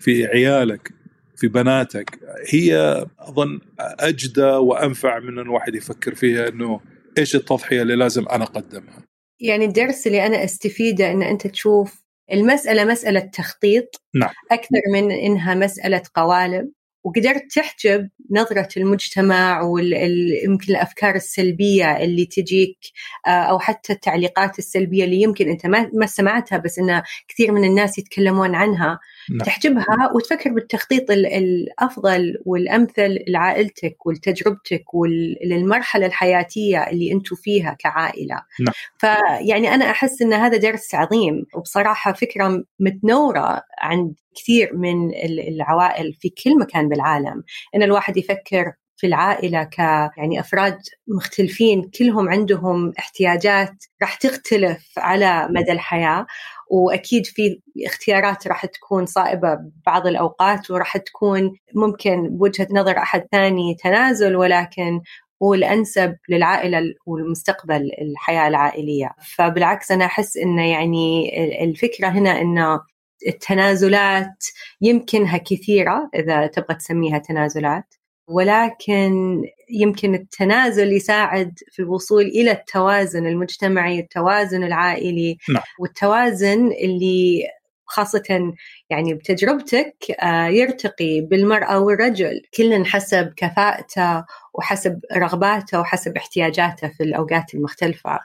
في 0.00 0.26
عيالك 0.26 0.92
في 1.36 1.48
بناتك 1.48 2.18
هي 2.48 3.04
أظن 3.18 3.60
أجدى 3.80 4.42
وأنفع 4.42 5.18
من 5.18 5.38
الواحد 5.38 5.74
يفكر 5.74 6.14
فيها 6.14 6.48
إنه 6.48 6.80
إيش 7.18 7.34
التضحية 7.34 7.82
اللي 7.82 7.96
لازم 7.96 8.28
أنا 8.28 8.44
أقدمها 8.44 9.02
يعني 9.40 9.64
الدرس 9.64 10.06
اللي 10.06 10.26
أنا 10.26 10.44
أستفيده 10.44 11.10
إن 11.10 11.22
أنت 11.22 11.46
تشوف 11.46 12.04
المسألة 12.32 12.84
مسألة 12.84 13.20
تخطيط 13.20 14.02
نعم. 14.14 14.30
أكثر 14.52 14.80
من 14.92 15.10
إنها 15.10 15.54
مسألة 15.54 16.02
قوالب 16.14 16.70
وقدرت 17.08 17.52
تحجب 17.54 18.08
نظرة 18.30 18.68
المجتمع 18.76 19.62
ويمكن 19.62 20.72
الأفكار 20.72 21.14
السلبية 21.14 21.96
اللي 21.96 22.26
تجيك 22.26 22.78
آه، 23.26 23.30
أو 23.30 23.58
حتى 23.58 23.92
التعليقات 23.92 24.58
السلبية 24.58 25.04
اللي 25.04 25.22
يمكن 25.22 25.48
أنت 25.48 25.66
ما 25.66 26.06
سمعتها 26.06 26.58
بس 26.58 26.78
أن 26.78 27.02
كثير 27.28 27.52
من 27.52 27.64
الناس 27.64 27.98
يتكلمون 27.98 28.54
عنها. 28.54 28.98
نعم. 29.30 29.46
تحجبها 29.46 30.10
وتفكر 30.14 30.50
بالتخطيط 30.50 31.10
الأفضل 31.10 32.34
والأمثل 32.44 33.18
لعائلتك 33.28 34.06
ولتجربتك 34.06 34.94
وللمرحلة 34.94 36.06
الحياتية 36.06 36.78
اللي 36.90 37.12
أنتم 37.12 37.36
فيها 37.36 37.76
كعائلة. 37.78 38.42
نعم. 38.60 38.74
فيعني 38.98 39.74
أنا 39.74 39.90
أحس 39.90 40.22
إن 40.22 40.32
هذا 40.32 40.56
درس 40.56 40.94
عظيم 40.94 41.46
وبصراحة 41.54 42.12
فكرة 42.12 42.64
متنورة 42.80 43.62
عند 43.80 44.14
كثير 44.36 44.76
من 44.76 45.14
العوائل 45.48 46.12
في 46.20 46.28
كل 46.44 46.58
مكان 46.58 46.88
بالعالم 46.88 47.42
إن 47.74 47.82
الواحد 47.82 48.16
يفكر 48.16 48.72
في 48.98 49.06
العائلة 49.06 49.62
ك 49.62 49.78
يعني 49.78 50.40
أفراد 50.40 50.78
مختلفين 51.08 51.90
كلهم 51.98 52.28
عندهم 52.28 52.92
احتياجات 52.98 53.84
راح 54.02 54.14
تختلف 54.14 54.92
على 54.96 55.48
مدى 55.50 55.72
الحياة 55.72 56.26
وأكيد 56.70 57.26
في 57.26 57.60
اختيارات 57.86 58.46
راح 58.48 58.66
تكون 58.66 59.06
صائبة 59.06 59.58
بعض 59.86 60.06
الأوقات 60.06 60.70
وراح 60.70 60.96
تكون 60.96 61.52
ممكن 61.74 62.28
بوجهه 62.36 62.68
نظر 62.70 62.98
أحد 62.98 63.26
ثاني 63.32 63.76
تنازل 63.82 64.36
ولكن 64.36 65.00
هو 65.42 65.54
الأنسب 65.54 66.16
للعائلة 66.28 66.94
والمستقبل 67.06 67.90
الحياة 68.00 68.48
العائلية. 68.48 69.10
فبالعكس 69.36 69.90
أنا 69.90 70.04
أحس 70.04 70.36
إنه 70.36 70.70
يعني 70.70 71.30
الفكرة 71.64 72.08
هنا 72.08 72.40
إنه 72.40 72.80
التنازلات 73.28 74.44
يمكنها 74.80 75.36
كثيرة 75.38 76.10
إذا 76.14 76.46
تبغى 76.46 76.74
تسميها 76.74 77.18
تنازلات. 77.18 77.94
ولكن 78.28 79.42
يمكن 79.70 80.14
التنازل 80.14 80.92
يساعد 80.92 81.58
في 81.72 81.82
الوصول 81.82 82.22
إلى 82.22 82.50
التوازن 82.50 83.26
المجتمعي، 83.26 84.00
التوازن 84.00 84.64
العائلي 84.64 85.38
نعم. 85.48 85.62
والتوازن 85.78 86.66
اللي 86.66 87.42
خاصة 87.88 88.52
يعني 88.90 89.14
بتجربتك 89.14 89.94
آه، 90.22 90.46
يرتقي 90.46 91.20
بالمرأة 91.20 91.78
والرجل 91.78 92.42
كل 92.56 92.86
حسب 92.86 93.32
كفاءته 93.36 94.24
وحسب 94.54 95.00
رغباته 95.16 95.80
وحسب 95.80 96.16
احتياجاته 96.16 96.88
في 96.88 97.02
الأوقات 97.02 97.54
المختلفة 97.54 98.18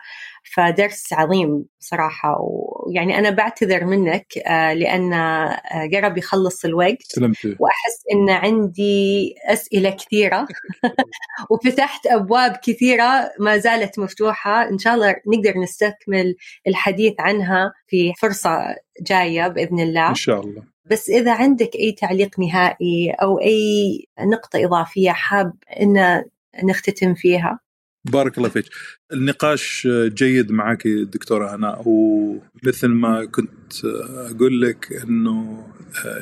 فدرس 0.44 1.14
عظيم 1.14 1.66
صراحة 1.80 2.38
ويعني 2.42 3.20
أنا 3.20 3.30
بعتذر 3.30 3.86
منك 3.86 4.38
آه، 4.38 4.74
لأن 4.74 5.14
آه، 5.14 5.90
قرب 5.94 6.18
يخلص 6.18 6.66
الوقت. 6.66 7.02
سلمتي. 7.02 7.56
وأحس 7.60 8.04
أن 8.14 8.30
عندي 8.30 9.36
أسئلة 9.46 9.90
كثيرة. 9.90 10.48
وفتحت 11.52 12.08
أبواب 12.08 12.58
كثيرة 12.64 13.32
ما 13.40 13.58
زالت 13.58 14.00
مفتوحة. 14.00 14.70
إن 14.70 14.78
شاء 14.78 14.94
الله 14.94 15.16
نقدر 15.28 15.60
نستكمل 15.60 16.36
الحديث 16.68 17.14
عنها 17.20 17.74
في 17.88 18.14
فرصة 18.22 18.76
جاية 19.02 19.48
بإذن 19.48 19.80
الله. 19.80 20.10
إن 20.10 20.16
شاء 20.16 20.42
الله. 20.42 20.64
بس 20.86 21.10
إذا 21.10 21.34
عندك 21.34 21.76
أي 21.76 21.92
تعليق 21.92 22.40
نهائي 22.40 23.12
أو 23.12 23.40
أي 23.40 24.06
نقطة 24.20 24.66
إضافية 24.66 25.12
حاب 25.12 25.54
أن 25.82 26.24
نختتم 26.64 27.14
فيها؟ 27.14 27.60
بارك 28.06 28.38
الله 28.38 28.50
فيك. 28.50 28.66
النقاش 29.14 29.88
جيد 29.92 30.52
معك 30.52 30.88
دكتورة 30.88 31.56
هناء 31.56 31.82
ومثل 31.86 32.88
ما 32.88 33.26
كنت 33.26 33.86
أقول 34.32 34.62
لك 34.62 34.94
أنه 35.04 35.68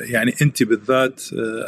يعني 0.00 0.34
أنت 0.42 0.62
بالذات 0.62 1.22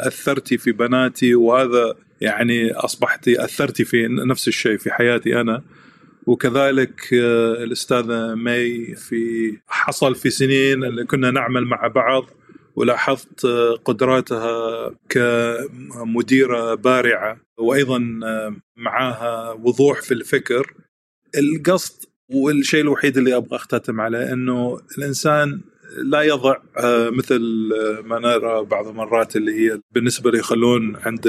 أثرتي 0.07 0.57
في 0.57 0.71
بناتي 0.71 1.35
وهذا 1.35 1.95
يعني 2.21 2.71
أصبحتي 2.71 3.43
أثرتي 3.43 3.85
في 3.85 4.07
نفس 4.07 4.47
الشيء 4.47 4.77
في 4.77 4.91
حياتي 4.91 5.41
أنا. 5.41 5.63
وكذلك 6.27 7.13
الأستاذة 7.63 8.35
مي 8.35 8.95
في 8.95 9.53
حصل 9.67 10.15
في 10.15 10.29
سنين 10.29 10.83
اللي 10.83 11.05
كنا 11.05 11.31
نعمل 11.31 11.65
مع 11.65 11.87
بعض 11.87 12.29
ولاحظت 12.75 13.45
قدراتها 13.85 14.91
كمديرة 15.09 16.75
بارعة. 16.75 17.44
وأيضا 17.57 17.99
معاها 18.75 19.51
وضوح 19.51 20.01
في 20.01 20.13
الفكر. 20.13 20.73
القصد 21.37 22.05
والشيء 22.29 22.81
الوحيد 22.81 23.17
اللي 23.17 23.35
أبغى 23.35 23.55
أختتم 23.55 24.01
عليه 24.01 24.33
أنه 24.33 24.81
الإنسان 24.97 25.61
لا 25.97 26.21
يضع 26.21 26.55
آه، 26.77 27.09
مثل 27.09 27.39
ما 28.03 28.19
نرى 28.19 28.63
بعض 28.63 28.87
المرات 28.87 29.35
اللي 29.35 29.51
هي 29.51 29.79
بالنسبة 29.91 30.31
لي 30.31 30.37
يخلون 30.37 30.95
عند 30.95 31.27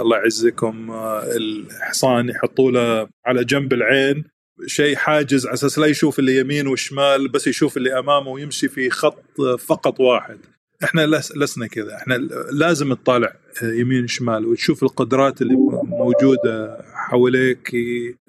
الله 0.00 0.16
يعزكم 0.16 0.90
الحصان 1.36 2.28
يحطوا 2.28 2.70
له 2.70 3.08
على 3.26 3.44
جنب 3.44 3.72
العين 3.72 4.24
شيء 4.66 4.96
حاجز 4.96 5.46
على 5.46 5.54
أساس 5.54 5.78
لا 5.78 5.86
يشوف 5.86 6.18
اللي 6.18 6.36
يمين 6.36 6.66
وشمال 6.66 7.28
بس 7.28 7.46
يشوف 7.46 7.76
اللي 7.76 7.98
أمامه 7.98 8.30
ويمشي 8.30 8.68
في 8.68 8.90
خط 8.90 9.40
فقط 9.58 10.00
واحد. 10.00 10.38
إحنا 10.84 11.06
لسنا 11.36 11.66
كذا. 11.66 11.96
إحنا 11.96 12.14
لازم 12.52 12.94
تطالع 12.94 13.32
يمين 13.62 14.06
شمال 14.06 14.46
وتشوف 14.46 14.82
القدرات 14.82 15.42
اللي 15.42 15.54
موجودة 15.84 16.84
حواليك 16.94 17.70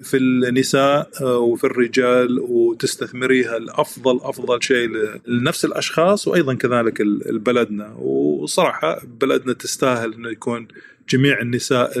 في 0.02 0.16
النساء 0.16 1.08
وفي 1.22 1.64
الرجال 1.64 2.38
وتستثمريها 2.40 3.56
الافضل 3.56 4.20
أفضل 4.22 4.62
شيء 4.62 4.88
لنفس 5.26 5.64
الأشخاص 5.64 6.28
وأيضا 6.28 6.54
كذلك 6.54 7.00
لبلدنا 7.00 7.94
وصراحة 7.98 9.00
بلدنا 9.20 9.52
تستاهل 9.52 10.14
إنه 10.14 10.30
يكون 10.30 10.68
جميع 11.08 11.40
النساء 11.40 11.92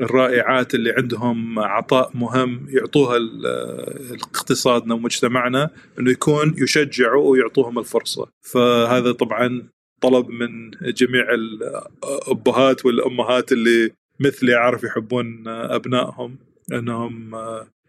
الرائعات 0.00 0.74
اللي 0.74 0.90
عندهم 0.90 1.58
عطاء 1.58 2.10
مهم 2.14 2.66
يعطوها 2.68 3.18
اقتصادنا 4.12 4.94
ومجتمعنا 4.94 5.70
إنه 5.98 6.10
يكون 6.10 6.54
يشجعوا 6.58 7.30
ويعطوهم 7.30 7.78
الفرصة. 7.78 8.26
فهذا 8.42 9.12
طبعا 9.12 9.68
طلب 10.00 10.30
من 10.30 10.70
جميع 10.70 11.24
الأبهات 11.34 12.86
والأمهات 12.86 13.52
اللي 13.52 13.90
مثلي 14.20 14.54
عارف 14.54 14.84
يحبون 14.84 15.48
أبنائهم 15.48 16.36
أنهم 16.72 17.30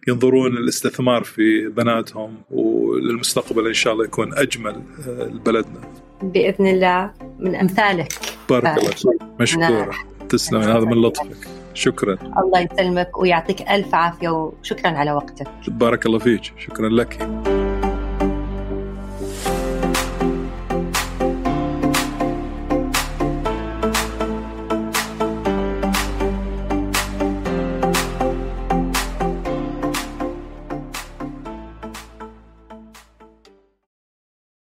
ينظرون 0.07 0.57
الاستثمار 0.57 1.23
في 1.23 1.67
بناتهم 1.67 2.37
وللمستقبل 2.51 3.67
إن 3.67 3.73
شاء 3.73 3.93
الله 3.93 4.05
يكون 4.05 4.33
أجمل 4.33 4.81
لبلدنا. 5.07 5.81
بإذن 6.21 6.67
الله 6.67 7.11
من 7.39 7.55
أمثالك. 7.55 8.13
بارك 8.49 8.77
الله 8.77 8.91
فيك 8.91 9.21
مشكورة 9.39 9.95
تسلم 10.29 10.61
هذا 10.61 10.85
من 10.85 11.01
لطفك. 11.01 11.47
شكرا 11.73 12.17
الله 12.37 12.67
يسلمك 12.71 13.17
ويعطيك 13.17 13.61
ألف 13.61 13.95
عافية 13.95 14.29
وشكرا 14.29 14.89
على 14.89 15.11
وقتك. 15.11 15.47
بارك 15.67 16.05
الله 16.05 16.19
فيك 16.19 16.41
شكرا 16.57 16.89
لك. 16.89 17.17